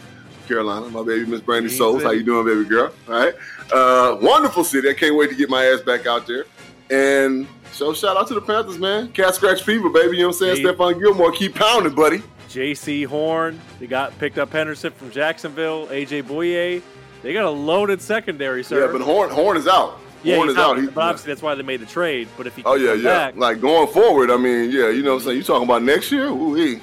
Carolina. 0.48 0.88
My 0.90 1.02
baby 1.02 1.26
Miss 1.26 1.42
Brandy 1.42 1.70
Great 1.70 1.78
Souls. 1.78 2.04
How 2.04 2.12
you 2.12 2.22
doing, 2.22 2.46
baby 2.46 2.66
girl? 2.66 2.92
All 3.10 3.16
right, 3.16 3.34
uh, 3.74 4.18
wonderful 4.22 4.64
city. 4.64 4.90
I 4.90 4.94
can't 4.94 5.16
wait 5.16 5.32
to 5.32 5.36
get 5.36 5.50
my 5.50 5.66
ass 5.66 5.82
back 5.82 6.06
out 6.06 6.28
there. 6.28 6.46
And 6.92 7.48
so 7.74 7.94
shout 7.96 8.16
out 8.16 8.28
to 8.28 8.36
the 8.36 8.42
Panthers, 8.42 8.78
man. 8.78 9.08
Cat 9.08 9.34
scratch 9.34 9.64
fever, 9.64 9.90
baby. 9.90 10.18
You 10.18 10.22
know 10.24 10.28
what 10.28 10.36
I'm 10.36 10.40
saying? 10.56 10.64
Yeah. 10.64 10.74
Stephon 10.74 11.00
Gilmore, 11.02 11.32
keep 11.32 11.56
pounding, 11.56 11.96
buddy. 11.96 12.22
Jaycee 12.56 13.06
Horn. 13.06 13.60
They 13.80 13.88
got 13.88 14.18
picked 14.20 14.38
up 14.38 14.52
Henderson 14.52 14.92
from 14.94 15.12
Jacksonville. 15.12 15.88
A.J. 15.92 16.24
Bouye. 16.24 16.82
They 17.22 17.34
got 17.34 17.46
a 17.46 17.50
loaded 17.50 18.02
secondary, 18.02 18.64
sir. 18.64 18.86
Yeah, 18.86 18.92
but 18.92 19.02
Horn 19.02 19.30
Horn 19.30 19.58
is 19.58 19.68
out. 19.68 20.00
Yeah, 20.24 20.38
Horn 20.38 20.50
is 20.50 20.58
out. 20.58 20.78
but 20.94 21.02
obviously 21.02 21.32
that's 21.32 21.42
why 21.42 21.54
they 21.56 21.64
made 21.64 21.80
the 21.82 21.86
trade. 21.86 22.28
But 22.38 22.48
if 22.48 22.56
he 22.56 22.64
Oh 22.64 22.76
yeah, 22.76 22.94
yeah. 22.94 23.04
back, 23.04 23.36
Like 23.36 23.62
going 23.62 23.88
forward, 23.88 24.32
I 24.32 24.38
mean, 24.38 24.72
yeah, 24.72 24.90
you 24.90 25.04
know 25.04 25.12
what 25.14 25.22
I'm 25.22 25.26
saying? 25.26 25.38
You 25.38 25.44
talking 25.44 25.68
about 25.68 25.84
next 25.84 26.12
year? 26.12 26.28
Ooh, 26.28 26.56
yes. 26.56 26.80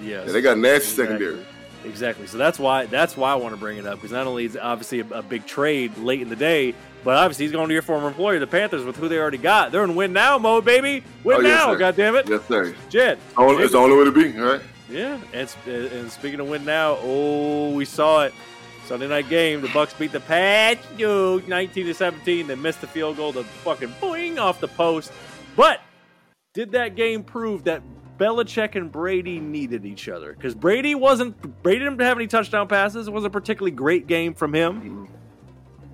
yeah, 0.00 0.20
they 0.24 0.40
got 0.40 0.58
nasty 0.58 1.02
Exactly. 1.02 1.04
secondary. 1.04 1.46
Exactly. 1.84 2.26
So 2.26 2.36
that's 2.38 2.58
why 2.58 2.86
that's 2.86 3.16
why 3.16 3.32
I 3.32 3.34
want 3.36 3.54
to 3.54 3.60
bring 3.60 3.78
it 3.78 3.86
up 3.86 3.96
because 3.96 4.12
not 4.12 4.26
only 4.26 4.44
is 4.46 4.56
it 4.56 4.62
obviously 4.62 5.00
a, 5.00 5.06
a 5.18 5.22
big 5.22 5.46
trade 5.46 5.96
late 5.98 6.20
in 6.20 6.28
the 6.28 6.36
day, 6.36 6.74
but 7.04 7.16
obviously 7.16 7.44
he's 7.44 7.52
going 7.52 7.68
to 7.68 7.72
your 7.72 7.82
former 7.82 8.08
employer, 8.08 8.38
the 8.38 8.46
Panthers, 8.46 8.84
with 8.84 8.96
who 8.96 9.08
they 9.08 9.18
already 9.18 9.38
got. 9.38 9.72
They're 9.72 9.84
in 9.84 9.94
win 9.94 10.12
now 10.12 10.36
mode, 10.38 10.64
baby. 10.64 11.04
Win 11.22 11.36
Oh, 11.36 11.40
yes, 11.40 11.48
now, 11.66 11.72
sir. 11.72 11.78
God 11.78 11.96
damn 11.96 12.16
it, 12.16 12.28
Yes, 12.28 12.40
sir. 12.48 12.74
Jed. 12.88 13.18
It's 13.38 13.72
the 13.72 13.78
only 13.78 13.96
way 13.96 14.04
to 14.04 14.10
be, 14.12 14.38
all 14.40 14.46
right? 14.52 14.60
Yeah, 14.88 15.20
and, 15.32 15.56
uh, 15.66 15.70
and 15.70 16.10
speaking 16.10 16.40
of 16.40 16.48
win 16.48 16.64
now, 16.64 16.98
oh, 17.00 17.70
we 17.70 17.84
saw 17.84 18.24
it. 18.24 18.34
Sunday 18.86 19.08
night 19.08 19.28
game, 19.28 19.62
the 19.62 19.68
Bucs 19.68 19.98
beat 19.98 20.12
the 20.12 20.20
Patriots 20.20 21.48
19 21.48 21.86
to 21.86 21.92
17. 21.94 22.46
They 22.46 22.54
missed 22.54 22.80
the 22.80 22.86
field 22.86 23.16
goal, 23.16 23.32
the 23.32 23.42
fucking 23.42 23.88
boing 24.00 24.38
off 24.38 24.60
the 24.60 24.68
post. 24.68 25.10
But 25.56 25.80
did 26.54 26.70
that 26.72 26.94
game 26.94 27.24
prove 27.24 27.64
that 27.64 27.82
Belichick 28.16 28.76
and 28.76 28.92
Brady 28.92 29.40
needed 29.40 29.84
each 29.84 30.08
other? 30.08 30.32
Because 30.32 30.54
Brady 30.54 30.94
wasn't 30.94 31.62
Brady 31.64 31.80
didn't 31.80 32.00
have 32.00 32.16
any 32.16 32.28
touchdown 32.28 32.68
passes. 32.68 33.08
It 33.08 33.12
was 33.12 33.24
a 33.24 33.30
particularly 33.30 33.72
great 33.72 34.06
game 34.06 34.34
from 34.34 34.54
him. 34.54 35.08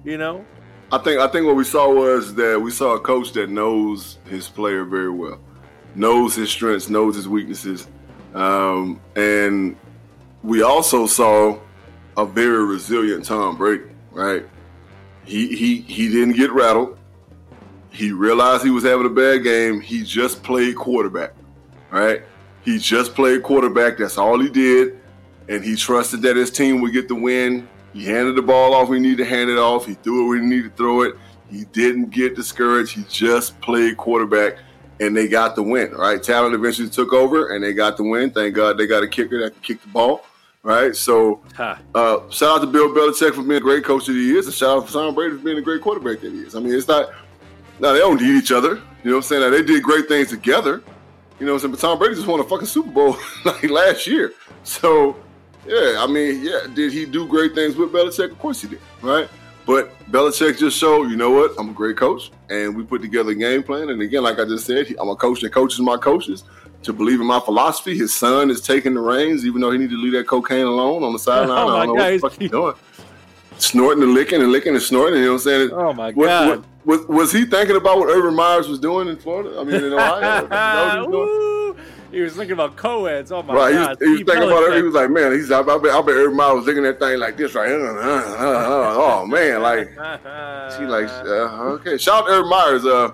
You 0.04 0.18
know, 0.18 0.44
I 0.90 0.98
think 0.98 1.18
I 1.18 1.28
think 1.28 1.46
what 1.46 1.56
we 1.56 1.64
saw 1.64 1.90
was 1.90 2.34
that 2.34 2.60
we 2.60 2.70
saw 2.70 2.94
a 2.94 3.00
coach 3.00 3.32
that 3.32 3.48
knows 3.48 4.18
his 4.28 4.48
player 4.48 4.84
very 4.84 5.10
well, 5.10 5.40
knows 5.94 6.34
his 6.34 6.50
strengths, 6.50 6.90
knows 6.90 7.16
his 7.16 7.26
weaknesses, 7.26 7.88
um, 8.34 9.00
and 9.16 9.76
we 10.42 10.62
also 10.62 11.06
saw 11.06 11.58
a 12.16 12.26
very 12.26 12.64
resilient 12.64 13.24
Tom 13.24 13.56
Brady. 13.56 13.84
Right? 14.10 14.44
He 15.24 15.54
he 15.54 15.80
he 15.80 16.08
didn't 16.08 16.36
get 16.36 16.52
rattled. 16.52 16.98
He 17.90 18.12
realized 18.12 18.64
he 18.64 18.70
was 18.70 18.84
having 18.84 19.06
a 19.06 19.10
bad 19.10 19.42
game. 19.42 19.80
He 19.80 20.02
just 20.02 20.42
played 20.42 20.76
quarterback. 20.76 21.34
Right? 21.90 22.22
He 22.64 22.78
just 22.78 23.14
played 23.14 23.42
quarterback. 23.42 23.98
That's 23.98 24.18
all 24.18 24.38
he 24.38 24.48
did, 24.48 25.00
and 25.48 25.64
he 25.64 25.76
trusted 25.76 26.22
that 26.22 26.36
his 26.36 26.50
team 26.50 26.80
would 26.80 26.92
get 26.92 27.08
the 27.08 27.14
win. 27.14 27.68
He 27.92 28.04
handed 28.04 28.36
the 28.36 28.42
ball 28.42 28.74
off 28.74 28.88
when 28.88 29.02
he 29.02 29.10
needed 29.10 29.24
to 29.24 29.28
hand 29.28 29.50
it 29.50 29.58
off. 29.58 29.86
He 29.86 29.94
threw 29.94 30.24
it 30.24 30.28
when 30.30 30.42
he 30.42 30.56
needed 30.56 30.70
to 30.70 30.76
throw 30.76 31.02
it. 31.02 31.14
He 31.50 31.66
didn't 31.66 32.10
get 32.10 32.34
discouraged. 32.34 32.94
He 32.94 33.04
just 33.10 33.60
played 33.60 33.98
quarterback, 33.98 34.56
and 35.02 35.16
they 35.16 35.28
got 35.28 35.56
the 35.56 35.62
win. 35.62 35.92
Right? 35.92 36.22
Talent 36.22 36.54
eventually 36.54 36.88
took 36.88 37.12
over, 37.12 37.54
and 37.54 37.62
they 37.62 37.72
got 37.72 37.96
the 37.96 38.04
win. 38.04 38.30
Thank 38.30 38.54
God 38.54 38.78
they 38.78 38.86
got 38.86 39.02
a 39.02 39.08
kicker 39.08 39.40
that 39.42 39.52
can 39.52 39.62
kick 39.62 39.82
the 39.82 39.88
ball. 39.88 40.24
Right? 40.62 40.94
So, 40.94 41.42
ha. 41.56 41.80
uh, 41.94 42.30
shout 42.30 42.56
out 42.56 42.60
to 42.60 42.68
Bill 42.68 42.88
Belichick 42.90 43.34
for 43.34 43.42
being 43.42 43.56
a 43.56 43.60
great 43.60 43.84
coach 43.84 44.06
that 44.06 44.12
he 44.12 44.36
is, 44.36 44.46
and 44.46 44.54
shout 44.54 44.78
out 44.78 44.86
to 44.86 44.92
Tom 44.92 45.14
Brady 45.14 45.36
for 45.36 45.42
being 45.42 45.58
a 45.58 45.62
great 45.62 45.82
quarterback 45.82 46.20
that 46.20 46.32
he 46.32 46.38
is. 46.38 46.54
I 46.54 46.60
mean, 46.60 46.74
it's 46.74 46.86
not. 46.86 47.10
Now 47.80 47.92
they 47.92 47.98
don't 47.98 48.20
need 48.20 48.36
each 48.36 48.52
other. 48.52 48.80
You 49.02 49.10
know 49.10 49.16
what 49.16 49.16
I'm 49.16 49.22
saying? 49.22 49.42
Now, 49.42 49.50
they 49.50 49.62
did 49.62 49.82
great 49.82 50.06
things 50.06 50.28
together. 50.28 50.82
You 51.40 51.46
know 51.46 51.54
what 51.54 51.64
I'm 51.64 51.70
saying? 51.70 51.72
But 51.72 51.80
Tom 51.80 51.98
Brady 51.98 52.14
just 52.14 52.28
won 52.28 52.38
a 52.38 52.44
fucking 52.44 52.68
Super 52.68 52.90
Bowl 52.90 53.16
like 53.44 53.64
last 53.64 54.06
year. 54.06 54.32
So, 54.62 55.16
yeah, 55.66 55.96
I 55.98 56.06
mean, 56.06 56.44
yeah, 56.44 56.68
did 56.72 56.92
he 56.92 57.04
do 57.04 57.26
great 57.26 57.54
things 57.56 57.74
with 57.74 57.92
Belichick? 57.92 58.30
Of 58.30 58.38
course 58.38 58.62
he 58.62 58.68
did, 58.68 58.80
right? 59.00 59.28
But 59.64 59.96
Belichick 60.10 60.58
just 60.58 60.76
showed, 60.76 61.04
you 61.10 61.16
know 61.16 61.30
what? 61.30 61.54
I'm 61.58 61.68
a 61.70 61.72
great 61.72 61.96
coach, 61.96 62.30
and 62.50 62.76
we 62.76 62.82
put 62.82 63.00
together 63.00 63.30
a 63.30 63.34
game 63.34 63.62
plan. 63.62 63.90
And 63.90 64.02
again, 64.02 64.22
like 64.24 64.38
I 64.40 64.44
just 64.44 64.66
said, 64.66 64.92
I'm 64.98 65.08
a 65.08 65.16
coach 65.16 65.40
that 65.42 65.52
coaches 65.52 65.78
my 65.80 65.96
coaches 65.96 66.42
to 66.82 66.92
believe 66.92 67.20
in 67.20 67.26
my 67.26 67.38
philosophy. 67.38 67.96
His 67.96 68.12
son 68.14 68.50
is 68.50 68.60
taking 68.60 68.94
the 68.94 69.00
reins, 69.00 69.46
even 69.46 69.60
though 69.60 69.70
he 69.70 69.78
need 69.78 69.90
to 69.90 69.96
leave 69.96 70.12
that 70.14 70.26
cocaine 70.26 70.66
alone 70.66 71.04
on 71.04 71.12
the 71.12 71.18
sideline. 71.18 71.48
Oh, 71.58 71.76
I 71.76 71.86
don't 71.86 71.86
my 71.86 71.86
know 71.86 71.94
God, 71.94 72.02
what 72.02 72.10
the 72.10 72.18
fuck 72.18 72.40
he's 72.40 72.50
doing. 72.50 72.74
Snorting 73.58 74.02
and 74.02 74.14
licking 74.14 74.42
and 74.42 74.50
licking 74.50 74.74
and 74.74 74.82
snorting. 74.82 75.20
You 75.20 75.26
know 75.26 75.32
what 75.34 75.42
I'm 75.42 75.44
saying? 75.44 75.70
Oh 75.72 75.92
my 75.92 76.10
What- 76.12 76.26
God. 76.26 76.48
what- 76.48 76.64
was, 76.84 77.06
was 77.06 77.30
he 77.32 77.44
thinking 77.44 77.76
about 77.76 78.00
what 78.00 78.08
Urban 78.08 78.34
Myers 78.34 78.66
was 78.66 78.80
doing 78.80 79.06
in 79.06 79.16
Florida? 79.16 79.56
I 79.56 79.62
mean, 79.62 79.76
in 79.76 79.92
Ohio? 79.92 81.76
Is 82.12 82.18
that 82.18 82.18
what 82.18 82.18
he 82.18 82.18
was 82.18 82.18
doing? 82.18 82.18
Woo! 82.18 82.18
He 82.18 82.20
was 82.20 82.36
thinking 82.36 82.52
about 82.52 82.76
co-eds. 82.76 83.32
Oh 83.32 83.42
my 83.42 83.54
Right, 83.54 83.72
he 83.72 83.78
God. 83.78 83.88
was, 84.00 84.08
he 84.08 84.10
was 84.10 84.18
thinking 84.34 84.50
about 84.50 84.62
it. 84.72 84.76
He 84.76 84.82
was 84.82 84.94
like, 84.94 85.10
man, 85.10 85.32
he's. 85.32 85.50
I 85.50 85.62
bet, 85.62 85.76
I 85.76 85.78
bet 86.02 86.16
everybody 86.16 86.56
was 86.56 86.66
looking 86.66 86.84
at 86.86 86.98
that 87.00 87.06
thing 87.08 87.18
like 87.18 87.36
this, 87.36 87.54
right? 87.54 87.70
Uh, 87.70 87.74
uh, 87.74 88.36
uh, 88.38 88.44
uh, 88.44 88.94
oh 89.22 89.26
man, 89.26 89.62
like 89.62 89.88
she 90.76 90.84
like, 90.86 91.08
uh, 91.08 91.78
okay. 91.80 91.96
Shout 91.98 92.24
out 92.24 92.26
to 92.26 92.32
Urban 92.34 92.50
Myers. 92.50 92.84
Uh, 92.84 93.12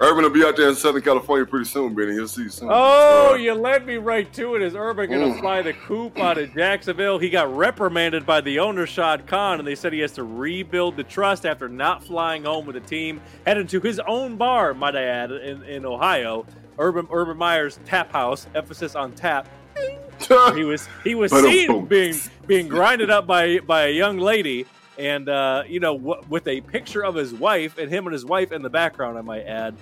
Urban 0.00 0.24
will 0.24 0.30
be 0.30 0.44
out 0.44 0.56
there 0.56 0.68
in 0.68 0.74
Southern 0.74 1.02
California 1.02 1.46
pretty 1.46 1.66
soon, 1.66 1.94
Benny. 1.94 2.14
You'll 2.14 2.26
see 2.26 2.42
you 2.42 2.48
soon. 2.48 2.68
Oh, 2.70 3.36
you 3.36 3.54
led 3.54 3.86
me 3.86 3.94
right 3.96 4.30
to 4.34 4.56
it. 4.56 4.62
Is 4.62 4.74
Urban 4.74 5.08
going 5.08 5.32
to 5.32 5.36
Mm. 5.36 5.40
fly 5.40 5.62
the 5.62 5.72
coop 5.72 6.18
out 6.18 6.36
of 6.36 6.52
Jacksonville? 6.52 7.20
He 7.20 7.30
got 7.30 7.54
reprimanded 7.56 8.26
by 8.26 8.40
the 8.40 8.58
owner, 8.58 8.86
Shad 8.88 9.28
Khan, 9.28 9.60
and 9.60 9.68
they 9.68 9.76
said 9.76 9.92
he 9.92 10.00
has 10.00 10.10
to 10.14 10.24
rebuild 10.24 10.96
the 10.96 11.04
trust 11.04 11.46
after 11.46 11.68
not 11.68 12.02
flying 12.02 12.42
home 12.42 12.66
with 12.66 12.74
the 12.74 12.80
team, 12.80 13.20
headed 13.46 13.68
to 13.68 13.80
his 13.80 14.00
own 14.00 14.36
bar, 14.36 14.74
might 14.74 14.96
I 14.96 15.04
add, 15.04 15.30
in, 15.30 15.62
in 15.62 15.86
Ohio. 15.86 16.44
Urban 16.78 17.06
Urban 17.10 17.36
Meyer's 17.36 17.78
Tap 17.84 18.10
House, 18.12 18.46
emphasis 18.54 18.94
on 18.94 19.12
tap. 19.12 19.48
He 20.54 20.64
was 20.64 20.88
he 21.02 21.14
was 21.14 21.32
seen 21.32 21.84
being 21.86 22.14
being 22.46 22.68
grinded 22.68 23.10
up 23.10 23.26
by 23.26 23.58
by 23.58 23.86
a 23.86 23.90
young 23.90 24.16
lady, 24.18 24.64
and 24.96 25.28
uh, 25.28 25.64
you 25.66 25.80
know 25.80 25.98
w- 25.98 26.22
with 26.30 26.46
a 26.46 26.60
picture 26.62 27.04
of 27.04 27.14
his 27.14 27.34
wife 27.34 27.76
and 27.78 27.90
him 27.90 28.06
and 28.06 28.12
his 28.12 28.24
wife 28.24 28.52
in 28.52 28.62
the 28.62 28.70
background. 28.70 29.18
I 29.18 29.22
might 29.22 29.42
add. 29.42 29.74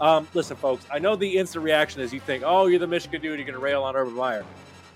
Um, 0.00 0.26
listen, 0.32 0.56
folks, 0.56 0.86
I 0.90 1.00
know 1.00 1.16
the 1.16 1.36
instant 1.36 1.64
reaction 1.64 2.00
is 2.00 2.14
you 2.14 2.20
think, 2.20 2.44
oh, 2.46 2.66
you're 2.66 2.78
the 2.78 2.86
Michigan 2.86 3.20
dude, 3.20 3.38
you're 3.38 3.44
going 3.44 3.58
to 3.58 3.60
rail 3.60 3.82
on 3.82 3.94
Urban 3.96 4.14
Meyer. 4.14 4.44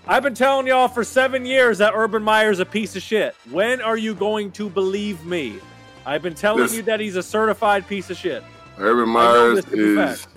I've 0.07 0.23
been 0.23 0.33
telling 0.33 0.65
y'all 0.65 0.87
for 0.87 1.03
seven 1.03 1.45
years 1.45 1.77
that 1.79 1.93
Urban 1.93 2.23
Meyer's 2.23 2.59
a 2.59 2.65
piece 2.65 2.95
of 2.95 3.01
shit. 3.03 3.35
When 3.51 3.81
are 3.81 3.97
you 3.97 4.15
going 4.15 4.51
to 4.53 4.69
believe 4.69 5.23
me? 5.25 5.59
I've 6.05 6.21
been 6.23 6.35
telling 6.35 6.61
Listen. 6.63 6.77
you 6.77 6.83
that 6.83 6.99
he's 6.99 7.15
a 7.17 7.23
certified 7.23 7.87
piece 7.87 8.09
of 8.09 8.17
shit. 8.17 8.43
Urban 8.79 9.05
know 9.05 9.13
Myers 9.13 9.55
this 9.57 9.65
to 9.65 9.71
be 9.71 10.01
is. 10.01 10.21
fact. 10.21 10.27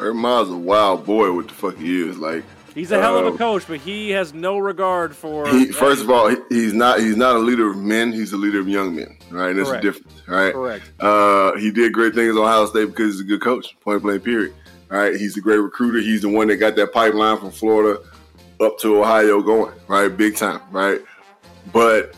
Urban 0.00 0.20
Myers 0.20 0.48
is 0.48 0.54
a 0.54 0.56
wild 0.56 1.04
boy. 1.04 1.32
What 1.32 1.48
the 1.48 1.54
fuck 1.54 1.76
he 1.76 2.00
is 2.08 2.18
like? 2.18 2.44
He's 2.74 2.92
a 2.92 3.00
hell 3.00 3.18
of 3.18 3.26
a 3.26 3.28
Uh, 3.30 3.36
coach, 3.36 3.64
but 3.66 3.80
he 3.80 4.10
has 4.10 4.32
no 4.32 4.56
regard 4.58 5.14
for. 5.14 5.48
He, 5.48 5.66
first 5.72 6.02
of 6.02 6.10
all, 6.10 6.28
he, 6.28 6.36
he's 6.48 6.72
not. 6.72 7.00
He's 7.00 7.16
not 7.16 7.34
a 7.36 7.38
leader 7.40 7.68
of 7.70 7.76
men. 7.76 8.12
He's 8.12 8.32
a 8.32 8.36
leader 8.36 8.60
of 8.60 8.68
young 8.68 8.94
men. 8.94 9.16
Right? 9.30 9.50
And 9.50 9.60
a 9.60 9.64
Correct. 9.64 9.82
difference. 9.82 10.22
Right? 10.28 10.52
correct. 10.52 10.90
Uh, 11.00 11.56
he 11.56 11.70
did 11.72 11.92
great 11.92 12.14
things 12.14 12.36
at 12.36 12.40
Ohio 12.40 12.66
State 12.66 12.86
because 12.86 13.14
he's 13.14 13.20
a 13.22 13.24
good 13.24 13.40
coach. 13.42 13.76
Point 13.80 14.02
blank. 14.02 14.22
Period. 14.24 14.54
All 14.92 14.98
right. 14.98 15.14
He's 15.16 15.36
a 15.36 15.40
great 15.40 15.58
recruiter. 15.58 15.98
He's 16.00 16.22
the 16.22 16.28
one 16.28 16.46
that 16.48 16.56
got 16.58 16.76
that 16.76 16.92
pipeline 16.92 17.38
from 17.38 17.50
Florida 17.50 18.00
up 18.60 18.78
to 18.80 19.00
Ohio 19.00 19.42
going. 19.42 19.74
Right. 19.88 20.08
Big 20.08 20.36
time. 20.36 20.60
Right. 20.70 21.00
But 21.72 22.14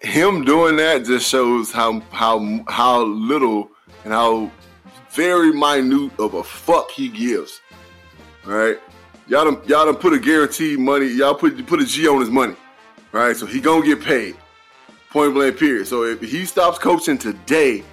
him 0.00 0.44
doing 0.44 0.76
that 0.76 1.04
just 1.04 1.28
shows 1.28 1.70
how 1.70 2.00
how 2.10 2.64
how 2.68 3.02
little 3.02 3.70
and 4.04 4.12
how 4.12 4.50
very 5.14 5.52
minute 5.52 6.12
of 6.18 6.34
a 6.34 6.42
fuck 6.42 6.90
he 6.90 7.08
gives. 7.08 7.60
All 8.46 8.52
right. 8.52 8.78
Y'all 9.28 9.44
done, 9.44 9.60
y'all 9.66 9.86
done 9.86 9.96
put 9.96 10.12
a 10.12 10.18
guaranteed 10.18 10.78
money. 10.78 11.06
Y'all 11.06 11.34
put 11.34 11.64
put 11.66 11.80
a 11.80 11.86
G 11.86 12.08
on 12.08 12.20
his 12.20 12.30
money. 12.30 12.56
All 13.14 13.20
right. 13.20 13.36
So 13.36 13.46
he 13.46 13.60
gonna 13.60 13.84
get 13.84 14.02
paid. 14.02 14.36
Point 15.10 15.34
blank. 15.34 15.58
Period. 15.58 15.86
So 15.86 16.04
if 16.04 16.20
he 16.20 16.44
stops 16.44 16.78
coaching 16.78 17.18
today, 17.18 17.84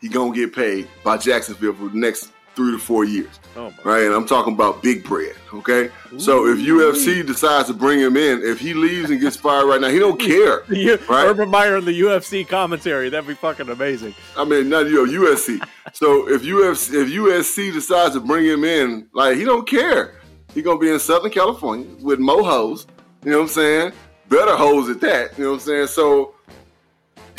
he 0.00 0.08
gonna 0.08 0.34
get 0.34 0.54
paid 0.54 0.88
by 1.04 1.16
Jacksonville 1.16 1.74
for 1.74 1.88
the 1.88 1.96
next 1.96 2.30
three 2.54 2.72
to 2.72 2.78
four 2.78 3.04
years. 3.04 3.40
Oh. 3.56 3.72
Right. 3.84 4.04
And 4.04 4.14
I'm 4.14 4.26
talking 4.26 4.54
about 4.54 4.82
big 4.82 5.04
bread. 5.04 5.34
Okay. 5.52 5.90
So 6.18 6.46
if 6.46 6.58
UFC 6.58 7.24
decides 7.26 7.68
to 7.68 7.74
bring 7.74 8.00
him 8.00 8.16
in, 8.16 8.42
if 8.42 8.58
he 8.58 8.74
leaves 8.74 9.10
and 9.10 9.20
gets 9.20 9.36
fired 9.36 9.66
right 9.66 9.80
now, 9.80 9.88
he 9.88 9.98
don't 9.98 10.20
care. 10.20 10.62
Right. 11.08 11.26
Urban 11.26 11.48
Meyer 11.48 11.76
in 11.76 11.84
the 11.84 12.00
UFC 12.00 12.46
commentary. 12.46 13.08
That'd 13.08 13.26
be 13.26 13.34
fucking 13.34 13.68
amazing. 13.68 14.14
I 14.36 14.44
mean, 14.44 14.68
not 14.68 14.86
you 14.86 15.06
know, 15.06 15.26
USC. 15.26 15.66
So 15.92 16.28
if 16.28 16.42
UFC 16.42 17.02
if 17.02 17.08
USC 17.08 17.72
decides 17.72 18.14
to 18.14 18.20
bring 18.20 18.44
him 18.44 18.64
in, 18.64 19.08
like 19.12 19.36
he 19.36 19.44
don't 19.44 19.68
care. 19.68 20.20
He 20.52 20.62
gonna 20.62 20.78
be 20.78 20.90
in 20.90 20.98
Southern 20.98 21.30
California 21.30 21.86
with 22.00 22.18
mo 22.18 22.42
hoes. 22.42 22.86
You 23.24 23.32
know 23.32 23.38
what 23.38 23.42
I'm 23.44 23.48
saying? 23.48 23.92
Better 24.28 24.56
hoes 24.56 24.88
at 24.88 25.00
that. 25.00 25.36
You 25.36 25.44
know 25.44 25.50
what 25.50 25.56
I'm 25.56 25.60
saying? 25.60 25.86
So 25.88 26.34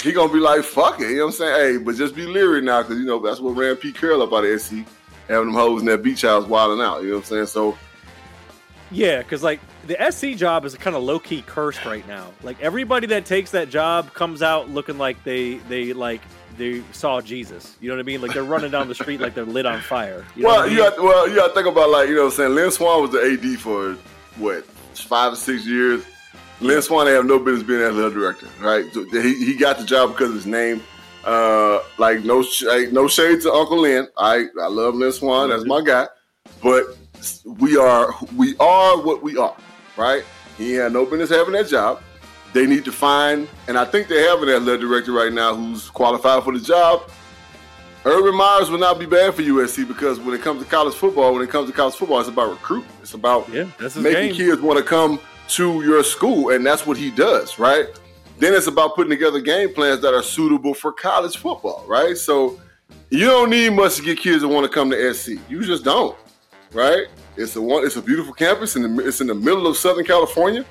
he 0.06 0.12
gonna 0.12 0.32
be 0.32 0.40
like, 0.40 0.64
fuck 0.64 1.00
it. 1.02 1.10
You 1.10 1.18
know 1.18 1.26
what 1.26 1.28
I'm 1.28 1.38
saying? 1.38 1.74
Hey, 1.78 1.84
but 1.84 1.96
just 1.96 2.16
be 2.16 2.26
leery 2.26 2.62
now, 2.62 2.84
because 2.84 3.00
you 3.00 3.06
know 3.06 3.20
that's 3.20 3.40
what 3.40 3.56
ran 3.56 3.76
Pete 3.76 3.96
Carroll 3.96 4.22
up 4.22 4.34
out 4.34 4.46
of 4.46 4.62
SC, 4.62 4.86
having 5.28 5.48
them 5.48 5.56
hoes 5.56 5.82
in 5.82 5.88
that 5.88 6.04
beach 6.04 6.22
house 6.22 6.48
wilding 6.48 6.84
out. 6.84 7.02
You 7.02 7.10
know 7.10 7.16
what 7.16 7.26
I'm 7.26 7.30
saying? 7.30 7.48
So 7.48 7.78
Yeah, 8.92 9.20
because 9.20 9.44
like 9.44 9.60
the 9.88 10.12
SC 10.12 10.38
job 10.38 10.66
is 10.66 10.74
a 10.74 10.78
kind 10.78 10.96
of 10.96 11.04
low 11.04 11.20
key 11.20 11.42
cursed 11.42 11.86
right 11.86 12.08
now. 12.08 12.32
Like 12.44 12.60
everybody 12.62 13.08
that 13.08 13.26
takes 13.26 13.52
that 13.52 13.70
job 13.70 14.14
comes 14.14 14.42
out 14.42 14.70
looking 14.70 14.98
like 14.98 15.24
they 15.24 15.56
they 15.70 15.94
like 15.94 16.22
they 16.58 16.84
saw 16.92 17.22
Jesus. 17.22 17.76
You 17.80 17.90
know 17.90 17.96
what 17.96 18.02
I 18.02 18.06
mean? 18.06 18.22
Like 18.22 18.34
they're 18.34 18.44
running 18.44 18.72
down 18.72 18.88
the 18.88 18.96
street 18.96 19.20
like 19.20 19.34
they're 19.34 19.46
lit 19.46 19.66
on 19.66 19.82
fire. 19.82 20.26
You 20.36 20.44
know 20.44 20.50
well, 20.50 20.64
I 20.64 20.66
you 20.68 20.78
got 20.78 21.02
well, 21.02 21.30
you 21.30 21.36
got 21.36 21.48
to 21.48 21.54
think 21.54 21.68
about 21.68 21.90
like 21.90 22.10
you 22.10 22.16
know 22.16 22.24
what 22.24 22.34
I'm 22.34 22.38
saying. 22.38 22.56
Lynn 22.56 22.72
Swann 22.72 23.02
was 23.02 23.12
the 23.12 23.22
AD 23.22 23.60
for 23.60 23.98
what 24.38 24.66
five 24.66 25.34
or 25.34 25.38
six 25.38 25.66
years. 25.66 26.06
Lynn 26.62 26.82
Swann 26.82 27.08
have 27.08 27.26
no 27.26 27.38
business 27.38 27.68
being 27.68 27.82
athletic 27.82 28.14
director, 28.14 28.48
right? 28.62 28.92
So 28.94 29.04
he, 29.06 29.46
he 29.46 29.56
got 29.56 29.78
the 29.78 29.84
job 29.84 30.12
because 30.12 30.30
of 30.30 30.36
his 30.36 30.46
name. 30.46 30.82
Uh, 31.26 31.80
like 31.98 32.24
no 32.24 32.46
like, 32.68 32.92
no 32.92 33.08
shade 33.08 33.42
to 33.42 33.52
Uncle 33.52 33.80
Lynn. 33.80 34.08
I 34.18 34.46
I 34.62 34.68
love 34.68 34.96
Lynn 34.96 35.12
Swann. 35.12 35.50
That's 35.50 35.66
my 35.66 35.82
guy. 35.82 36.08
But 36.62 36.98
we 37.46 37.78
are 37.78 38.14
we 38.36 38.56
are 38.58 39.02
what 39.02 39.24
we 39.24 39.38
are, 39.38 39.56
right? 39.98 40.24
He 40.58 40.74
had 40.74 40.94
no 40.94 41.06
business 41.06 41.30
having 41.30 41.54
that 41.54 41.68
job. 41.68 42.02
They 42.54 42.66
need 42.66 42.86
to 42.86 42.92
find, 42.92 43.50
and 43.68 43.78
I 43.78 43.84
think 43.84 44.08
they 44.08 44.24
have 44.24 44.42
an 44.42 44.50
athletic 44.50 44.82
director 44.82 45.12
right 45.12 45.34
now 45.34 45.56
who's 45.56 45.90
qualified 45.90 46.44
for 46.44 46.54
the 46.54 46.64
job. 46.64 47.10
Urban 48.06 48.36
Myers 48.36 48.70
will 48.70 48.78
not 48.78 49.00
be 49.00 49.08
bad 49.08 49.34
for 49.34 49.42
USC 49.42 49.88
because 49.88 50.20
when 50.20 50.36
it 50.36 50.42
comes 50.42 50.64
to 50.64 50.70
college 50.70 50.94
football, 50.94 51.34
when 51.34 51.42
it 51.42 51.50
comes 51.50 51.68
to 51.70 51.76
college 51.76 51.96
football, 51.96 52.20
it's 52.20 52.30
about 52.30 52.52
recruit. 52.52 52.86
It's 53.02 53.16
about 53.16 53.50
yeah, 53.50 53.66
making 53.80 54.14
game. 54.14 54.36
kids 54.36 54.62
want 54.62 54.78
to 54.78 54.86
come 54.86 55.20
to 55.50 55.82
your 55.82 56.04
school, 56.04 56.52
and 56.52 56.64
that's 56.64 56.86
what 56.86 56.98
he 56.98 57.10
does, 57.10 57.58
right? 57.58 57.88
Then 58.38 58.54
it's 58.54 58.68
about 58.68 58.96
putting 58.96 59.10
together 59.12 59.40
game 59.40 59.74
plans 59.74 60.02
that 60.02 60.14
are 60.14 60.24
suitable 60.24 60.74
for 60.74 60.92
college 60.92 61.38
football, 61.38 61.86
right? 61.88 62.18
So 62.18 62.60
you 63.10 63.26
don't 63.26 63.50
need 63.50 63.72
much 63.74 63.96
to 63.96 64.02
get 64.02 64.18
kids 64.20 64.44
to 64.44 64.48
want 64.48 64.66
to 64.66 64.70
come 64.70 64.90
to 64.92 65.14
SC. 65.14 65.34
You 65.50 65.64
just 65.64 65.84
don't, 65.84 66.18
right? 66.74 67.08
It's 67.38 67.56
a 67.56 67.62
one. 67.62 67.86
It's 67.86 67.96
a 67.96 68.02
beautiful 68.02 68.34
campus, 68.34 68.76
and 68.76 69.00
it's 69.02 69.22
in 69.22 69.28
the 69.28 69.36
middle 69.36 69.68
of 69.68 69.78
Southern 69.78 70.06
California. 70.06 70.66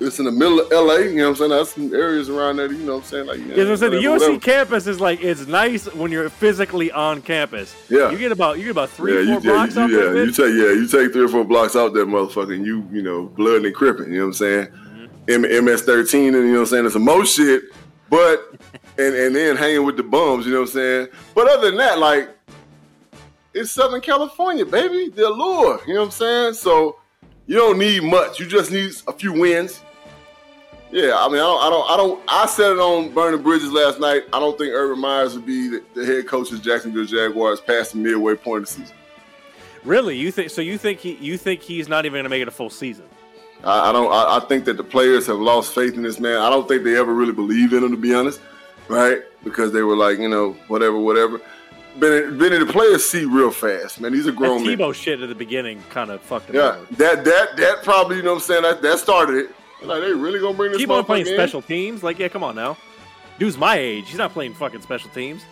It's 0.00 0.18
in 0.18 0.24
the 0.24 0.32
middle 0.32 0.58
of 0.60 0.70
LA. 0.72 0.94
You 0.96 1.16
know 1.16 1.22
what 1.22 1.28
I'm 1.30 1.36
saying? 1.36 1.50
That's 1.50 1.74
some 1.74 1.94
areas 1.94 2.28
around 2.28 2.56
there. 2.56 2.70
You 2.70 2.78
know 2.78 2.94
what 2.96 3.04
I'm 3.04 3.08
saying? 3.08 3.26
Like, 3.26 3.38
you 3.38 3.44
know, 3.46 3.54
Yeah, 3.54 3.70
I'm 3.70 3.76
saying 3.76 3.92
the 3.92 3.98
USC 3.98 4.10
whatever. 4.20 4.38
campus 4.40 4.86
is 4.88 5.00
like 5.00 5.22
it's 5.22 5.46
nice 5.46 5.86
when 5.94 6.10
you're 6.10 6.28
physically 6.28 6.90
on 6.90 7.22
campus. 7.22 7.74
Yeah. 7.88 8.10
you 8.10 8.18
get 8.18 8.32
about 8.32 8.58
you 8.58 8.64
get 8.64 8.70
about 8.72 8.90
three, 8.90 9.12
yeah, 9.12 9.24
four 9.24 9.34
you, 9.34 9.52
blocks 9.52 9.76
yeah, 9.76 9.82
out 9.82 9.90
you, 9.90 9.96
there. 9.96 10.16
yeah, 10.16 10.22
you 10.24 10.32
take 10.32 10.46
yeah, 10.46 10.82
you 10.82 10.88
take 10.88 11.12
three 11.12 11.24
or 11.24 11.28
four 11.28 11.44
blocks 11.44 11.76
out 11.76 11.94
there, 11.94 12.04
motherfucker, 12.06 12.54
and 12.54 12.66
you 12.66 12.86
you 12.92 13.02
know 13.02 13.22
blood 13.26 13.64
and 13.64 13.74
cripping. 13.74 14.06
You 14.12 14.18
know 14.18 14.20
what 14.22 14.26
I'm 14.26 14.32
saying? 14.34 14.68
M- 15.28 15.64
MS 15.64 15.82
thirteen, 15.82 16.34
and 16.34 16.46
you 16.46 16.52
know 16.52 16.52
what 16.52 16.60
I'm 16.60 16.66
saying? 16.66 16.84
It's 16.84 16.94
some 16.94 17.04
more 17.04 17.24
shit, 17.24 17.62
but 18.10 18.54
and 18.98 19.14
and 19.14 19.34
then 19.34 19.56
hanging 19.56 19.84
with 19.84 19.96
the 19.96 20.02
bums. 20.02 20.46
You 20.46 20.52
know 20.52 20.60
what 20.60 20.68
I'm 20.68 20.74
saying? 20.74 21.08
But 21.34 21.48
other 21.48 21.70
than 21.70 21.78
that, 21.78 21.98
like 21.98 22.30
it's 23.54 23.70
Southern 23.70 24.00
California, 24.00 24.66
baby, 24.66 25.08
the 25.08 25.28
allure. 25.28 25.80
You 25.86 25.94
know 25.94 26.00
what 26.00 26.06
I'm 26.06 26.10
saying? 26.12 26.54
So 26.54 26.98
you 27.46 27.56
don't 27.56 27.78
need 27.78 28.02
much. 28.02 28.40
You 28.40 28.46
just 28.46 28.70
need 28.70 28.92
a 29.06 29.12
few 29.12 29.32
wins. 29.32 29.80
Yeah, 30.90 31.14
I 31.16 31.26
mean, 31.26 31.38
I 31.38 31.44
don't, 31.44 31.62
I 31.62 31.70
don't, 31.70 31.90
I 31.90 31.96
don't. 31.96 32.22
I 32.28 32.46
said 32.46 32.72
it 32.72 32.78
on 32.78 33.12
Burning 33.12 33.42
Bridges 33.42 33.72
last 33.72 33.98
night. 33.98 34.22
I 34.32 34.38
don't 34.38 34.56
think 34.56 34.72
Urban 34.72 35.00
Myers 35.00 35.34
would 35.34 35.44
be 35.44 35.68
the, 35.68 35.82
the 35.94 36.06
head 36.06 36.28
coach 36.28 36.52
of 36.52 36.62
Jacksonville 36.62 37.04
Jaguars 37.04 37.60
past 37.60 37.92
the 37.92 37.98
midway 37.98 38.36
point 38.36 38.62
of 38.62 38.68
the 38.68 38.74
season. 38.74 38.96
Really, 39.82 40.16
you 40.16 40.30
think 40.30 40.50
so? 40.50 40.62
You 40.62 40.78
think 40.78 41.00
he 41.00 41.14
you 41.16 41.36
think 41.36 41.62
he's 41.62 41.88
not 41.88 42.06
even 42.06 42.18
gonna 42.18 42.28
make 42.28 42.42
it 42.42 42.48
a 42.48 42.52
full 42.52 42.70
season? 42.70 43.06
I, 43.64 43.90
I 43.90 43.92
don't. 43.92 44.10
I, 44.12 44.36
I 44.36 44.40
think 44.48 44.64
that 44.66 44.76
the 44.76 44.84
players 44.84 45.26
have 45.26 45.38
lost 45.38 45.74
faith 45.74 45.94
in 45.94 46.02
this 46.02 46.20
man. 46.20 46.38
I 46.38 46.50
don't 46.50 46.68
think 46.68 46.84
they 46.84 46.96
ever 46.96 47.12
really 47.14 47.32
believe 47.32 47.72
in 47.72 47.82
him, 47.84 47.90
to 47.90 47.96
be 47.96 48.14
honest, 48.14 48.40
right? 48.88 49.22
Because 49.42 49.72
they 49.72 49.82
were 49.82 49.96
like, 49.96 50.18
you 50.18 50.28
know, 50.28 50.52
whatever, 50.68 50.98
whatever. 50.98 51.40
Benny, 51.96 52.36
Benny 52.36 52.58
the 52.58 52.66
players 52.66 53.04
see 53.04 53.24
real 53.24 53.50
fast, 53.52 54.00
man. 54.00 54.12
He's 54.12 54.26
a 54.26 54.32
That 54.32 54.36
grown 54.36 54.66
man. 54.66 54.76
Tebow 54.76 54.92
shit 54.94 55.20
at 55.20 55.28
the 55.28 55.34
beginning 55.34 55.80
kind 55.90 56.10
of 56.10 56.20
fucked 56.20 56.50
him. 56.50 56.56
Yeah, 56.56 56.62
over. 56.76 56.86
that 56.96 57.24
that 57.24 57.56
that 57.56 57.82
probably, 57.84 58.16
you 58.16 58.22
know, 58.22 58.30
what 58.30 58.36
I'm 58.36 58.40
saying 58.42 58.62
that 58.62 58.82
that 58.82 58.98
started 58.98 59.36
it. 59.36 59.50
Like 59.86 60.00
they 60.02 60.12
really 60.12 60.40
gonna 60.40 60.56
bring 60.56 60.72
this 60.72 60.82
Tebow 60.82 61.04
playing 61.06 61.26
in? 61.26 61.34
special 61.34 61.62
teams? 61.62 62.02
Like, 62.02 62.18
yeah, 62.18 62.28
come 62.28 62.42
on 62.42 62.56
now. 62.56 62.76
Dude's 63.38 63.56
my 63.58 63.76
age. 63.76 64.08
He's 64.08 64.18
not 64.18 64.32
playing 64.32 64.54
fucking 64.54 64.80
special 64.80 65.10
teams. 65.10 65.42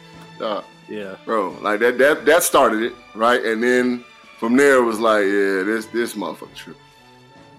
Nah, 0.40 0.62
Yeah. 0.88 1.16
bro, 1.24 1.50
like 1.60 1.78
that 1.80 1.98
that 1.98 2.24
that 2.26 2.42
started 2.42 2.82
it, 2.82 2.92
right? 3.14 3.44
And 3.44 3.62
then 3.62 4.04
from 4.38 4.56
there 4.56 4.76
it 4.78 4.82
was 4.84 4.98
like, 4.98 5.24
yeah, 5.24 5.62
this 5.62 5.86
this 5.86 6.14
motherfucker 6.14 6.54
trip. 6.56 6.76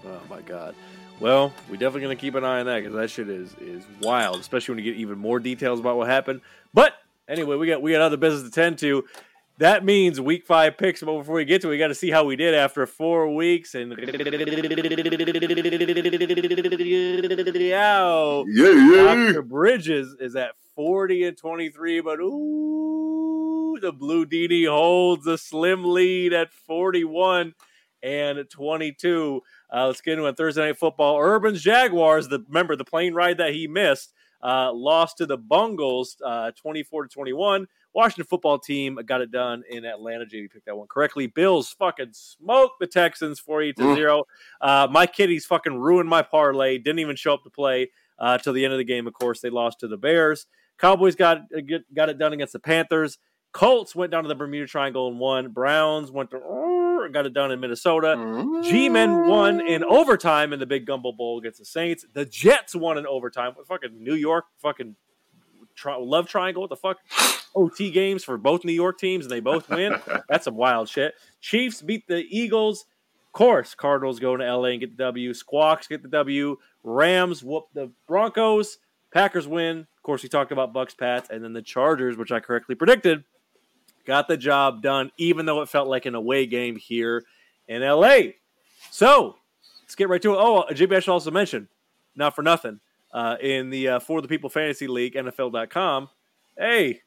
Oh 0.06 0.20
my 0.28 0.40
god. 0.42 0.74
Well, 1.20 1.52
we 1.70 1.76
definitely 1.76 2.02
gonna 2.02 2.16
keep 2.16 2.34
an 2.34 2.44
eye 2.44 2.60
on 2.60 2.66
that 2.66 2.82
because 2.82 2.94
that 2.94 3.10
shit 3.10 3.28
is 3.28 3.54
is 3.60 3.84
wild, 4.00 4.40
especially 4.40 4.74
when 4.74 4.84
you 4.84 4.92
get 4.92 5.00
even 5.00 5.18
more 5.18 5.38
details 5.38 5.80
about 5.80 5.96
what 5.96 6.08
happened. 6.08 6.40
But 6.72 6.94
anyway, 7.28 7.56
we 7.56 7.66
got 7.66 7.82
we 7.82 7.92
got 7.92 8.02
other 8.02 8.16
business 8.16 8.42
to 8.42 8.50
tend 8.50 8.78
to. 8.78 9.04
That 9.58 9.84
means 9.84 10.20
week 10.20 10.44
five 10.44 10.76
picks. 10.76 11.00
But 11.00 11.16
before 11.18 11.36
we 11.36 11.44
get 11.44 11.62
to, 11.62 11.68
it, 11.68 11.70
we 11.70 11.78
got 11.78 11.88
to 11.88 11.94
see 11.94 12.10
how 12.10 12.24
we 12.24 12.34
did 12.34 12.54
after 12.54 12.84
four 12.86 13.32
weeks. 13.32 13.76
And. 13.76 13.92
Yeah, 18.48 18.72
yeah. 18.72 19.14
Dr. 19.14 19.42
Bridges 19.42 20.16
is 20.18 20.34
at 20.34 20.52
40 20.74 21.24
and 21.24 21.36
23, 21.36 22.00
but 22.00 22.18
ooh, 22.18 23.78
the 23.80 23.92
Blue 23.92 24.26
DD 24.26 24.68
holds 24.68 25.24
a 25.28 25.38
slim 25.38 25.84
lead 25.84 26.32
at 26.32 26.52
41 26.52 27.54
and 28.02 28.50
22. 28.50 29.40
Uh, 29.72 29.86
let's 29.86 30.00
get 30.00 30.12
into 30.14 30.26
it. 30.26 30.36
Thursday 30.36 30.66
Night 30.66 30.76
Football. 30.78 31.18
Urban's 31.20 31.62
Jaguars, 31.62 32.28
the 32.28 32.40
remember 32.48 32.76
the 32.76 32.84
plane 32.84 33.14
ride 33.14 33.38
that 33.38 33.52
he 33.54 33.66
missed, 33.66 34.12
uh, 34.42 34.72
lost 34.72 35.18
to 35.18 35.26
the 35.26 35.36
Bungles 35.38 36.16
uh, 36.24 36.50
24 36.52 37.04
to 37.04 37.08
21. 37.08 37.66
Washington 37.94 38.24
football 38.24 38.58
team 38.58 38.98
got 39.06 39.20
it 39.20 39.30
done 39.30 39.62
in 39.70 39.84
Atlanta. 39.84 40.24
JB 40.26 40.50
picked 40.50 40.66
that 40.66 40.76
one 40.76 40.88
correctly. 40.88 41.28
Bills 41.28 41.70
fucking 41.78 42.10
smoked 42.12 42.80
the 42.80 42.88
Texans 42.88 43.38
48 43.38 43.76
to 43.76 43.82
Mm. 43.82 43.94
0. 43.94 44.24
Uh, 44.60 44.88
my 44.90 45.06
kitties 45.06 45.46
fucking 45.46 45.78
ruined 45.78 46.08
my 46.08 46.20
parlay. 46.22 46.78
Didn't 46.78 46.98
even 46.98 47.14
show 47.14 47.34
up 47.34 47.44
to 47.44 47.50
play 47.50 47.90
uh, 48.18 48.38
till 48.38 48.52
the 48.52 48.64
end 48.64 48.72
of 48.72 48.78
the 48.78 48.84
game. 48.84 49.06
Of 49.06 49.12
course, 49.14 49.40
they 49.40 49.50
lost 49.50 49.78
to 49.80 49.88
the 49.88 49.96
Bears. 49.96 50.46
Cowboys 50.76 51.14
got 51.14 51.42
got 51.94 52.08
it 52.08 52.18
done 52.18 52.32
against 52.32 52.52
the 52.52 52.58
Panthers. 52.58 53.18
Colts 53.52 53.94
went 53.94 54.10
down 54.10 54.24
to 54.24 54.28
the 54.28 54.34
Bermuda 54.34 54.66
Triangle 54.66 55.06
and 55.06 55.20
won. 55.20 55.50
Browns 55.50 56.10
went 56.10 56.32
to 56.32 56.38
got 57.12 57.26
it 57.26 57.34
done 57.34 57.50
in 57.52 57.60
Minnesota. 57.60 58.16
G-Men 58.62 59.26
won 59.26 59.60
in 59.60 59.84
overtime 59.84 60.52
in 60.52 60.58
the 60.60 60.66
Big 60.66 60.86
Gumbo 60.86 61.12
Bowl 61.12 61.38
against 61.38 61.58
the 61.58 61.64
Saints. 61.64 62.04
The 62.12 62.24
Jets 62.24 62.74
won 62.74 62.98
in 62.98 63.06
overtime. 63.06 63.52
Fucking 63.66 64.02
New 64.02 64.14
York 64.14 64.46
fucking 64.62 64.96
tri- 65.74 65.96
love 65.96 66.28
triangle? 66.28 66.62
What 66.62 66.70
the 66.70 66.76
fuck? 66.76 66.98
OT 67.54 67.90
games 67.90 68.24
for 68.24 68.36
both 68.36 68.64
New 68.64 68.72
York 68.72 68.98
teams 68.98 69.24
and 69.26 69.32
they 69.32 69.40
both 69.40 69.68
win. 69.68 69.94
That's 70.28 70.44
some 70.44 70.56
wild 70.56 70.88
shit. 70.88 71.14
Chiefs 71.40 71.82
beat 71.82 72.06
the 72.08 72.24
Eagles. 72.28 72.86
Of 73.28 73.32
course, 73.32 73.74
Cardinals 73.74 74.20
go 74.20 74.36
to 74.36 74.44
LA 74.44 74.68
and 74.68 74.80
get 74.80 74.96
the 74.96 75.04
W. 75.04 75.32
Squawks 75.32 75.88
get 75.88 76.02
the 76.02 76.08
W. 76.08 76.56
Rams 76.82 77.42
whoop 77.42 77.64
the 77.74 77.90
Broncos. 78.06 78.78
Packers 79.12 79.46
win. 79.46 79.78
Of 79.80 80.02
course, 80.02 80.22
we 80.22 80.28
talked 80.28 80.52
about 80.52 80.74
Bucs, 80.74 80.96
Pats, 80.96 81.30
and 81.30 81.42
then 81.42 81.52
the 81.52 81.62
Chargers, 81.62 82.16
which 82.16 82.32
I 82.32 82.40
correctly 82.40 82.74
predicted, 82.74 83.24
got 84.06 84.28
the 84.28 84.36
job 84.36 84.82
done, 84.82 85.10
even 85.16 85.46
though 85.46 85.62
it 85.62 85.68
felt 85.68 85.88
like 85.88 86.06
an 86.06 86.14
away 86.14 86.46
game 86.46 86.76
here 86.76 87.24
in 87.68 87.82
LA. 87.82 88.18
So 88.90 89.36
let's 89.82 89.94
get 89.94 90.08
right 90.08 90.20
to 90.22 90.32
it. 90.34 90.36
Oh, 90.38 90.64
JB, 90.70 90.96
I 90.96 91.00
should 91.00 91.12
also 91.12 91.30
mention, 91.30 91.68
not 92.14 92.34
for 92.34 92.42
nothing, 92.42 92.80
uh, 93.12 93.36
in 93.40 93.70
the 93.70 93.88
uh, 93.88 93.98
For 94.00 94.20
the 94.22 94.28
People 94.28 94.50
Fantasy 94.50 94.86
League, 94.86 95.14
NFL.com, 95.14 96.08
hey, 96.58 97.00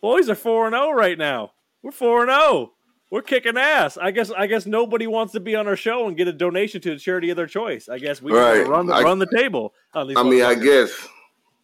boys 0.00 0.28
are 0.28 0.34
4 0.34 0.70
0 0.70 0.90
right 0.92 1.18
now. 1.18 1.52
We're 1.82 1.92
4 1.92 2.26
0. 2.26 2.72
We're 3.10 3.22
kicking 3.22 3.56
ass. 3.56 3.96
I 3.96 4.10
guess 4.10 4.30
I 4.30 4.46
guess 4.46 4.66
nobody 4.66 5.06
wants 5.06 5.32
to 5.32 5.40
be 5.40 5.56
on 5.56 5.66
our 5.66 5.76
show 5.76 6.08
and 6.08 6.16
get 6.16 6.28
a 6.28 6.32
donation 6.32 6.82
to 6.82 6.90
the 6.90 6.98
charity 6.98 7.30
of 7.30 7.36
their 7.38 7.46
choice. 7.46 7.88
I 7.88 7.98
guess 7.98 8.20
we 8.20 8.32
Right. 8.32 8.66
run 8.68 8.84
the, 8.86 8.92
I- 8.94 9.02
run 9.02 9.18
the 9.18 9.26
table. 9.34 9.72
I 9.94 10.04
mean, 10.04 10.42
I 10.42 10.54
guess 10.54 11.08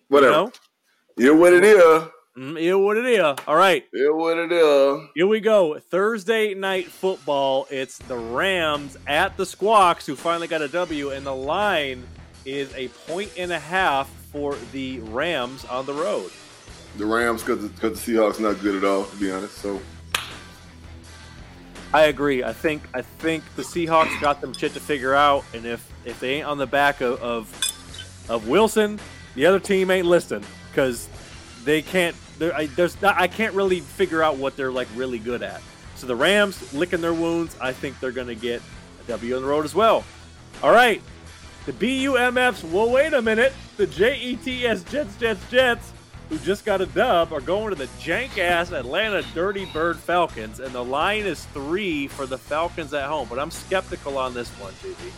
whatever. 0.08 0.50
You 1.18 1.26
know 1.26 1.34
what 1.40 1.52
it 1.52 1.62
is. 1.62 2.08
Mm, 2.36 2.60
yeah, 2.60 2.74
what 2.74 2.96
it 2.96 3.06
is. 3.06 3.20
All 3.46 3.54
right. 3.54 3.86
Yeah, 3.92 4.10
what 4.10 4.36
it 4.38 4.50
is. 4.50 5.08
Here 5.14 5.26
we 5.26 5.38
go. 5.38 5.78
Thursday 5.78 6.52
night 6.54 6.86
football. 6.86 7.68
It's 7.70 7.98
the 7.98 8.16
Rams 8.16 8.96
at 9.06 9.36
the 9.36 9.44
Squawks, 9.44 10.04
who 10.04 10.16
finally 10.16 10.48
got 10.48 10.60
a 10.60 10.66
W, 10.66 11.10
and 11.10 11.24
the 11.24 11.34
line 11.34 12.04
is 12.44 12.74
a 12.74 12.88
point 12.88 13.30
and 13.38 13.52
a 13.52 13.58
half 13.58 14.08
for 14.32 14.56
the 14.72 14.98
Rams 14.98 15.64
on 15.66 15.86
the 15.86 15.92
road. 15.92 16.32
The 16.96 17.06
Rams, 17.06 17.42
because 17.42 17.62
the, 17.62 17.68
the 17.68 17.90
Seahawks 17.90 18.40
not 18.40 18.60
good 18.60 18.74
at 18.74 18.84
all, 18.84 19.04
to 19.04 19.16
be 19.16 19.30
honest. 19.30 19.56
So 19.58 19.80
I 21.92 22.06
agree. 22.06 22.42
I 22.42 22.52
think 22.52 22.82
I 22.94 23.02
think 23.02 23.44
the 23.54 23.62
Seahawks 23.62 24.20
got 24.20 24.40
them 24.40 24.52
shit 24.52 24.74
to 24.74 24.80
figure 24.80 25.14
out, 25.14 25.44
and 25.54 25.64
if 25.64 25.88
if 26.04 26.18
they 26.18 26.34
ain't 26.34 26.48
on 26.48 26.58
the 26.58 26.66
back 26.66 27.00
of 27.00 27.22
of, 27.22 28.26
of 28.28 28.48
Wilson, 28.48 28.98
the 29.36 29.46
other 29.46 29.60
team 29.60 29.92
ain't 29.92 30.06
listening 30.08 30.44
because 30.70 31.08
they 31.64 31.82
can't. 31.82 32.16
I, 32.40 32.66
there's 32.66 33.00
not, 33.00 33.16
I 33.16 33.28
can't 33.28 33.54
really 33.54 33.80
figure 33.80 34.22
out 34.22 34.36
what 34.36 34.56
they're 34.56 34.72
like 34.72 34.88
really 34.94 35.18
good 35.18 35.42
at. 35.42 35.62
So 35.96 36.06
the 36.06 36.16
Rams 36.16 36.74
licking 36.74 37.00
their 37.00 37.14
wounds. 37.14 37.56
I 37.60 37.72
think 37.72 37.98
they're 38.00 38.12
to 38.12 38.34
get 38.34 38.60
a 39.04 39.08
W 39.08 39.36
on 39.36 39.42
the 39.42 39.48
road 39.48 39.64
as 39.64 39.74
well. 39.74 40.04
All 40.62 40.72
right, 40.72 41.00
the 41.66 41.72
BUMFs. 41.72 42.64
Well, 42.64 42.90
wait 42.90 43.12
a 43.12 43.22
minute. 43.22 43.52
The 43.76 43.86
JETS 43.86 44.90
Jets 44.90 45.16
Jets 45.16 45.50
Jets 45.50 45.92
who 46.28 46.38
just 46.38 46.64
got 46.64 46.80
a 46.80 46.86
dub, 46.86 47.32
are 47.32 47.40
going 47.40 47.70
to 47.70 47.74
the 47.74 47.86
jank 48.00 48.38
ass 48.38 48.72
Atlanta 48.72 49.22
Dirty 49.34 49.66
Bird 49.66 49.98
Falcons, 49.98 50.60
and 50.60 50.72
the 50.74 50.84
line 50.84 51.24
is 51.24 51.44
three 51.46 52.08
for 52.08 52.26
the 52.26 52.38
Falcons 52.38 52.94
at 52.94 53.08
home. 53.08 53.28
But 53.28 53.38
I'm 53.38 53.50
skeptical 53.50 54.18
on 54.18 54.34
this 54.34 54.48
one, 54.52 54.72
JB. 54.74 55.12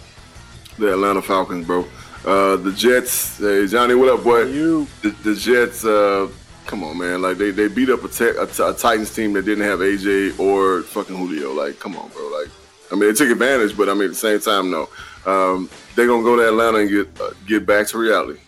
The 0.78 0.92
Atlanta 0.92 1.22
Falcons, 1.22 1.66
bro. 1.66 1.86
Uh, 2.24 2.56
the 2.56 2.72
Jets, 2.72 3.38
hey 3.38 3.66
Johnny, 3.66 3.94
what 3.94 4.08
up, 4.08 4.24
boy? 4.24 4.44
You. 4.44 4.86
The, 5.02 5.10
the 5.10 5.34
Jets, 5.34 5.84
uh, 5.84 6.28
come 6.66 6.82
on, 6.82 6.98
man. 6.98 7.22
Like 7.22 7.38
they, 7.38 7.50
they 7.50 7.68
beat 7.68 7.88
up 7.88 8.02
a, 8.02 8.08
te- 8.08 8.36
a, 8.36 8.46
t- 8.46 8.62
a 8.62 8.72
Titans 8.72 9.14
team 9.14 9.32
that 9.34 9.44
didn't 9.44 9.64
have 9.64 9.78
AJ 9.78 10.38
or 10.38 10.82
fucking 10.82 11.16
Julio. 11.16 11.52
Like, 11.52 11.78
come 11.78 11.96
on, 11.96 12.08
bro. 12.08 12.22
Like, 12.28 12.50
I 12.90 12.94
mean, 12.94 13.08
they 13.08 13.12
took 13.12 13.30
advantage, 13.30 13.76
but 13.76 13.88
I 13.88 13.94
mean, 13.94 14.04
at 14.04 14.10
the 14.10 14.14
same 14.14 14.40
time, 14.40 14.70
no. 14.70 14.88
Um, 15.24 15.70
they're 15.94 16.06
gonna 16.06 16.22
go 16.22 16.36
to 16.36 16.48
Atlanta 16.48 16.78
and 16.78 16.90
get 16.90 17.20
uh, 17.20 17.30
get 17.46 17.66
back 17.66 17.86
to 17.88 17.98
reality. 17.98 18.40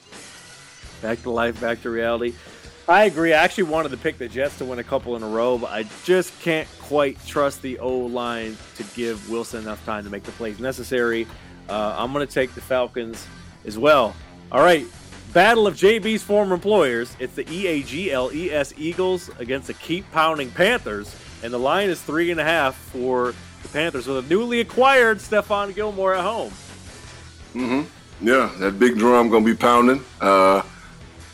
Back 1.03 1.23
to 1.23 1.31
life, 1.31 1.61
back 1.61 1.83
to 1.83 1.91
reality. 1.91 2.35
I 2.89 3.05
agree. 3.05 3.35
I 3.35 3.45
actually 3.45 3.65
wanted 3.65 3.91
to 3.91 3.99
pick 3.99 4.17
the 4.17 4.29
Jets 4.29 4.57
to 4.59 4.65
win 4.65 4.79
a 4.79 4.85
couple 4.85 5.15
in 5.15 5.23
a 5.23 5.29
row, 5.29 5.59
but 5.59 5.71
I 5.71 5.85
just 6.05 6.39
can't 6.41 6.67
quite 6.81 7.23
trust 7.27 7.61
the 7.61 7.79
O 7.81 7.99
line 7.99 8.57
to 8.77 8.83
give 8.97 9.29
Wilson 9.29 9.63
enough 9.63 9.85
time 9.85 10.05
to 10.05 10.11
make 10.11 10.23
the 10.23 10.33
plays 10.33 10.59
necessary. 10.59 11.27
Uh, 11.69 11.95
I'm 11.99 12.15
going 12.15 12.27
to 12.27 12.33
take 12.33 12.55
the 12.55 12.63
Falcons 12.63 13.27
as 13.69 13.79
well. 13.79 14.17
All 14.51 14.63
right. 14.63 14.85
Battle 15.33 15.67
of 15.67 15.75
JB's 15.75 16.23
former 16.23 16.55
employers. 16.55 17.15
It's 17.21 17.35
the 17.35 17.49
E 17.53 17.67
A 17.67 17.83
G 17.83 18.11
L 18.11 18.33
E 18.33 18.51
S 18.51 18.73
Eagles 18.77 19.31
against 19.39 19.69
the 19.69 19.75
Keep 19.75 20.11
Pounding 20.11 20.51
Panthers. 20.51 21.15
And 21.45 21.53
the 21.53 21.59
line 21.59 21.91
is 21.91 22.03
three 22.03 22.33
and 22.33 22.41
a 22.41 22.45
half 22.45 22.75
for 22.75 23.35
the 23.63 23.69
Panthers 23.69 24.07
with 24.07 24.25
a 24.25 24.29
newly 24.29 24.61
acquired 24.61 25.19
Stephon 25.19 25.75
Gilmore 25.75 26.15
at 26.15 26.25
home. 26.25 26.51
Mm-hmm. 27.55 28.27
Yeah, 28.27 28.51
that 28.59 28.79
big 28.79 28.99
drum 28.99 29.29
gonna 29.29 29.45
be 29.45 29.55
pounding. 29.55 30.03
Uh, 30.21 30.63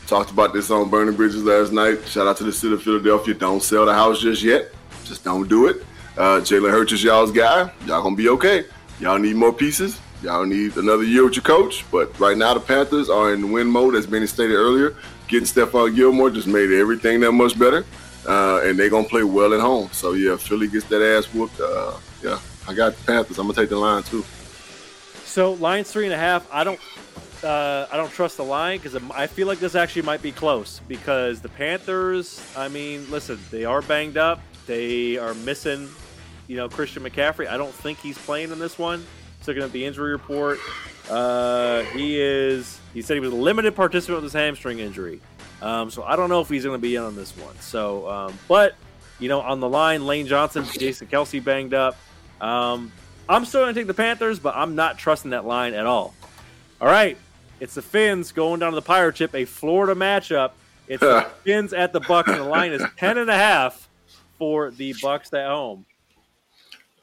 talked 0.07 0.31
about 0.31 0.53
this 0.53 0.71
on 0.71 0.91
Burning 0.91 1.15
Bridges 1.15 1.45
last 1.45 1.73
night. 1.73 2.07
Shout 2.07 2.27
out 2.27 2.37
to 2.39 2.45
the 2.45 2.53
city 2.53 2.75
of 2.75 2.83
Philadelphia. 2.83 3.33
Don't 3.33 3.63
sell 3.63 3.87
the 3.87 3.95
house 3.95 4.21
just 4.21 4.43
yet. 4.43 4.71
Just 5.05 5.25
don't 5.25 5.49
do 5.49 5.69
it. 5.69 5.85
Uh, 6.19 6.41
Jalen 6.41 6.71
Hurts 6.71 6.93
is 6.93 7.03
y'all's 7.03 7.33
guy. 7.33 7.71
Y'all 7.87 8.03
gonna 8.03 8.17
be 8.17 8.29
okay. 8.29 8.65
Y'all 9.01 9.19
need 9.19 9.37
more 9.37 9.53
pieces. 9.53 9.99
Y'all 10.25 10.47
need 10.47 10.75
another 10.79 11.03
year 11.05 11.23
with 11.23 11.37
your 11.37 11.43
coach. 11.43 11.85
But 11.93 12.19
right 12.19 12.37
now, 12.37 12.55
the 12.55 12.61
Panthers 12.61 13.11
are 13.11 13.35
in 13.35 13.53
win 13.53 13.67
mode, 13.67 13.95
as 13.95 14.07
Benny 14.07 14.27
stated 14.27 14.55
earlier. 14.55 14.97
Getting 15.29 15.47
Stephon 15.47 15.95
Gilmore 15.95 16.31
just 16.31 16.47
made 16.47 16.73
everything 16.73 17.21
that 17.21 17.33
much 17.33 17.59
better. 17.59 17.85
Uh, 18.27 18.63
and 18.65 18.79
they're 18.79 18.89
gonna 18.89 19.07
play 19.07 19.23
well 19.23 19.53
at 19.53 19.61
home. 19.61 19.91
So 19.93 20.15
yeah, 20.15 20.37
Philly 20.37 20.67
gets 20.67 20.87
that 20.87 21.03
ass 21.03 21.27
whooped. 21.27 21.61
Uh, 21.61 21.93
yeah, 22.23 22.39
I 22.67 22.73
got 22.73 22.97
the 22.97 23.05
Panthers. 23.05 23.39
I'm 23.39 23.47
gonna 23.47 23.55
take 23.55 23.69
the 23.69 23.77
line 23.77 24.03
too. 24.03 24.25
So 25.27 25.53
line's 25.53 25.93
three 25.93 26.07
and 26.07 26.15
a 26.15 26.17
half. 26.17 26.49
I 26.51 26.65
don't, 26.65 26.81
uh, 27.43 27.87
I 27.93 27.99
don't 27.99 28.11
trust 28.11 28.39
the 28.39 28.45
line 28.45 28.79
because 28.79 28.99
I 29.11 29.27
feel 29.27 29.47
like 29.47 29.59
this 29.59 29.75
actually 29.75 30.03
might 30.03 30.23
be 30.23 30.33
close 30.33 30.81
because 30.89 31.43
the 31.43 31.51
Panthers. 31.51 32.41
I 32.57 32.69
mean, 32.69 33.11
listen, 33.11 33.39
they 33.51 33.67
are 33.67 33.83
banged 33.83 34.17
up. 34.17 34.41
They 34.67 35.19
are 35.19 35.35
missing, 35.35 35.91
you 36.49 36.57
know, 36.57 36.71
Christian 36.71 37.03
McCaffrey. 37.03 37.47
I 37.47 37.59
don't 37.59 37.75
think 37.75 37.99
he's 37.99 38.17
playing 38.17 38.53
in 38.53 38.59
this 38.59 38.79
one. 38.79 39.05
Looking 39.47 39.63
at 39.63 39.73
the 39.73 39.85
injury 39.85 40.13
report, 40.13 40.59
uh, 41.11 41.83
he 41.83 42.21
is. 42.21 42.79
He 42.95 43.03
said 43.03 43.15
he 43.15 43.21
was 43.21 43.33
a 43.33 43.37
limited 43.37 43.75
participant 43.75 44.17
with 44.17 44.25
his 44.25 44.33
hamstring 44.33 44.79
injury. 44.79 45.21
Um, 45.61 45.91
so 45.91 46.03
I 46.03 46.17
don't 46.17 46.29
know 46.29 46.41
if 46.41 46.49
he's 46.49 46.65
going 46.65 46.79
to 46.79 46.83
be 46.83 46.97
in 46.97 47.03
on 47.03 47.17
this 47.17 47.37
one. 47.37 47.57
So, 47.61 48.09
um, 48.09 48.39
but 48.49 48.75
you 49.19 49.29
know, 49.29 49.41
on 49.41 49.61
the 49.61 49.69
line, 49.69 50.07
Lane 50.07 50.27
Johnson, 50.27 50.65
Jason 50.79 51.07
Kelce 51.07 51.43
banged 51.43 51.75
up. 51.75 51.97
Um, 52.41 52.93
I'm 53.29 53.45
still 53.45 53.63
going 53.63 53.75
to 53.75 53.81
take 53.81 53.87
the 53.87 53.95
Panthers, 53.95 54.39
but 54.39 54.55
I'm 54.57 54.75
not 54.75 54.99
trusting 54.99 55.31
that 55.31 55.45
line 55.47 55.75
at 55.75 55.87
all. 55.87 56.15
All 56.81 56.89
right, 56.89 57.17
it's 57.61 57.75
the 57.75 57.83
Fins 57.83 58.33
going 58.33 58.61
down 58.61 58.73
to 58.73 58.77
the 58.77 58.83
Pirate 58.83 59.17
Chip, 59.17 59.35
a 59.35 59.45
Florida 59.45 59.95
matchup. 59.95 60.53
It's 60.89 61.01
the 61.01 61.27
Fins 61.45 61.73
at 61.73 61.93
the 61.93 62.01
Bucs, 62.01 62.29
and 62.29 62.37
the 62.37 62.45
line 62.45 62.73
is 62.73 62.83
ten 62.99 63.19
and 63.19 63.31
a 63.31 63.37
half 63.37 63.89
for 64.39 64.71
the 64.71 64.93
Bucs 64.95 65.33
at 65.33 65.49
home. 65.49 65.87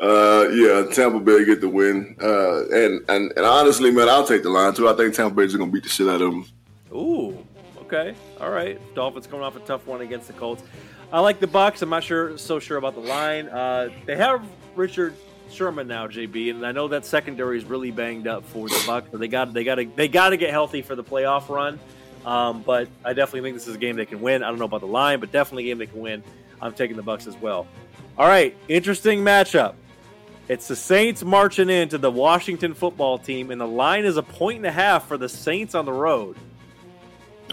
Uh, 0.01 0.49
yeah, 0.51 0.83
Tampa 0.91 1.19
Bay 1.19 1.45
get 1.45 1.61
the 1.61 1.69
win. 1.69 2.15
Uh, 2.19 2.65
and, 2.69 3.07
and 3.07 3.31
and 3.37 3.45
honestly, 3.45 3.91
man, 3.91 4.09
I'll 4.09 4.25
take 4.25 4.41
the 4.41 4.49
line 4.49 4.73
too. 4.73 4.89
I 4.89 4.93
think 4.93 5.13
Tampa 5.13 5.35
Bay's 5.35 5.55
gonna 5.55 5.71
beat 5.71 5.83
the 5.83 5.89
shit 5.89 6.07
out 6.07 6.21
of 6.21 6.31
them. 6.31 6.45
Ooh, 6.91 7.37
okay, 7.81 8.15
all 8.39 8.49
right. 8.49 8.79
Dolphins 8.95 9.27
coming 9.27 9.45
off 9.45 9.55
a 9.55 9.59
tough 9.59 9.85
one 9.85 10.01
against 10.01 10.25
the 10.25 10.33
Colts. 10.33 10.63
I 11.13 11.19
like 11.19 11.39
the 11.39 11.47
Bucs. 11.47 11.83
I'm 11.83 11.89
not 11.89 12.03
sure 12.03 12.35
so 12.37 12.57
sure 12.57 12.77
about 12.77 12.95
the 12.95 13.01
line. 13.01 13.47
Uh, 13.47 13.89
they 14.07 14.15
have 14.15 14.43
Richard 14.75 15.13
Sherman 15.51 15.87
now, 15.87 16.07
JB, 16.07 16.49
and 16.49 16.65
I 16.65 16.71
know 16.71 16.87
that 16.87 17.05
secondary 17.05 17.59
is 17.59 17.65
really 17.65 17.91
banged 17.91 18.25
up 18.25 18.43
for 18.45 18.67
the 18.67 18.75
Bucs. 18.75 19.05
But 19.11 19.19
they 19.19 19.27
got 19.27 19.53
they 19.53 19.63
got 19.63 19.75
to 19.75 19.85
they 19.85 20.07
got 20.07 20.29
to 20.29 20.37
get 20.37 20.49
healthy 20.49 20.81
for 20.81 20.95
the 20.95 21.03
playoff 21.03 21.47
run. 21.47 21.79
Um, 22.25 22.63
but 22.63 22.87
I 23.05 23.13
definitely 23.13 23.41
think 23.41 23.57
this 23.57 23.67
is 23.67 23.75
a 23.75 23.79
game 23.79 23.97
they 23.97 24.05
can 24.07 24.21
win. 24.21 24.41
I 24.41 24.49
don't 24.49 24.57
know 24.57 24.65
about 24.65 24.81
the 24.81 24.87
line, 24.87 25.19
but 25.19 25.31
definitely 25.31 25.65
a 25.65 25.67
game 25.67 25.77
they 25.77 25.87
can 25.87 25.99
win. 25.99 26.23
I'm 26.59 26.73
taking 26.73 26.95
the 26.95 27.03
Bucs 27.03 27.27
as 27.27 27.35
well. 27.37 27.67
All 28.17 28.27
right, 28.27 28.55
interesting 28.67 29.19
matchup. 29.19 29.75
It's 30.51 30.67
the 30.67 30.75
Saints 30.75 31.23
marching 31.23 31.69
into 31.69 31.97
the 31.97 32.11
Washington 32.11 32.73
football 32.73 33.17
team, 33.17 33.51
and 33.51 33.61
the 33.61 33.65
line 33.65 34.03
is 34.03 34.17
a 34.17 34.21
point 34.21 34.57
and 34.57 34.65
a 34.65 34.71
half 34.71 35.07
for 35.07 35.15
the 35.15 35.29
Saints 35.29 35.75
on 35.75 35.85
the 35.85 35.93
road. 35.93 36.35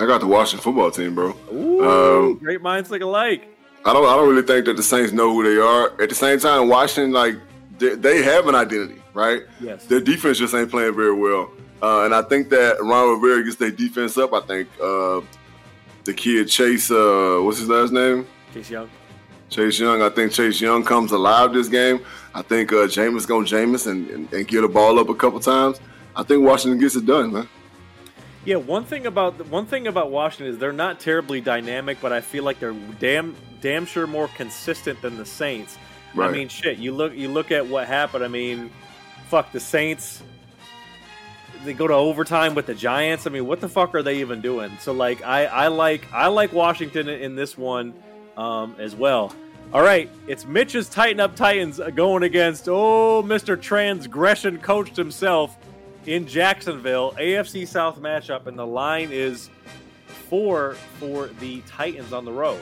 I 0.01 0.07
got 0.07 0.21
the 0.21 0.27
Washington 0.27 0.65
football 0.65 0.91
team, 0.91 1.15
bro. 1.15 1.37
Ooh, 1.53 1.89
Um, 1.89 2.39
great 2.39 2.61
minds 2.61 2.89
think 2.89 3.05
alike. 3.05 3.47
I 3.85 3.93
don't 3.93 4.05
I 4.05 4.17
don't 4.17 4.29
really 4.29 4.43
think 4.43 4.67
that 4.67 4.77
the 4.77 4.83
Saints 4.83 5.13
know 5.13 5.33
who 5.33 5.45
they 5.45 5.61
are. 5.61 5.93
At 6.03 6.09
the 6.09 6.15
same 6.17 6.41
time, 6.41 6.67
Washington 6.67 7.13
like 7.13 7.37
they, 7.79 7.95
they 7.95 8.21
have 8.25 8.49
an 8.49 8.57
identity, 8.57 9.01
right? 9.15 9.43
Yes. 9.61 9.85
Their 9.87 10.01
defense 10.01 10.37
just 10.41 10.53
ain't 10.53 10.69
playing 10.69 10.97
very 10.97 11.15
well. 11.15 11.53
Uh, 11.81 12.01
and 12.05 12.13
I 12.13 12.23
think 12.23 12.49
that 12.49 12.83
Ron 12.83 13.11
Rivera 13.21 13.45
gets 13.45 13.55
their 13.55 13.71
defense 13.71 14.19
up. 14.19 14.33
I 14.35 14.41
think 14.41 14.69
uh, 14.83 15.21
the 16.03 16.15
kid 16.17 16.49
Chase, 16.49 16.91
uh, 16.91 17.39
what's 17.43 17.61
his 17.61 17.69
last 17.69 17.93
name? 17.93 18.27
Chase 18.53 18.71
Young. 18.71 18.91
Chase 19.49 19.79
Young. 19.79 20.03
I 20.03 20.11
think 20.11 20.33
Chase 20.33 20.61
Young 20.61 20.85
comes 20.85 21.13
alive 21.13 21.53
this 21.53 21.69
game. 21.69 22.01
I 22.35 22.43
think 22.43 22.73
uh, 22.73 22.87
Jameis 22.87 23.27
going 23.27 23.47
Jameis 23.47 23.87
and, 23.87 24.09
and, 24.11 24.33
and 24.33 24.47
get 24.47 24.65
a 24.65 24.69
ball 24.69 24.99
up 24.99 25.09
a 25.09 25.15
couple 25.15 25.41
times. 25.41 25.81
I 26.15 26.23
think 26.23 26.45
Washington 26.45 26.79
gets 26.79 26.97
it 26.97 27.07
done, 27.07 27.33
man. 27.33 27.49
Yeah, 28.45 28.57
one 28.57 28.85
thing 28.85 29.07
about 29.07 29.47
one 29.49 29.67
thing 29.67 29.87
about 29.87 30.11
Washington 30.11 30.47
is 30.55 30.59
they're 30.59 30.73
not 30.73 31.01
terribly 31.01 31.41
dynamic, 31.41 31.99
but 32.01 32.13
I 32.13 32.21
feel 32.21 32.45
like 32.45 32.59
they're 32.61 32.77
damn 32.99 33.37
damn 33.61 33.85
sure 33.85 34.07
more 34.07 34.29
consistent 34.29 35.03
than 35.03 35.17
the 35.17 35.27
Saints. 35.27 35.77
I 36.19 36.31
mean, 36.31 36.49
shit. 36.49 36.79
You 36.79 36.93
look 36.93 37.15
you 37.15 37.29
look 37.29 37.51
at 37.51 37.67
what 37.67 37.87
happened. 37.87 38.25
I 38.25 38.29
mean, 38.29 38.71
fuck 39.29 39.53
the 39.53 39.61
Saints. 39.61 40.23
They 41.65 41.75
go 41.75 41.87
to 41.87 41.95
overtime 41.95 42.55
with 42.55 42.67
the 42.67 42.75
Giants. 42.75 43.27
I 43.27 43.31
mean, 43.31 43.47
what 43.47 43.61
the 43.61 43.69
fuck 43.69 43.95
are 43.95 44.03
they 44.03 44.21
even 44.21 44.41
doing? 44.41 44.71
So 44.81 44.93
like, 44.93 45.23
I 45.25 45.47
I 45.47 45.67
like 45.69 46.11
I 46.13 46.29
like 46.29 46.53
Washington 46.53 47.09
in 47.09 47.35
this 47.37 47.59
one 47.59 47.95
um, 48.39 48.75
as 48.79 48.97
well. 48.97 49.35
All 49.75 49.83
right, 49.83 50.09
it's 50.27 50.47
Mitch's 50.47 50.89
Tighten 50.89 51.21
Up 51.21 51.37
Titans 51.37 51.79
going 51.95 52.23
against 52.23 52.69
oh 52.69 53.23
Mr. 53.23 53.61
Transgression 53.61 54.59
coached 54.59 54.97
himself 54.97 55.59
in 56.07 56.27
Jacksonville, 56.27 57.13
AFC 57.19 57.69
South 57.69 58.01
matchup, 58.01 58.47
and 58.47 58.59
the 58.59 58.67
line 58.67 59.11
is 59.13 59.51
four 60.07 60.75
for 60.99 61.27
the 61.41 61.61
Titans 61.63 62.15
on 62.15 62.25
the 62.25 62.33
road. 62.33 62.61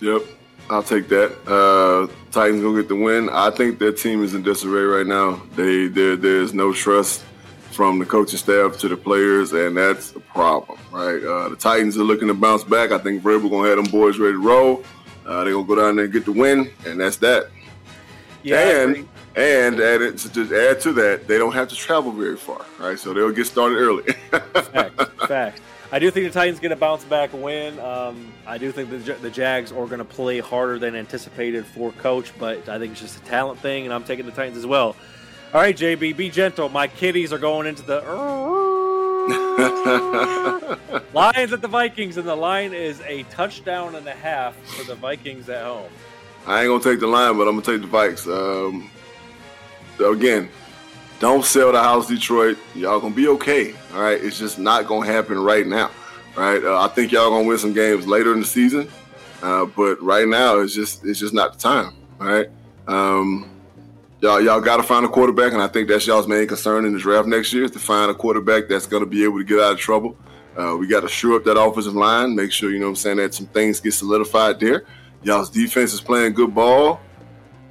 Yep, 0.00 0.22
I'll 0.70 0.82
take 0.82 1.08
that. 1.08 1.32
Uh, 1.46 2.10
Titans 2.30 2.62
gonna 2.62 2.80
get 2.80 2.88
the 2.88 2.96
win. 2.96 3.28
I 3.28 3.50
think 3.50 3.78
their 3.78 3.92
team 3.92 4.24
is 4.24 4.34
in 4.34 4.42
disarray 4.42 4.84
right 4.84 5.06
now. 5.06 5.42
They 5.54 5.88
there 5.88 6.16
there's 6.16 6.54
no 6.54 6.72
trust 6.72 7.22
from 7.72 7.98
the 7.98 8.06
coaching 8.06 8.38
staff 8.38 8.78
to 8.78 8.88
the 8.88 8.96
players, 8.96 9.52
and 9.52 9.76
that's 9.76 10.14
a 10.14 10.20
problem, 10.20 10.78
right? 10.90 11.22
Uh, 11.22 11.48
the 11.48 11.56
Titans 11.56 11.96
are 11.96 12.04
looking 12.04 12.28
to 12.28 12.34
bounce 12.34 12.64
back. 12.64 12.92
I 12.92 12.98
think 12.98 13.22
Vrabel 13.22 13.50
gonna 13.50 13.68
have 13.68 13.82
them 13.82 13.90
boys 13.90 14.18
ready 14.18 14.34
to 14.34 14.38
roll. 14.38 14.84
Uh, 15.26 15.44
they're 15.44 15.54
gonna 15.54 15.66
go 15.66 15.76
down 15.76 15.96
there 15.96 16.04
and 16.04 16.12
get 16.12 16.24
the 16.24 16.32
win, 16.32 16.70
and 16.86 17.00
that's 17.00 17.16
that. 17.18 17.48
Yeah, 18.42 18.82
and 18.82 19.08
and 19.36 19.80
add 19.80 20.18
to 20.18 20.32
just 20.32 20.52
add 20.52 20.80
to 20.82 20.92
that, 20.94 21.26
they 21.26 21.38
don't 21.38 21.52
have 21.52 21.68
to 21.68 21.74
travel 21.74 22.12
very 22.12 22.36
far, 22.36 22.64
right? 22.78 22.98
So 22.98 23.14
they'll 23.14 23.30
get 23.30 23.46
started 23.46 23.76
early. 23.76 24.12
fact, 24.12 25.00
fact. 25.26 25.60
I 25.90 25.98
do 25.98 26.10
think 26.10 26.26
the 26.26 26.32
Titans 26.32 26.58
get 26.58 26.72
a 26.72 26.76
bounce 26.76 27.04
back 27.04 27.34
win. 27.34 27.78
Um, 27.78 28.32
I 28.46 28.56
do 28.56 28.72
think 28.72 28.88
the, 28.88 28.96
the 28.96 29.30
Jags 29.30 29.72
are 29.72 29.86
going 29.86 29.98
to 29.98 30.06
play 30.06 30.40
harder 30.40 30.78
than 30.78 30.96
anticipated 30.96 31.66
for 31.66 31.92
coach, 31.92 32.32
but 32.38 32.66
I 32.66 32.78
think 32.78 32.92
it's 32.92 33.00
just 33.02 33.18
a 33.18 33.24
talent 33.26 33.60
thing, 33.60 33.84
and 33.84 33.92
I'm 33.92 34.02
taking 34.02 34.24
the 34.24 34.32
Titans 34.32 34.56
as 34.56 34.66
well. 34.66 34.96
All 35.54 35.60
right, 35.60 35.76
JB, 35.76 36.16
be 36.16 36.30
gentle. 36.30 36.70
My 36.70 36.86
kitties 36.86 37.30
are 37.30 37.38
going 37.38 37.66
into 37.66 37.82
the 37.82 38.00
Lions 41.12 41.52
at 41.52 41.60
the 41.60 41.68
Vikings, 41.68 42.16
and 42.16 42.26
the 42.26 42.34
line 42.34 42.72
is 42.72 43.02
a 43.02 43.24
touchdown 43.24 43.94
and 43.94 44.06
a 44.06 44.14
half 44.14 44.56
for 44.56 44.84
the 44.84 44.94
Vikings 44.94 45.50
at 45.50 45.62
home. 45.62 45.90
I 46.46 46.62
ain't 46.62 46.68
gonna 46.68 46.82
take 46.82 47.00
the 47.00 47.06
line, 47.06 47.36
but 47.36 47.46
I'm 47.46 47.60
gonna 47.60 47.78
take 47.78 47.82
the 47.82 47.94
Vikes. 47.94 48.26
Um, 48.26 48.90
so 49.98 50.12
again, 50.12 50.48
don't 51.20 51.44
sell 51.44 51.70
the 51.70 51.82
house, 51.82 52.08
Detroit. 52.08 52.56
Y'all 52.74 52.98
gonna 52.98 53.14
be 53.14 53.28
okay. 53.28 53.74
All 53.92 54.00
right, 54.00 54.24
it's 54.24 54.38
just 54.38 54.58
not 54.58 54.86
gonna 54.86 55.04
happen 55.04 55.38
right 55.38 55.66
now. 55.66 55.90
All 56.34 56.44
right, 56.44 56.64
uh, 56.64 56.80
I 56.80 56.88
think 56.88 57.12
y'all 57.12 57.28
gonna 57.28 57.46
win 57.46 57.58
some 57.58 57.74
games 57.74 58.06
later 58.06 58.32
in 58.32 58.40
the 58.40 58.46
season, 58.46 58.88
uh, 59.42 59.66
but 59.66 60.02
right 60.02 60.26
now 60.26 60.60
it's 60.60 60.74
just 60.74 61.04
it's 61.04 61.20
just 61.20 61.34
not 61.34 61.52
the 61.52 61.58
time. 61.58 61.92
All 62.22 62.26
right, 62.26 62.48
um, 62.88 63.51
y'all 64.22 64.40
y'all 64.40 64.60
got 64.60 64.78
to 64.78 64.82
find 64.82 65.04
a 65.04 65.08
quarterback, 65.08 65.52
and 65.52 65.60
I 65.60 65.66
think 65.68 65.88
that's 65.88 66.06
y'all's 66.06 66.26
main 66.26 66.46
concern 66.48 66.86
in 66.86 66.94
the 66.94 66.98
draft 66.98 67.28
next 67.28 67.52
year 67.52 67.64
is 67.64 67.70
to 67.72 67.78
find 67.78 68.10
a 68.10 68.14
quarterback 68.14 68.68
that's 68.68 68.86
gonna 68.86 69.04
be 69.06 69.22
able 69.24 69.36
to 69.38 69.44
get 69.44 69.58
out 69.60 69.72
of 69.72 69.78
trouble 69.78 70.16
Uh, 70.56 70.76
we 70.78 70.86
got 70.86 71.00
to 71.00 71.08
shore 71.08 71.36
up 71.36 71.44
that 71.44 71.58
offensive 71.58 71.94
line, 71.94 72.34
make 72.36 72.52
sure, 72.52 72.70
you 72.70 72.78
know 72.78 72.84
what 72.86 72.90
I'm 72.90 72.96
saying, 72.96 73.16
that 73.16 73.32
some 73.34 73.46
things 73.46 73.80
get 73.80 73.92
solidified 73.94 74.60
there. 74.60 74.84
Y'all's 75.22 75.48
defense 75.48 75.94
is 75.94 76.00
playing 76.02 76.34
good 76.34 76.54
ball 76.54 77.00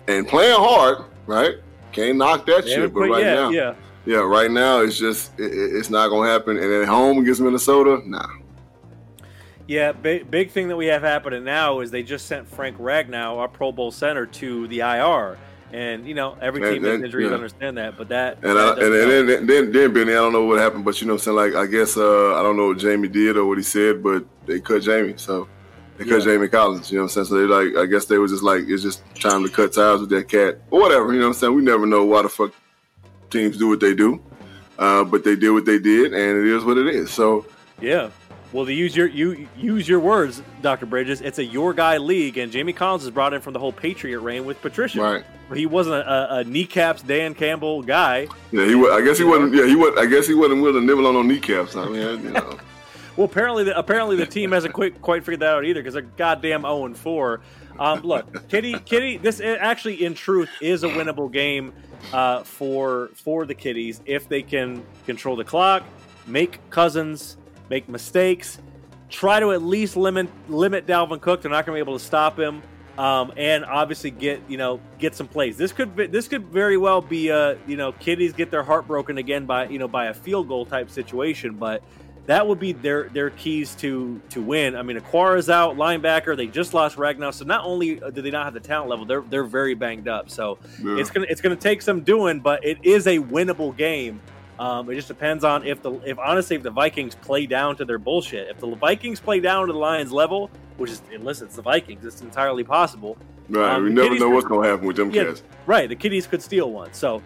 and 0.07 0.27
playing 0.27 0.55
hard, 0.57 1.05
right? 1.27 1.55
Can't 1.91 2.17
knock 2.17 2.45
that 2.47 2.65
shit. 2.67 2.91
But 2.93 3.01
right 3.01 3.23
now, 3.35 3.49
yeah. 3.51 3.75
yeah, 4.05 4.17
right 4.17 4.49
now 4.49 4.79
it's 4.81 4.97
just 4.97 5.39
it- 5.39 5.51
it's 5.53 5.89
not 5.91 6.09
gonna 6.09 6.27
happen. 6.29 6.57
And 6.57 6.73
at 6.73 6.87
home 6.87 7.19
against 7.19 7.39
Minnesota, 7.41 8.01
nah. 8.05 8.25
Yeah, 9.67 9.91
big, 9.91 10.29
big 10.31 10.51
thing 10.51 10.67
that 10.69 10.75
we 10.75 10.87
have 10.87 11.01
happening 11.03 11.43
now 11.43 11.79
is 11.81 11.91
they 11.91 12.03
just 12.03 12.25
sent 12.25 12.47
Frank 12.47 12.77
Ragnow, 12.77 13.37
our 13.37 13.47
Pro 13.47 13.71
Bowl 13.71 13.91
center, 13.91 14.25
to 14.25 14.67
the 14.67 14.79
IR. 14.79 15.37
And, 15.73 16.05
you 16.05 16.13
know, 16.13 16.35
every 16.41 16.61
And- 16.61 16.73
team 16.73 16.83
has 16.83 16.95
and- 16.95 17.05
injuries 17.05 17.29
yeah. 17.29 17.35
understand 17.35 17.77
that, 17.77 17.97
but 17.97 18.09
that. 18.09 18.37
And, 18.43 18.57
that 18.57 18.77
I, 18.79 18.83
and, 18.85 18.93
and 18.93 19.29
then, 19.29 19.45
then 19.47 19.71
then 19.71 19.93
Benny, 19.93 20.11
I 20.11 20.15
don't 20.15 20.33
know 20.33 20.43
what 20.45 20.59
happened, 20.59 20.83
but 20.83 20.99
you 20.99 21.07
know 21.07 21.13
what 21.13 21.21
I'm 21.27 21.35
saying. 21.37 21.53
Like 21.53 21.55
I 21.55 21.65
guess 21.65 21.95
uh, 21.97 22.35
I 22.37 22.43
don't 22.43 22.57
know 22.57 22.67
what 22.67 22.77
Jamie 22.77 23.07
did 23.07 23.37
or 23.37 23.45
what 23.45 23.57
he 23.57 23.63
said, 23.63 24.03
but 24.03 24.25
they 24.45 24.59
cut 24.59 24.81
Jamie, 24.81 25.13
so 25.17 25.47
they 25.97 26.03
cut 26.05 26.19
Yeah. 26.19 26.25
Jamie 26.33 26.49
Collins. 26.49 26.91
You 26.91 26.97
know 26.97 27.03
what 27.05 27.15
I'm 27.17 27.25
saying? 27.25 27.25
So 27.25 27.35
they 27.35 27.53
like 27.71 27.77
I 27.77 27.85
guess 27.85 28.05
they 28.05 28.17
was 28.17 28.31
just 28.31 28.43
like 28.43 28.63
it's 28.67 28.83
just 28.83 29.01
trying 29.15 29.43
to 29.45 29.49
cut 29.49 29.71
ties 29.73 30.01
with 30.01 30.09
that 30.09 30.27
cat 30.27 30.59
or 30.71 30.81
whatever. 30.81 31.13
You 31.13 31.19
know 31.19 31.27
what 31.27 31.35
I'm 31.35 31.39
saying? 31.39 31.55
We 31.55 31.61
never 31.61 31.85
know 31.85 32.03
why 32.05 32.21
the 32.23 32.29
fuck 32.29 32.51
teams 33.29 33.57
do 33.57 33.69
what 33.69 33.79
they 33.79 33.93
do, 33.95 34.19
uh, 34.77 35.05
but 35.05 35.23
they 35.23 35.35
did 35.37 35.51
what 35.51 35.65
they 35.65 35.79
did, 35.79 36.13
and 36.13 36.37
it 36.37 36.47
is 36.53 36.63
what 36.65 36.77
it 36.77 36.87
is. 36.87 37.11
So 37.11 37.45
Yeah. 37.79 38.09
Well, 38.53 38.65
to 38.65 38.73
use 38.73 38.95
your 38.95 39.07
you 39.07 39.47
use 39.55 39.87
your 39.87 39.99
words, 39.99 40.41
Doctor 40.61 40.85
Bridges, 40.85 41.21
it's 41.21 41.39
a 41.39 41.45
your 41.45 41.73
guy 41.73 41.97
league, 41.97 42.37
and 42.37 42.51
Jamie 42.51 42.73
Collins 42.73 43.03
is 43.03 43.09
brought 43.09 43.33
in 43.33 43.41
from 43.41 43.53
the 43.53 43.59
whole 43.59 43.71
Patriot 43.71 44.19
reign 44.19 44.45
with 44.45 44.61
Patricia. 44.61 45.01
right. 45.01 45.25
He 45.53 45.65
wasn't 45.65 45.95
a, 45.95 46.35
a, 46.35 46.43
kneecaps 46.45 47.01
Dan 47.01 47.33
Campbell 47.33 47.81
guy. 47.81 48.29
Yeah, 48.53 48.65
he. 48.65 48.75
wa- 48.75 48.91
I 48.95 49.01
guess 49.01 49.17
he 49.17 49.25
wasn't. 49.25 49.53
Yeah, 49.53 49.65
he 49.65 49.75
was. 49.75 49.97
I 49.97 50.05
guess 50.05 50.25
he 50.25 50.33
wasn't 50.33 50.61
willing 50.61 50.81
to 50.81 50.87
nibble 50.87 51.05
on 51.07 51.13
no 51.13 51.21
kneecaps. 51.23 51.75
I 51.75 51.89
mean, 51.89 52.23
you 52.23 52.31
know. 52.31 52.57
Well, 53.17 53.25
apparently, 53.25 53.65
the, 53.65 53.77
apparently 53.77 54.15
the 54.15 54.25
team 54.25 54.53
hasn't 54.53 54.73
quite 54.73 55.01
quite 55.01 55.23
figured 55.23 55.41
that 55.41 55.55
out 55.55 55.65
either 55.65 55.81
because 55.81 55.93
they're 55.93 56.03
goddamn 56.03 56.61
zero 56.61 56.85
and 56.85 56.95
four. 56.95 57.41
Um, 57.77 58.01
look, 58.03 58.47
Kitty, 58.47 58.79
Kitty, 58.79 59.17
this 59.17 59.41
actually, 59.41 60.05
in 60.05 60.13
truth, 60.13 60.49
is 60.61 60.83
a 60.83 60.87
winnable 60.87 61.31
game 61.31 61.73
uh, 62.13 62.43
for 62.43 63.09
for 63.15 63.45
the 63.45 63.53
Kitties 63.53 63.99
if 64.05 64.29
they 64.29 64.41
can 64.41 64.83
control 65.05 65.35
the 65.35 65.43
clock, 65.43 65.83
make 66.25 66.67
Cousins 66.69 67.35
make 67.71 67.89
mistakes, 67.89 68.59
try 69.09 69.39
to 69.39 69.51
at 69.53 69.63
least 69.63 69.95
limit 69.97 70.27
limit 70.49 70.85
Dalvin 70.85 71.19
Cook. 71.19 71.41
They're 71.41 71.49
not 71.49 71.65
going 71.65 71.75
to 71.79 71.83
be 71.83 71.89
able 71.89 71.97
to 71.97 72.05
stop 72.05 72.37
him. 72.37 72.61
Um, 72.97 73.31
and 73.37 73.63
obviously 73.63 74.11
get 74.11 74.41
you 74.49 74.57
know 74.57 74.79
get 74.99 75.15
some 75.15 75.27
plays. 75.27 75.57
This 75.57 75.71
could 75.71 75.95
be, 75.95 76.07
this 76.07 76.27
could 76.27 76.45
very 76.47 76.75
well 76.77 77.01
be 77.01 77.31
uh 77.31 77.55
you 77.65 77.77
know 77.77 77.93
kiddies 77.93 78.33
get 78.33 78.51
their 78.51 78.63
heart 78.63 78.85
broken 78.85 79.17
again 79.17 79.45
by 79.45 79.69
you 79.69 79.79
know 79.79 79.87
by 79.87 80.07
a 80.07 80.13
field 80.13 80.49
goal 80.49 80.65
type 80.65 80.89
situation, 80.89 81.55
but 81.55 81.81
that 82.27 82.45
would 82.45 82.59
be 82.59 82.73
their 82.73 83.07
their 83.09 83.29
keys 83.29 83.75
to 83.75 84.21
to 84.31 84.41
win. 84.41 84.75
I 84.75 84.81
mean, 84.83 84.99
Okwara's 84.99 85.49
out, 85.49 85.77
linebacker. 85.77 86.35
They 86.35 86.47
just 86.47 86.73
lost 86.73 86.97
Ragnow, 86.97 87.33
so 87.33 87.45
not 87.45 87.63
only 87.63 87.95
do 87.95 88.21
they 88.21 88.29
not 88.29 88.43
have 88.43 88.53
the 88.53 88.59
talent 88.59 88.89
level, 88.89 89.05
they're 89.05 89.21
they're 89.21 89.45
very 89.45 89.73
banged 89.73 90.09
up. 90.09 90.29
So 90.29 90.59
Yeah. 90.83 90.97
it's 90.97 91.09
gonna 91.09 91.27
it's 91.29 91.41
gonna 91.41 91.55
take 91.55 91.81
some 91.81 92.01
doing, 92.01 92.41
but 92.41 92.63
it 92.63 92.77
is 92.83 93.07
a 93.07 93.19
winnable 93.19 93.75
game. 93.75 94.19
Um, 94.61 94.89
it 94.91 94.95
just 94.95 95.07
depends 95.07 95.43
on 95.43 95.65
if 95.65 95.81
the 95.81 95.93
if 96.05 96.19
honestly 96.19 96.55
if 96.55 96.61
the 96.61 96.69
Vikings 96.69 97.15
play 97.15 97.47
down 97.47 97.75
to 97.77 97.85
their 97.85 97.97
bullshit. 97.97 98.47
If 98.49 98.59
the 98.59 98.67
Vikings 98.75 99.19
play 99.19 99.39
down 99.39 99.65
to 99.65 99.73
the 99.73 99.79
Lions 99.79 100.11
level, 100.11 100.51
which 100.77 100.91
is 100.91 101.01
listen, 101.19 101.47
it's 101.47 101.55
the 101.55 101.63
Vikings, 101.63 102.05
it's 102.05 102.21
entirely 102.21 102.63
possible. 102.63 103.17
Right. 103.49 103.73
Um, 103.73 103.85
we 103.85 103.89
never 103.89 104.09
know 104.13 104.19
could- 104.27 104.33
what's 104.35 104.45
gonna 104.47 104.67
happen 104.67 104.85
with 104.85 104.97
them 104.97 105.09
Yeah, 105.09 105.23
cats. 105.25 105.41
right. 105.65 105.89
The 105.89 105.95
Kitties 105.95 106.27
could 106.27 106.43
steal 106.43 106.69
one. 106.71 106.93
So 106.93 107.23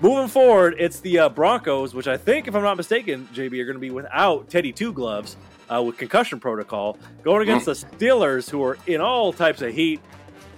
moving 0.00 0.28
forward, 0.28 0.76
it's 0.78 1.00
the 1.00 1.18
uh, 1.18 1.28
Broncos, 1.28 1.92
which 1.94 2.08
I 2.08 2.16
think, 2.16 2.48
if 2.48 2.54
I'm 2.54 2.62
not 2.62 2.78
mistaken, 2.78 3.28
JB 3.34 3.60
are 3.60 3.64
going 3.66 3.76
to 3.76 3.80
be 3.80 3.90
without 3.90 4.48
Teddy 4.48 4.72
Two 4.72 4.92
Gloves 4.94 5.36
uh, 5.68 5.82
with 5.82 5.98
concussion 5.98 6.40
protocol, 6.40 6.96
going 7.22 7.42
against 7.42 7.66
the 7.66 7.72
Steelers, 7.72 8.48
who 8.48 8.62
are 8.64 8.78
in 8.86 9.02
all 9.02 9.30
types 9.34 9.60
of 9.60 9.74
heat 9.74 10.00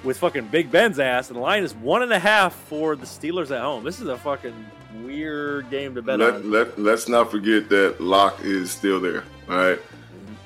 with 0.05 0.17
fucking 0.19 0.47
Big 0.47 0.71
Ben's 0.71 1.01
ass, 1.01 1.29
and 1.29 1.37
the 1.37 1.41
line 1.43 1.65
is 1.65 1.75
one 1.75 2.03
and 2.05 2.13
a 2.13 2.19
half 2.21 2.55
for 2.55 2.95
the 2.95 3.05
Steelers 3.05 3.51
at 3.51 3.61
home. 3.63 3.83
This 3.83 4.01
is 4.01 4.07
a 4.07 4.17
fucking 4.17 4.55
weird 5.03 5.71
game 5.71 5.95
to 5.95 6.03
bet 6.03 6.19
Let, 6.19 6.35
on. 6.35 6.51
let, 6.51 6.79
let's 6.79 7.09
not 7.09 7.31
forget 7.31 7.69
that 7.69 8.01
Lock 8.01 8.41
is 8.43 8.71
still 8.71 9.01
there, 9.01 9.25
all 9.49 9.57
right? 9.57 9.79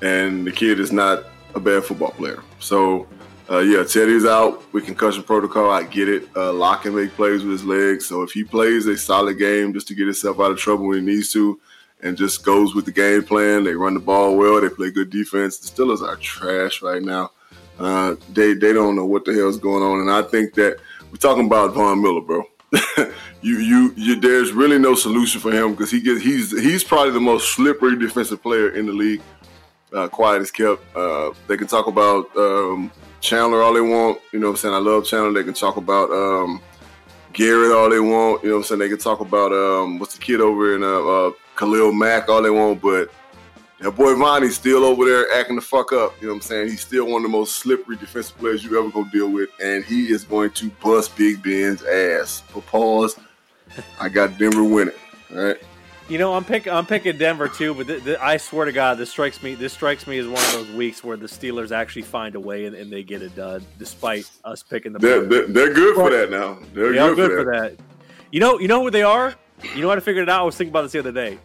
And 0.01 0.45
the 0.45 0.51
kid 0.51 0.79
is 0.79 0.91
not 0.91 1.23
a 1.55 1.59
bad 1.59 1.83
football 1.83 2.11
player. 2.11 2.43
So, 2.59 3.07
uh, 3.49 3.59
yeah, 3.59 3.83
Teddy's 3.83 4.25
out 4.25 4.71
with 4.73 4.85
concussion 4.85 5.23
protocol. 5.23 5.71
I 5.71 5.83
get 5.83 6.09
it. 6.09 6.27
Uh, 6.35 6.51
Lock 6.51 6.83
can 6.83 6.95
make 6.95 7.11
plays 7.11 7.43
with 7.43 7.51
his 7.51 7.63
legs. 7.65 8.05
So, 8.05 8.21
if 8.23 8.31
he 8.31 8.43
plays 8.43 8.87
a 8.87 8.97
solid 8.97 9.37
game 9.37 9.73
just 9.73 9.87
to 9.87 9.95
get 9.95 10.05
himself 10.05 10.39
out 10.39 10.51
of 10.51 10.57
trouble 10.57 10.87
when 10.87 10.99
he 10.99 11.05
needs 11.15 11.31
to 11.33 11.59
and 12.01 12.17
just 12.17 12.43
goes 12.43 12.75
with 12.75 12.85
the 12.85 12.91
game 12.91 13.23
plan, 13.23 13.63
they 13.63 13.73
run 13.73 13.93
the 13.93 13.99
ball 13.99 14.35
well, 14.35 14.61
they 14.61 14.69
play 14.69 14.91
good 14.91 15.09
defense. 15.09 15.57
The 15.57 15.67
Steelers 15.67 16.01
are 16.01 16.17
trash 16.17 16.81
right 16.81 17.01
now. 17.01 17.31
Uh, 17.79 18.15
they, 18.33 18.53
they 18.53 18.73
don't 18.73 18.95
know 18.95 19.05
what 19.05 19.25
the 19.25 19.33
hell's 19.33 19.57
going 19.57 19.83
on. 19.83 20.01
And 20.01 20.11
I 20.11 20.21
think 20.21 20.53
that 20.55 20.77
we're 21.11 21.17
talking 21.17 21.45
about 21.45 21.73
Von 21.73 22.01
Miller, 22.01 22.21
bro. 22.21 22.43
you, 23.41 23.57
you, 23.59 23.93
you, 23.95 24.19
there's 24.19 24.51
really 24.51 24.77
no 24.77 24.95
solution 24.95 25.39
for 25.39 25.51
him 25.51 25.71
because 25.71 25.91
he 25.91 26.01
gets, 26.01 26.21
he's, 26.21 26.51
he's 26.51 26.83
probably 26.83 27.11
the 27.11 27.19
most 27.19 27.53
slippery 27.53 27.97
defensive 27.97 28.41
player 28.41 28.69
in 28.69 28.85
the 28.85 28.91
league. 28.91 29.21
Uh, 29.93 30.07
quiet 30.07 30.41
is 30.41 30.51
kept. 30.51 30.83
Uh, 30.95 31.31
they 31.47 31.55
can 31.55 31.67
talk 31.67 31.87
about 31.87 32.25
um, 32.35 32.91
Chandler 33.21 33.61
all 33.61 33.73
they 33.73 33.81
want. 33.81 34.19
You 34.33 34.39
know 34.39 34.47
what 34.47 34.53
I'm 34.53 34.57
saying? 34.57 34.73
I 34.73 34.79
love 34.79 35.05
Chandler. 35.05 35.31
They 35.33 35.45
can 35.45 35.53
talk 35.53 35.77
about 35.77 36.11
um, 36.11 36.61
Garrett 37.33 37.71
all 37.71 37.89
they 37.89 37.99
want. 37.99 38.43
You 38.43 38.49
know 38.49 38.55
what 38.55 38.61
I'm 38.61 38.63
saying? 38.65 38.79
They 38.79 38.89
can 38.89 38.97
talk 38.97 39.19
about 39.21 39.51
um, 39.53 39.99
what's 39.99 40.15
the 40.15 40.21
kid 40.21 40.41
over 40.41 40.75
in 40.75 40.83
uh, 40.83 40.87
uh, 40.87 41.31
Khalil 41.55 41.93
Mack 41.93 42.29
all 42.29 42.41
they 42.41 42.49
want, 42.49 42.81
but 42.81 43.09
that 43.79 43.91
boy 43.91 44.13
Vonnie's 44.13 44.55
still 44.55 44.83
over 44.85 45.05
there 45.05 45.25
acting 45.33 45.55
the 45.55 45.61
fuck 45.61 45.91
up. 45.91 46.13
You 46.21 46.27
know 46.27 46.33
what 46.33 46.37
I'm 46.37 46.41
saying? 46.41 46.69
He's 46.69 46.81
still 46.81 47.05
one 47.05 47.17
of 47.17 47.23
the 47.23 47.37
most 47.37 47.57
slippery 47.57 47.97
defensive 47.97 48.37
players 48.37 48.63
you 48.63 48.77
ever 48.79 48.89
gonna 48.89 49.09
deal 49.11 49.29
with, 49.29 49.49
and 49.61 49.83
he 49.83 50.11
is 50.11 50.23
going 50.23 50.51
to 50.51 50.69
bust 50.83 51.15
Big 51.17 51.43
Ben's 51.43 51.83
ass. 51.83 52.41
For 52.47 52.61
pause, 52.61 53.17
I 53.99 54.09
got 54.09 54.37
Denver 54.37 54.63
winning. 54.63 54.95
All 55.31 55.37
right. 55.43 55.57
You 56.07 56.19
know, 56.19 56.35
I'm 56.35 56.45
picking 56.45 56.71
I'm 56.71 56.85
picking 56.85 57.17
Denver 57.17 57.47
too, 57.47 57.73
but 57.73 57.87
th- 57.87 58.03
th- 58.03 58.19
I 58.19 58.37
swear 58.37 58.65
to 58.65 58.71
God, 58.71 58.99
this 58.99 59.09
strikes 59.09 59.41
me 59.41 59.55
this 59.55 59.73
strikes 59.73 60.05
me 60.05 60.19
as 60.19 60.27
one 60.27 60.43
of 60.43 60.51
those 60.53 60.69
weeks 60.69 61.03
where 61.03 61.17
the 61.17 61.25
Steelers 61.25 61.71
actually 61.71 62.03
find 62.03 62.35
a 62.35 62.39
way 62.39 62.65
and, 62.67 62.75
and 62.75 62.91
they 62.91 63.01
get 63.01 63.23
it 63.23 63.35
done, 63.35 63.65
despite 63.79 64.29
us 64.43 64.61
picking 64.61 64.93
the. 64.93 64.99
They're, 64.99 65.25
they're, 65.25 65.47
they're 65.47 65.73
good 65.73 65.95
for 65.95 66.11
that 66.11 66.29
now. 66.29 66.59
They're 66.75 66.91
They 66.91 66.99
good, 66.99 67.15
good 67.15 67.31
for 67.31 67.51
that. 67.51 67.71
for 67.71 67.75
that. 67.75 67.79
You 68.31 68.39
know, 68.39 68.59
you 68.59 68.67
know 68.67 68.83
who 68.83 68.91
they 68.91 69.01
are. 69.01 69.33
You 69.73 69.81
know 69.81 69.89
how 69.89 69.95
to 69.95 70.01
figure 70.01 70.21
it 70.21 70.29
out. 70.29 70.41
I 70.41 70.43
was 70.43 70.55
thinking 70.55 70.71
about 70.71 70.83
this 70.83 70.91
the 70.91 70.99
other 70.99 71.11
day. 71.11 71.39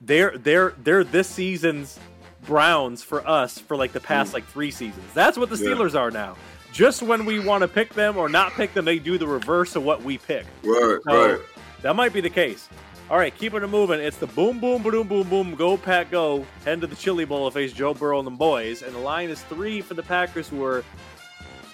They're 0.00 0.36
they're 0.36 0.74
they're 0.82 1.04
this 1.04 1.28
season's 1.28 1.98
Browns 2.46 3.02
for 3.02 3.26
us 3.26 3.58
for 3.58 3.76
like 3.76 3.92
the 3.92 4.00
past 4.00 4.30
hmm. 4.30 4.34
like 4.34 4.46
three 4.46 4.70
seasons. 4.70 5.04
That's 5.14 5.36
what 5.36 5.50
the 5.50 5.56
Yeah. 5.56 5.70
Steelers 5.70 5.98
are 5.98 6.10
now. 6.10 6.36
Just 6.72 7.02
when 7.02 7.24
we 7.24 7.40
want 7.40 7.62
to 7.62 7.68
pick 7.68 7.94
them 7.94 8.16
or 8.16 8.28
not 8.28 8.52
pick 8.52 8.74
them, 8.74 8.84
they 8.84 8.98
do 8.98 9.18
the 9.18 9.26
reverse 9.26 9.76
of 9.76 9.82
what 9.82 10.02
we 10.02 10.18
pick. 10.18 10.44
Right, 10.62 10.98
So 11.08 11.32
right. 11.32 11.40
that 11.82 11.96
might 11.96 12.12
be 12.12 12.20
the 12.20 12.30
case. 12.30 12.68
All 13.08 13.16
right, 13.16 13.34
keeping 13.34 13.62
it 13.62 13.68
moving. 13.68 14.00
It's 14.00 14.18
the 14.18 14.26
boom, 14.26 14.58
boom, 14.58 14.82
boom, 14.82 15.06
boom, 15.06 15.28
boom, 15.28 15.54
go 15.54 15.76
pack, 15.76 16.10
go. 16.10 16.44
Head 16.64 16.80
to 16.80 16.86
the 16.86 16.96
Chili 16.96 17.24
Bowl 17.24 17.48
to 17.48 17.54
face 17.54 17.72
Joe 17.72 17.94
Burrow 17.94 18.18
and 18.18 18.26
the 18.26 18.32
boys, 18.32 18.82
and 18.82 18.94
the 18.94 18.98
line 18.98 19.30
is 19.30 19.40
three 19.44 19.80
for 19.80 19.94
the 19.94 20.02
Packers, 20.02 20.48
who 20.48 20.64
are 20.64 20.84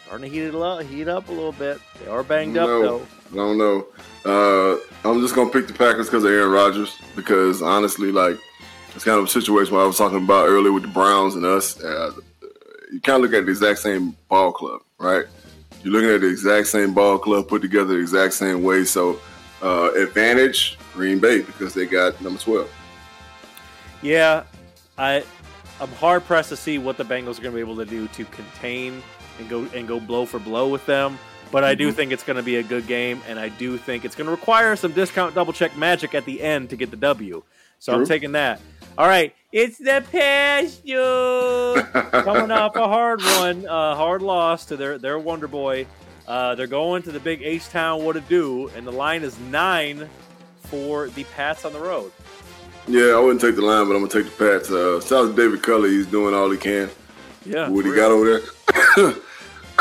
starting 0.06 0.30
to 0.30 0.36
heat 0.36 0.44
it 0.44 0.54
up, 0.54 0.82
heat 0.82 1.08
up 1.08 1.28
a 1.30 1.32
little 1.32 1.52
bit. 1.52 1.80
They 2.00 2.10
are 2.10 2.22
banged 2.22 2.58
up 2.58 2.68
though. 2.68 3.06
I 3.32 3.36
don't 3.36 3.58
know. 3.58 3.86
Uh, 4.24 4.78
I'm 5.08 5.20
just 5.20 5.34
gonna 5.34 5.50
pick 5.50 5.66
the 5.66 5.72
Packers 5.72 6.06
because 6.06 6.24
of 6.24 6.30
Aaron 6.30 6.50
Rodgers. 6.50 6.98
Because 7.16 7.62
honestly, 7.62 8.12
like 8.12 8.38
it's 8.94 9.04
kind 9.04 9.18
of 9.18 9.24
a 9.24 9.28
situation 9.28 9.74
where 9.74 9.82
I 9.82 9.86
was 9.86 9.98
talking 9.98 10.18
about 10.18 10.48
earlier 10.48 10.72
with 10.72 10.82
the 10.82 10.88
Browns 10.88 11.34
and 11.34 11.44
us. 11.44 11.80
Uh, 11.80 12.12
you 12.92 13.00
kind 13.00 13.16
of 13.16 13.30
look 13.30 13.38
at 13.38 13.46
the 13.46 13.50
exact 13.50 13.78
same 13.78 14.16
ball 14.28 14.52
club, 14.52 14.82
right? 14.98 15.24
You're 15.82 15.92
looking 15.92 16.10
at 16.10 16.20
the 16.20 16.28
exact 16.28 16.68
same 16.68 16.92
ball 16.94 17.18
club 17.18 17.48
put 17.48 17.62
together 17.62 17.94
the 17.94 18.00
exact 18.00 18.34
same 18.34 18.62
way. 18.62 18.84
So 18.84 19.18
uh, 19.62 19.90
advantage 19.96 20.78
Green 20.92 21.18
Bay 21.18 21.40
because 21.40 21.74
they 21.74 21.86
got 21.86 22.20
number 22.20 22.38
twelve. 22.38 22.70
Yeah, 24.02 24.44
I 24.98 25.24
I'm 25.80 25.90
hard 25.92 26.24
pressed 26.24 26.50
to 26.50 26.56
see 26.56 26.78
what 26.78 26.96
the 26.96 27.04
Bengals 27.04 27.38
are 27.38 27.42
going 27.42 27.52
to 27.52 27.56
be 27.56 27.60
able 27.60 27.76
to 27.76 27.84
do 27.84 28.06
to 28.08 28.24
contain 28.26 29.02
and 29.38 29.48
go 29.48 29.66
and 29.74 29.88
go 29.88 29.98
blow 29.98 30.26
for 30.26 30.38
blow 30.38 30.68
with 30.68 30.84
them. 30.86 31.18
But 31.52 31.64
I 31.64 31.74
do 31.74 31.92
think 31.92 32.12
it's 32.12 32.22
going 32.22 32.38
to 32.38 32.42
be 32.42 32.56
a 32.56 32.62
good 32.62 32.86
game, 32.86 33.20
and 33.28 33.38
I 33.38 33.50
do 33.50 33.76
think 33.76 34.06
it's 34.06 34.16
going 34.16 34.24
to 34.24 34.30
require 34.30 34.74
some 34.74 34.92
discount 34.92 35.34
double 35.34 35.52
check 35.52 35.76
magic 35.76 36.14
at 36.14 36.24
the 36.24 36.40
end 36.40 36.70
to 36.70 36.76
get 36.76 36.90
the 36.90 36.96
W. 36.96 37.42
So 37.78 37.92
I'm 37.92 38.06
taking 38.06 38.32
that. 38.32 38.60
All 38.96 39.06
right, 39.06 39.34
it's 39.52 39.76
the 39.76 40.02
pasture 40.10 41.82
coming 42.22 42.50
off 42.50 42.74
a 42.76 42.88
hard 42.88 43.22
one, 43.22 43.66
uh, 43.66 43.94
hard 43.94 44.22
loss 44.22 44.66
to 44.66 44.76
their 44.76 44.98
their 44.98 45.18
Wonder 45.18 45.46
Boy. 45.46 45.86
Uh, 46.26 46.54
they're 46.54 46.66
going 46.66 47.02
to 47.02 47.12
the 47.12 47.20
big 47.20 47.42
H 47.42 47.68
Town. 47.68 48.02
What 48.02 48.14
to 48.14 48.20
do? 48.22 48.68
And 48.68 48.86
the 48.86 48.92
line 48.92 49.22
is 49.22 49.38
nine 49.38 50.08
for 50.64 51.08
the 51.08 51.24
Pats 51.24 51.64
on 51.64 51.72
the 51.72 51.80
road. 51.80 52.12
Yeah, 52.86 53.14
I 53.14 53.18
wouldn't 53.18 53.40
take 53.40 53.56
the 53.56 53.62
line, 53.62 53.88
but 53.88 53.96
I'm 53.96 54.06
gonna 54.06 54.24
take 54.24 54.32
the 54.36 54.38
Pats. 54.38 54.70
Uh, 54.70 55.00
shout 55.00 55.24
out 55.24 55.36
to 55.36 55.36
David 55.36 55.62
Culley. 55.62 55.90
He's 55.90 56.06
doing 56.06 56.34
all 56.34 56.50
he 56.50 56.56
can. 56.56 56.88
Yeah, 57.44 57.68
what 57.68 57.84
he 57.84 57.94
got 57.94 58.10
over 58.10 58.40
there. 58.40 59.14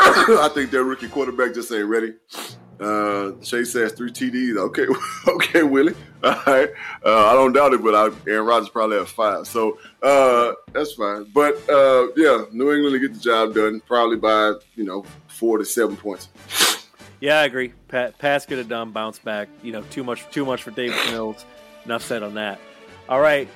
I 0.40 0.50
think 0.52 0.70
their 0.70 0.84
rookie 0.84 1.08
quarterback 1.08 1.54
just 1.54 1.70
ain't 1.72 1.86
ready. 1.86 2.14
Uh, 2.80 3.32
Chase 3.42 3.72
has 3.74 3.92
three 3.92 4.10
TDs. 4.10 4.56
Okay, 4.56 4.86
okay, 5.28 5.62
Willie. 5.62 5.94
All 6.24 6.42
right. 6.46 6.68
Uh, 7.04 7.26
I 7.26 7.32
don't 7.34 7.52
doubt 7.52 7.74
it, 7.74 7.82
but 7.82 7.94
I, 7.94 8.30
Aaron 8.30 8.46
Rodgers 8.46 8.68
probably 8.68 8.98
have 8.98 9.08
five. 9.08 9.46
So 9.46 9.78
uh, 10.02 10.52
that's 10.72 10.94
fine. 10.94 11.30
But 11.32 11.54
uh, 11.68 12.08
yeah, 12.16 12.44
New 12.50 12.72
England 12.72 12.92
will 12.92 12.98
get 12.98 13.14
the 13.14 13.20
job 13.20 13.54
done 13.54 13.80
probably 13.86 14.16
by 14.16 14.54
you 14.74 14.84
know 14.84 15.04
four 15.28 15.58
to 15.58 15.64
seven 15.64 15.96
points. 15.96 16.28
Yeah, 17.20 17.38
I 17.38 17.44
agree. 17.44 17.72
Pat, 17.86 18.18
pass 18.18 18.44
get 18.46 18.58
it 18.58 18.68
done, 18.68 18.90
bounce 18.90 19.20
back. 19.20 19.48
You 19.62 19.70
know, 19.70 19.82
too 19.82 20.02
much, 20.02 20.28
too 20.30 20.44
much 20.44 20.64
for 20.64 20.72
Davis 20.72 20.98
Mills. 21.12 21.44
Enough 21.84 22.02
said 22.02 22.24
on 22.24 22.34
that. 22.34 22.58
All 23.08 23.20
right, 23.20 23.48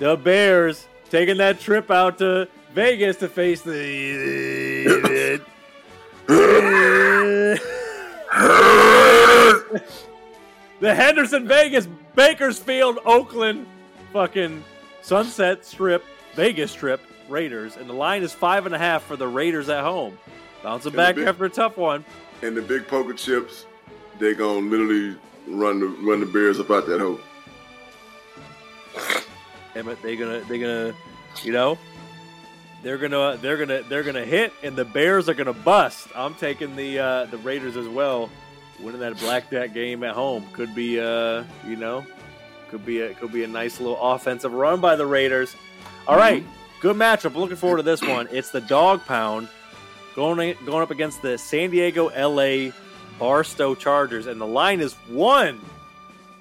the 0.00 0.16
Bears 0.16 0.88
taking 1.10 1.36
that 1.36 1.60
trip 1.60 1.92
out 1.92 2.18
to 2.18 2.48
Vegas 2.74 3.18
to 3.18 3.28
face 3.28 3.62
the. 3.62 5.40
The 6.26 7.60
Henderson 10.80 11.46
Vegas 11.46 11.88
Bakersfield 12.14 12.98
Oakland 13.04 13.66
fucking 14.12 14.64
Sunset 15.02 15.64
Strip 15.64 16.04
Vegas 16.34 16.70
Strip 16.70 17.00
Raiders, 17.28 17.76
and 17.76 17.88
the 17.88 17.94
line 17.94 18.22
is 18.22 18.32
five 18.32 18.66
and 18.66 18.74
a 18.74 18.78
half 18.78 19.02
for 19.02 19.16
the 19.16 19.26
Raiders 19.26 19.68
at 19.68 19.82
home. 19.82 20.18
Bouncing 20.62 20.92
back 20.92 21.16
big, 21.16 21.26
after 21.26 21.44
a 21.44 21.50
tough 21.50 21.76
one. 21.76 22.04
And 22.42 22.56
the 22.56 22.62
big 22.62 22.86
poker 22.86 23.12
chips, 23.12 23.66
they 24.18 24.34
gonna 24.34 24.66
literally 24.66 25.16
run 25.46 25.80
the 25.80 25.86
run 25.86 26.20
the 26.20 26.26
Bears 26.26 26.58
up 26.58 26.70
out 26.70 26.86
that 26.86 27.00
hole. 27.00 27.20
Damn 29.74 29.88
it, 29.88 30.00
they 30.02 30.16
gonna 30.16 30.40
they 30.48 30.58
gonna 30.58 30.94
you 31.42 31.52
know 31.52 31.78
they're 32.84 32.98
gonna 32.98 33.38
they're 33.38 33.56
gonna 33.56 33.82
they're 33.88 34.02
gonna 34.02 34.24
hit 34.24 34.52
and 34.62 34.76
the 34.76 34.84
Bears 34.84 35.28
are 35.28 35.34
gonna 35.34 35.54
bust. 35.54 36.08
I'm 36.14 36.34
taking 36.34 36.76
the 36.76 36.98
uh, 36.98 37.24
the 37.26 37.38
Raiders 37.38 37.76
as 37.76 37.88
well. 37.88 38.30
Winning 38.80 39.00
that 39.00 39.18
Black 39.18 39.48
blackjack 39.48 39.72
game 39.72 40.04
at 40.04 40.14
home 40.14 40.46
could 40.52 40.74
be 40.74 41.00
uh 41.00 41.44
you 41.66 41.76
know 41.76 42.04
could 42.68 42.84
be 42.84 43.00
a 43.00 43.14
could 43.14 43.32
be 43.32 43.42
a 43.42 43.48
nice 43.48 43.80
little 43.80 44.00
offensive 44.00 44.52
run 44.52 44.80
by 44.80 44.96
the 44.96 45.06
Raiders. 45.06 45.56
All 46.06 46.16
right, 46.16 46.42
mm-hmm. 46.42 46.80
good 46.80 46.96
matchup. 46.96 47.34
Looking 47.34 47.56
forward 47.56 47.78
to 47.78 47.82
this 47.82 48.02
one. 48.02 48.28
It's 48.30 48.50
the 48.50 48.60
dog 48.60 49.04
pound 49.06 49.48
going 50.14 50.56
going 50.66 50.82
up 50.82 50.90
against 50.90 51.22
the 51.22 51.38
San 51.38 51.70
Diego 51.70 52.10
LA 52.10 52.72
Barstow 53.18 53.74
Chargers, 53.74 54.26
and 54.26 54.40
the 54.40 54.46
line 54.46 54.80
is 54.80 54.92
one 55.08 55.60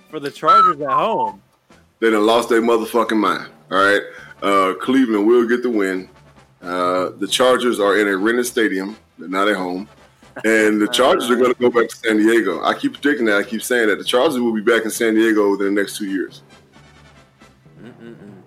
for 0.10 0.20
the 0.20 0.32
Chargers 0.32 0.82
at 0.82 0.89
home. 0.89 1.41
They 2.00 2.10
done 2.10 2.26
lost 2.26 2.50
their 2.50 2.62
motherfucking 2.62 3.18
mind. 3.18 3.50
All 3.72 3.78
right, 3.78 4.02
uh, 4.41 4.74
Cleveland 4.82 5.26
will 5.26 5.48
get 5.48 5.64
the 5.64 5.70
win. 5.70 6.10
Uh, 6.64 7.09
the 7.18 7.28
Chargers 7.28 7.80
are 7.80 7.99
in 7.99 8.07
a 8.07 8.16
rented 8.16 8.45
stadium. 8.45 8.95
They're 9.18 9.28
not 9.28 9.47
at 9.49 9.57
home. 9.57 9.89
And 10.45 10.82
the 10.82 10.88
Chargers 10.88 11.30
are 11.30 11.36
going 11.36 11.53
to 11.53 11.59
go 11.59 11.70
back 11.70 11.89
to 11.89 11.95
San 11.95 12.18
Diego. 12.18 12.64
I 12.64 12.74
keep 12.74 12.93
predicting 12.93 13.26
that. 13.28 13.38
I 13.38 13.43
keep 13.43 13.61
saying 13.61 13.89
that. 13.89 13.97
The 13.97 14.03
Chargers 14.03 14.39
will 14.39 14.53
be 14.53 14.61
back 14.61 14.84
in 14.84 14.89
San 14.89 15.14
Diego 15.14 15.51
within 15.51 15.76
the 15.76 15.82
next 15.82 15.97
two 15.97 16.07
years. 16.07 16.41
Mm-mm-mm. 17.80 18.41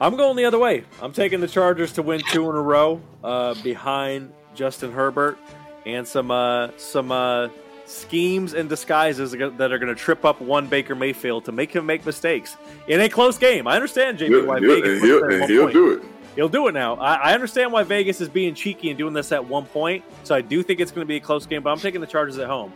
I'm 0.00 0.16
going 0.16 0.36
the 0.36 0.44
other 0.44 0.58
way. 0.58 0.84
I'm 1.00 1.12
taking 1.12 1.40
the 1.40 1.48
Chargers 1.48 1.92
to 1.92 2.02
win 2.02 2.20
two 2.30 2.50
in 2.50 2.56
a 2.56 2.60
row 2.60 3.00
uh, 3.24 3.54
behind 3.62 4.32
Justin 4.54 4.92
Herbert 4.92 5.38
and 5.86 6.06
some 6.06 6.30
uh, 6.30 6.70
some 6.76 7.10
uh, 7.12 7.48
schemes 7.86 8.52
and 8.52 8.68
disguises 8.68 9.30
that 9.30 9.72
are 9.72 9.78
going 9.78 9.94
to 9.94 9.94
trip 9.94 10.24
up 10.24 10.40
one 10.40 10.66
Baker 10.66 10.94
Mayfield 10.94 11.44
to 11.46 11.52
make 11.52 11.72
him 11.74 11.86
make 11.86 12.04
mistakes 12.04 12.56
in 12.88 13.00
a 13.00 13.08
close 13.08 13.38
game. 13.38 13.66
I 13.66 13.76
understand, 13.76 14.18
JB, 14.18 14.46
why 14.46 14.60
he'll, 14.60 14.74
Vegas 14.74 15.02
he'll, 15.02 15.24
and 15.24 15.50
he'll 15.50 15.70
do 15.70 15.92
it. 15.92 16.02
He'll 16.36 16.50
do 16.50 16.68
it 16.68 16.72
now. 16.72 16.96
I, 16.96 17.14
I, 17.14 17.34
understand 17.34 17.72
why 17.72 17.82
Vegas 17.82 18.20
is 18.20 18.28
being 18.28 18.54
cheeky 18.54 18.90
and 18.90 18.98
doing 18.98 19.14
this 19.14 19.32
at 19.32 19.42
one 19.42 19.64
point, 19.64 20.04
so 20.22 20.34
I 20.34 20.42
do 20.42 20.62
think 20.62 20.80
it's 20.80 20.90
going 20.92 21.04
to 21.04 21.08
be 21.08 21.16
a 21.16 21.20
close 21.20 21.46
game, 21.46 21.62
but 21.62 21.70
I'm 21.70 21.78
taking 21.78 22.02
the 22.02 22.06
Chargers 22.06 22.36
at 22.38 22.46
home. 22.46 22.72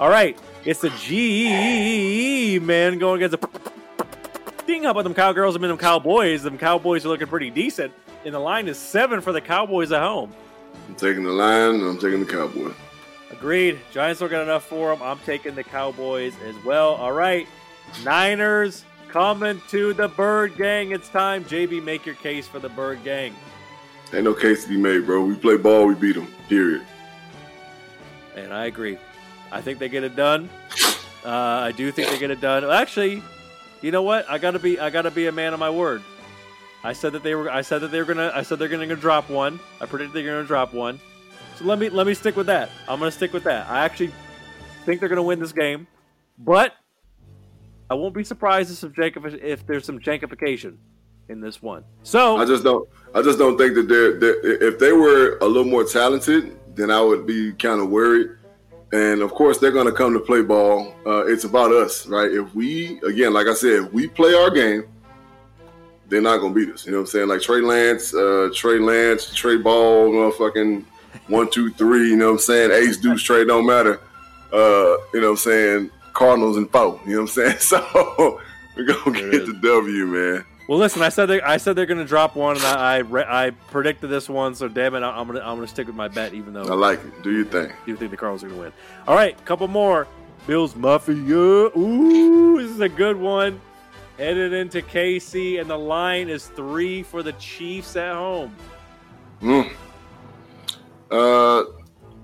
All 0.00 0.10
right, 0.10 0.36
it's 0.64 0.80
the 0.80 0.90
G 0.90 2.58
man 2.58 2.98
going 2.98 3.22
against 3.22 3.40
the 3.40 3.70
ding. 4.66 4.82
How 4.82 4.90
about 4.90 5.04
them 5.04 5.14
Cowgirls 5.14 5.54
and 5.54 5.64
them 5.64 5.78
Cowboys? 5.78 6.42
Them 6.42 6.58
Cowboys 6.58 7.06
are 7.06 7.08
looking 7.08 7.28
pretty 7.28 7.48
decent, 7.48 7.92
and 8.24 8.34
the 8.34 8.40
line 8.40 8.66
is 8.66 8.76
seven 8.76 9.20
for 9.20 9.32
the 9.32 9.40
Cowboys 9.40 9.92
at 9.92 10.02
home. 10.02 10.34
I'm 10.88 10.96
taking 10.96 11.22
the 11.22 11.30
line, 11.30 11.80
I'm 11.82 11.98
taking 11.98 12.20
the 12.20 12.30
Cowboys. 12.30 12.74
Agreed. 13.30 13.78
Giants 13.92 14.20
don't 14.20 14.30
get 14.30 14.42
enough 14.42 14.64
for 14.64 14.94
them. 14.94 15.02
I'm 15.02 15.18
taking 15.20 15.54
the 15.54 15.64
Cowboys 15.64 16.34
as 16.44 16.54
well. 16.64 16.94
All 16.94 17.12
right, 17.12 17.46
Niners 18.04 18.84
Coming 19.16 19.62
to 19.68 19.94
the 19.94 20.08
Bird 20.08 20.58
Gang. 20.58 20.90
It's 20.90 21.08
time. 21.08 21.42
JB, 21.46 21.82
make 21.82 22.04
your 22.04 22.16
case 22.16 22.46
for 22.46 22.58
the 22.58 22.68
Bird 22.68 23.02
Gang. 23.02 23.34
Ain't 24.12 24.24
no 24.24 24.34
case 24.34 24.64
to 24.64 24.68
be 24.68 24.76
made, 24.76 25.06
bro. 25.06 25.24
We 25.24 25.34
play 25.36 25.56
ball, 25.56 25.86
we 25.86 25.94
beat 25.94 26.16
them. 26.16 26.28
Period. 26.50 26.82
And 28.34 28.52
I 28.52 28.66
agree. 28.66 28.98
I 29.50 29.62
think 29.62 29.78
they 29.78 29.88
get 29.88 30.04
it 30.04 30.16
done. 30.16 30.50
Uh, 31.24 31.30
I 31.30 31.72
do 31.72 31.90
think 31.90 32.10
they 32.10 32.18
get 32.18 32.30
it 32.30 32.42
done. 32.42 32.62
Actually, 32.64 33.22
you 33.80 33.90
know 33.90 34.02
what? 34.02 34.28
I 34.28 34.36
gotta 34.36 34.58
be. 34.58 34.78
I 34.78 34.90
gotta 34.90 35.10
be 35.10 35.28
a 35.28 35.32
man 35.32 35.54
of 35.54 35.60
my 35.60 35.70
word. 35.70 36.02
I 36.84 36.92
said 36.92 37.12
that 37.12 37.22
they 37.22 37.34
were. 37.34 37.50
I 37.50 37.62
said 37.62 37.80
that 37.80 37.90
they 37.90 38.00
were 38.00 38.04
gonna. 38.04 38.30
I 38.34 38.42
said 38.42 38.58
they're 38.58 38.68
gonna 38.68 38.94
drop 38.96 39.30
one. 39.30 39.58
I 39.80 39.86
predicted 39.86 40.14
they're 40.14 40.30
gonna 40.30 40.46
drop 40.46 40.74
one. 40.74 41.00
So 41.56 41.64
let 41.64 41.78
me 41.78 41.88
let 41.88 42.06
me 42.06 42.12
stick 42.12 42.36
with 42.36 42.48
that. 42.48 42.68
I'm 42.86 42.98
gonna 42.98 43.10
stick 43.10 43.32
with 43.32 43.44
that. 43.44 43.66
I 43.66 43.82
actually 43.82 44.12
think 44.84 45.00
they're 45.00 45.08
gonna 45.08 45.22
win 45.22 45.40
this 45.40 45.52
game, 45.52 45.86
but 46.36 46.74
I 47.88 47.94
won't 47.94 48.14
be 48.14 48.24
surprised 48.24 48.70
if, 48.70 48.78
some 48.78 48.92
jankific- 48.92 49.42
if 49.42 49.66
there's 49.66 49.84
some 49.84 49.98
jankification 49.98 50.76
in 51.28 51.40
this 51.40 51.62
one. 51.62 51.84
So 52.02 52.36
I 52.36 52.44
just 52.44 52.64
don't. 52.64 52.88
I 53.14 53.22
just 53.22 53.38
don't 53.38 53.56
think 53.56 53.74
that 53.74 53.88
they're, 53.88 54.18
they're, 54.18 54.62
if 54.62 54.78
they 54.78 54.92
were 54.92 55.38
a 55.38 55.46
little 55.46 55.70
more 55.70 55.84
talented, 55.84 56.58
then 56.74 56.90
I 56.90 57.00
would 57.00 57.26
be 57.26 57.52
kind 57.52 57.80
of 57.80 57.88
worried. 57.88 58.30
And 58.92 59.22
of 59.22 59.32
course, 59.32 59.58
they're 59.58 59.72
going 59.72 59.86
to 59.86 59.92
come 59.92 60.12
to 60.12 60.20
play 60.20 60.42
ball. 60.42 60.94
Uh, 61.06 61.26
it's 61.26 61.44
about 61.44 61.72
us, 61.72 62.06
right? 62.06 62.30
If 62.30 62.54
we, 62.54 63.00
again, 63.00 63.32
like 63.32 63.46
I 63.46 63.54
said, 63.54 63.84
if 63.84 63.92
we 63.92 64.06
play 64.06 64.34
our 64.34 64.50
game, 64.50 64.84
they're 66.08 66.20
not 66.20 66.38
going 66.38 66.54
to 66.54 66.60
beat 66.60 66.72
us. 66.72 66.86
You 66.86 66.92
know 66.92 66.98
what 66.98 67.02
I'm 67.02 67.06
saying? 67.08 67.28
Like 67.28 67.40
Trey 67.40 67.60
Lance, 67.60 68.14
uh, 68.14 68.50
Trey 68.54 68.78
Lance, 68.78 69.34
Trey 69.34 69.56
Ball, 69.56 70.10
motherfucking 70.10 70.84
one, 71.28 71.50
two, 71.50 71.70
three. 71.72 72.10
You 72.10 72.16
know 72.16 72.26
what 72.26 72.32
I'm 72.32 72.38
saying? 72.38 72.70
Ace, 72.70 72.98
deuce, 72.98 73.22
Trey, 73.22 73.44
don't 73.44 73.66
matter. 73.66 74.00
Uh, 74.52 74.96
you 75.12 75.20
know 75.20 75.22
what 75.22 75.30
I'm 75.30 75.36
saying? 75.36 75.90
Cardinals 76.16 76.56
and 76.56 76.70
four. 76.70 76.98
You 77.04 77.12
know 77.12 77.22
what 77.22 77.36
I'm 77.36 77.58
saying? 77.58 77.58
So 77.60 78.40
we're 78.76 78.84
gonna 78.84 79.30
get 79.30 79.46
the 79.46 79.58
W, 79.62 80.06
man. 80.06 80.44
Well, 80.68 80.78
listen, 80.78 81.00
I 81.00 81.08
said 81.08 81.26
they, 81.26 81.40
I 81.40 81.56
said 81.56 81.76
they're 81.76 81.86
gonna 81.86 82.04
drop 82.04 82.36
one, 82.36 82.56
and 82.56 82.64
I 82.64 82.98
I, 82.98 83.46
I 83.46 83.50
predicted 83.50 84.10
this 84.10 84.28
one. 84.28 84.54
So 84.54 84.68
damn 84.68 84.94
it, 84.94 85.02
I'm 85.02 85.26
gonna 85.26 85.40
I'm 85.40 85.56
gonna 85.56 85.66
stick 85.66 85.86
with 85.86 85.96
my 85.96 86.08
bet, 86.08 86.34
even 86.34 86.52
though 86.52 86.64
I 86.64 86.74
like 86.74 87.04
it. 87.04 87.22
Do 87.22 87.32
you 87.32 87.44
think? 87.44 87.72
Do 87.84 87.90
you 87.90 87.96
think 87.96 88.10
the 88.10 88.16
Cardinals 88.16 88.44
are 88.44 88.48
gonna 88.48 88.60
win? 88.60 88.72
All 89.06 89.14
right, 89.14 89.42
couple 89.44 89.68
more. 89.68 90.06
Bills 90.46 90.76
Mafia. 90.76 91.16
Ooh, 91.16 92.62
this 92.62 92.70
is 92.70 92.80
a 92.80 92.88
good 92.88 93.16
one. 93.16 93.60
Headed 94.18 94.52
into 94.52 94.80
KC, 94.80 95.60
and 95.60 95.68
the 95.68 95.78
line 95.78 96.28
is 96.28 96.46
three 96.48 97.02
for 97.02 97.22
the 97.22 97.32
Chiefs 97.34 97.96
at 97.96 98.14
home. 98.14 98.54
Mm. 99.42 99.70
Uh, 101.10 101.64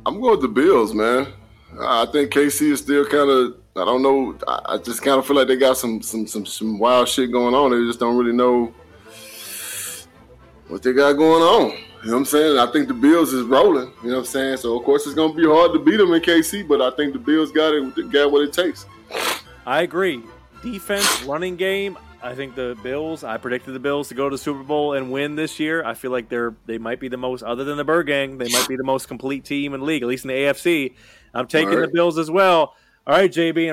I'm 0.06 0.20
going 0.20 0.32
with 0.32 0.42
the 0.42 0.48
Bills, 0.48 0.94
man. 0.94 1.32
I 1.80 2.06
think 2.06 2.32
KC 2.32 2.72
is 2.72 2.80
still 2.80 3.04
kind 3.06 3.30
of 3.30 3.61
I 3.74 3.84
don't 3.86 4.02
know. 4.02 4.36
I 4.46 4.76
just 4.78 5.02
kind 5.02 5.18
of 5.18 5.26
feel 5.26 5.36
like 5.36 5.48
they 5.48 5.56
got 5.56 5.78
some 5.78 6.02
some 6.02 6.26
some 6.26 6.44
some 6.44 6.78
wild 6.78 7.08
shit 7.08 7.32
going 7.32 7.54
on. 7.54 7.70
They 7.70 7.86
just 7.86 8.00
don't 8.00 8.16
really 8.18 8.36
know 8.36 8.74
what 10.68 10.82
they 10.82 10.92
got 10.92 11.14
going 11.14 11.42
on. 11.42 11.70
You 12.02 12.08
know 12.08 12.14
what 12.14 12.18
I'm 12.18 12.24
saying? 12.26 12.58
I 12.58 12.70
think 12.70 12.88
the 12.88 12.94
Bills 12.94 13.32
is 13.32 13.44
rolling. 13.44 13.92
You 14.02 14.10
know 14.10 14.16
what 14.16 14.20
I'm 14.20 14.24
saying? 14.26 14.56
So 14.58 14.78
of 14.78 14.84
course 14.84 15.06
it's 15.06 15.14
gonna 15.14 15.32
be 15.32 15.46
hard 15.46 15.72
to 15.72 15.78
beat 15.78 15.96
them 15.96 16.12
in 16.12 16.20
KC, 16.20 16.68
but 16.68 16.82
I 16.82 16.90
think 16.96 17.14
the 17.14 17.18
Bills 17.18 17.50
got 17.50 17.72
it 17.72 18.10
got 18.10 18.30
what 18.30 18.42
it 18.42 18.52
takes. 18.52 18.84
I 19.64 19.82
agree. 19.82 20.22
Defense, 20.62 21.22
running 21.22 21.56
game. 21.56 21.96
I 22.22 22.34
think 22.34 22.54
the 22.54 22.76
Bills. 22.82 23.24
I 23.24 23.36
predicted 23.36 23.74
the 23.74 23.80
Bills 23.80 24.08
to 24.08 24.14
go 24.14 24.28
to 24.28 24.34
the 24.34 24.38
Super 24.38 24.62
Bowl 24.62 24.92
and 24.92 25.10
win 25.10 25.34
this 25.34 25.58
year. 25.58 25.84
I 25.84 25.94
feel 25.94 26.10
like 26.10 26.28
they're 26.28 26.54
they 26.66 26.78
might 26.78 27.00
be 27.00 27.08
the 27.08 27.16
most, 27.16 27.42
other 27.42 27.64
than 27.64 27.76
the 27.76 27.84
Bird 27.84 28.06
Gang, 28.06 28.36
they 28.36 28.48
might 28.48 28.68
be 28.68 28.76
the 28.76 28.84
most 28.84 29.08
complete 29.08 29.44
team 29.44 29.72
in 29.72 29.80
the 29.80 29.86
league, 29.86 30.02
at 30.02 30.08
least 30.08 30.24
in 30.24 30.28
the 30.28 30.34
AFC. 30.34 30.94
I'm 31.34 31.46
taking 31.46 31.70
right. 31.70 31.80
the 31.80 31.88
Bills 31.88 32.18
as 32.18 32.30
well. 32.30 32.74
All 33.04 33.16
right, 33.16 33.30
JB. 33.30 33.68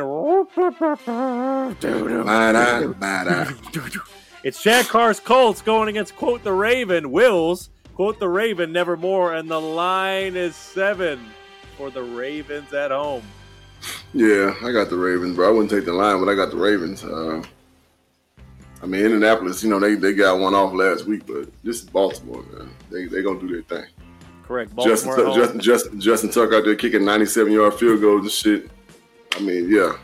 it's 4.44 4.64
Chad 4.64 4.88
Carr's 4.88 5.20
Colts 5.20 5.62
going 5.62 5.88
against 5.88 6.16
quote 6.16 6.44
the 6.44 6.54
Raven 6.54 7.12
Wills 7.12 7.70
quote 8.00 8.18
the 8.18 8.30
Raven 8.30 8.72
nevermore, 8.72 9.36
and 9.36 9.52
the 9.52 9.60
line 9.60 10.38
is 10.38 10.56
seven 10.56 11.20
for 11.78 11.92
the 11.92 12.02
Ravens 12.02 12.72
at 12.74 12.92
home. 12.92 13.24
Yeah, 14.14 14.56
I 14.64 14.72
got 14.72 14.90
the 14.90 14.96
Ravens, 14.96 15.36
bro. 15.36 15.50
I 15.50 15.52
wouldn't 15.52 15.70
take 15.70 15.84
the 15.84 15.92
line, 15.92 16.18
but 16.24 16.30
I 16.32 16.34
got 16.34 16.50
the 16.50 16.56
Ravens. 16.56 17.04
Uh, 17.04 17.44
I 18.82 18.86
mean, 18.86 19.04
Indianapolis, 19.04 19.62
you 19.64 19.70
know, 19.70 19.82
they, 19.82 19.96
they 19.96 20.14
got 20.14 20.40
one 20.40 20.56
off 20.56 20.74
last 20.74 21.08
week, 21.08 21.28
but 21.28 21.50
this 21.62 21.84
is 21.84 21.90
Baltimore, 21.90 22.42
man. 22.54 22.70
They 22.90 23.06
they 23.06 23.22
gonna 23.22 23.40
do 23.40 23.50
their 23.50 23.64
thing. 23.64 23.92
Correct. 24.44 24.74
Baltimore 24.74 25.18
Justin, 25.18 25.36
Justin, 25.36 25.60
Justin, 25.60 26.02
Justin 26.02 26.30
Tucker 26.32 26.56
out 26.56 26.64
there 26.64 26.76
kicking 26.76 27.04
97 27.04 27.52
yard 27.52 27.74
field 27.74 28.00
goals 28.00 28.22
and 28.22 28.32
shit. 28.32 28.72
I 29.36 29.40
mean, 29.40 29.70
yeah. 29.70 29.98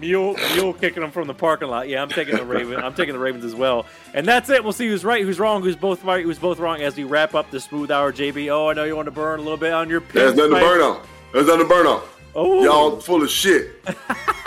Mule, 0.00 0.36
mule 0.54 0.74
kicking 0.74 1.00
them 1.00 1.10
from 1.10 1.26
the 1.26 1.34
parking 1.34 1.68
lot. 1.68 1.88
Yeah, 1.88 2.02
I'm 2.02 2.08
taking 2.08 2.36
the 2.36 2.44
Ravens. 2.44 2.82
I'm 2.82 2.94
taking 2.94 3.14
the 3.14 3.18
Ravens 3.18 3.44
as 3.44 3.54
well. 3.54 3.86
And 4.12 4.26
that's 4.26 4.50
it. 4.50 4.62
We'll 4.62 4.74
see 4.74 4.88
who's 4.88 5.04
right, 5.04 5.22
who's 5.22 5.38
wrong, 5.38 5.62
who's 5.62 5.76
both 5.76 6.04
right, 6.04 6.22
who's 6.22 6.38
both 6.38 6.58
wrong 6.58 6.82
as 6.82 6.96
we 6.96 7.04
wrap 7.04 7.34
up 7.34 7.50
the 7.50 7.60
smooth 7.60 7.90
hour. 7.90 8.12
JB, 8.12 8.48
oh, 8.50 8.68
I 8.68 8.74
know 8.74 8.84
you 8.84 8.94
want 8.94 9.06
to 9.06 9.12
burn 9.12 9.40
a 9.40 9.42
little 9.42 9.56
bit 9.56 9.72
on 9.72 9.88
your. 9.88 10.00
There's 10.12 10.34
nothing 10.34 10.54
to 10.54 10.60
burn 10.60 10.80
on. 10.82 11.06
There's 11.32 11.46
nothing 11.46 11.62
to 11.62 11.68
burn 11.68 11.86
on. 11.86 12.02
Oh. 12.34 12.62
Y'all 12.62 13.00
full 13.00 13.22
of 13.22 13.30
shit. 13.30 13.70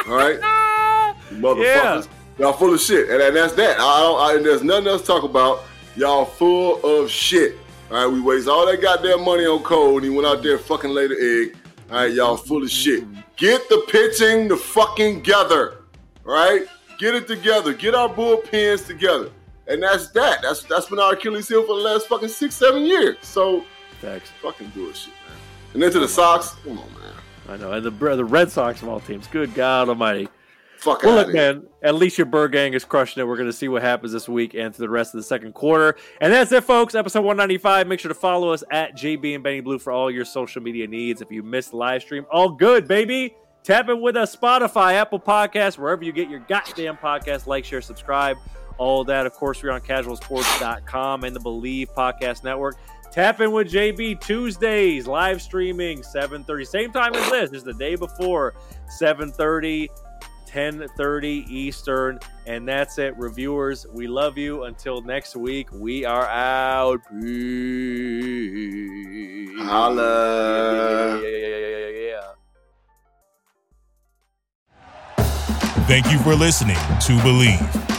All 0.08 0.16
right, 0.16 0.40
motherfuckers. 1.32 1.64
Yeah. 1.64 2.04
Y'all 2.38 2.54
full 2.54 2.74
of 2.74 2.80
shit, 2.80 3.10
and, 3.10 3.22
and 3.22 3.36
that's 3.36 3.54
that. 3.54 3.80
I 3.80 4.00
don't. 4.00 4.40
I, 4.40 4.44
there's 4.44 4.64
nothing 4.64 4.88
else 4.88 5.02
to 5.02 5.08
talk 5.08 5.24
about. 5.24 5.64
Y'all 5.96 6.26
full 6.26 6.80
of 6.86 7.10
shit. 7.10 7.58
All 7.92 7.98
right, 7.98 8.08
we 8.08 8.22
waste 8.22 8.48
all 8.48 8.68
that 8.68 8.82
goddamn 8.82 9.26
money 9.26 9.46
on 9.46 9.64
Cole, 9.64 9.96
and 9.96 10.04
he 10.04 10.12
went 10.12 10.28
out 10.28 10.44
there 10.44 10.58
and 10.58 10.62
fucking 10.62 10.92
laid 10.92 11.12
an 11.12 11.18
egg. 11.20 11.58
All 11.90 11.98
right, 11.98 12.14
y'all 12.14 12.38
full 12.38 12.62
of 12.62 12.70
shit. 12.70 13.04
Get 13.40 13.68
the 13.70 13.86
pitching 13.88 14.48
the 14.48 14.58
fucking 14.58 15.22
together. 15.24 15.84
right? 16.24 16.66
get 17.00 17.16
it 17.16 17.28
together. 17.28 17.74
Get 17.74 17.96
our 17.96 18.10
bullpens 18.10 18.86
together. 18.86 19.32
And 19.68 19.82
that's 19.82 20.10
that. 20.10 20.42
That's 20.42 20.64
that's 20.64 20.88
been 20.88 21.00
our 21.00 21.14
Achilles 21.14 21.48
heel 21.48 21.62
for 21.62 21.78
the 21.78 21.82
last 21.84 22.08
fucking 22.08 22.28
six, 22.30 22.56
seven 22.56 22.84
years. 22.84 23.18
So, 23.22 23.64
Thanks. 24.02 24.30
fucking 24.42 24.70
bullshit, 24.76 25.14
man. 25.28 25.38
And 25.74 25.82
then 25.82 25.92
to 25.92 26.00
the 26.00 26.08
Sox, 26.08 26.56
come 26.64 26.80
on, 26.80 26.94
man. 26.94 27.14
I 27.48 27.58
know, 27.58 27.72
and 27.72 27.86
the 27.86 27.92
the 27.92 28.26
Red 28.26 28.52
Sox 28.52 28.82
of 28.82 28.90
all 28.90 29.00
teams. 29.00 29.28
Good 29.28 29.54
God 29.54 29.90
Almighty. 29.90 30.28
Fuck 30.80 31.04
well, 31.04 31.16
look, 31.16 31.34
man. 31.34 31.64
At 31.84 31.96
least 31.96 32.18
your 32.18 32.26
Bird 32.26 32.54
gang 32.54 32.74
is 32.74 32.86
crushing 32.86 33.20
it. 33.20 33.28
We're 33.28 33.36
going 33.36 33.50
to 33.50 33.54
see 33.54 33.68
what 33.68 33.82
happens 33.82 34.14
this 34.14 34.30
week 34.30 34.54
and 34.54 34.74
through 34.74 34.86
the 34.86 34.90
rest 34.90 35.14
of 35.14 35.20
the 35.20 35.24
second 35.24 35.54
quarter. 35.54 35.98
And 36.22 36.32
that's 36.32 36.54
it, 36.54 36.64
folks. 36.64 36.96
Episode 36.96 37.20
195. 37.20 37.86
Make 37.86 38.00
sure 38.00 38.08
to 38.08 38.16
follow 38.16 38.54
us 38.54 38.64
at 38.72 38.96
JB 38.96 39.36
and 39.36 39.44
Benny 39.44 39.60
Blue 39.60 39.78
for 39.78 39.92
all 39.92 40.10
your 40.10 40.24
social 40.24 40.62
media 40.62 40.88
needs. 40.88 41.22
If 41.22 41.32
you 41.32 41.44
missed 41.44 41.72
the 41.72 41.78
live 41.78 42.02
stream, 42.02 42.26
all 42.32 42.52
good, 42.52 42.88
baby. 42.88 43.36
Tap 43.62 43.90
in 43.90 44.00
with 44.00 44.16
us, 44.16 44.34
Spotify, 44.34 44.94
Apple 44.94 45.20
Podcasts, 45.20 45.78
wherever 45.78 46.02
you 46.02 46.14
get 46.14 46.30
your 46.30 46.40
goddamn 46.40 46.96
podcast. 46.96 47.46
Like, 47.46 47.66
share, 47.66 47.82
subscribe. 47.82 48.38
All 48.78 49.04
that, 49.04 49.26
of 49.26 49.34
course, 49.34 49.62
we're 49.62 49.72
on 49.72 49.82
casualsports.com 49.82 51.26
and 51.26 51.36
the 51.36 51.42
Believe 51.42 51.90
Podcast 51.94 52.46
Network. 52.46 52.78
Tap 53.12 53.42
in 53.42 53.52
with 53.52 53.70
JB 53.70 54.22
Tuesdays, 54.22 55.08
live 55.08 55.42
streaming, 55.42 56.00
7.30. 56.00 56.66
Same 56.66 56.92
time 56.94 57.14
as 57.16 57.30
this, 57.30 57.50
just 57.50 57.66
the 57.66 57.74
day 57.74 57.96
before, 57.96 58.54
7.30, 59.02 59.90
10.30 60.50 61.48
Eastern. 61.50 62.20
And 62.46 62.68
that's 62.68 62.98
it, 62.98 63.16
reviewers. 63.18 63.86
We 63.94 64.08
love 64.08 64.38
you. 64.38 64.64
Until 64.64 65.02
next 65.02 65.36
week, 65.36 65.70
we 65.72 66.06
are 66.06 66.26
out. 66.26 67.02
Peace. 67.22 68.50
Holla. 69.60 71.20
Yeah, 71.22 71.30
yeah, 71.30 71.38
yeah, 71.38 71.58
yeah, 71.58 72.34
Thank 75.86 76.12
you 76.12 76.20
for 76.20 76.36
listening 76.36 76.76
to 76.76 77.14
Bleav. 77.24 77.99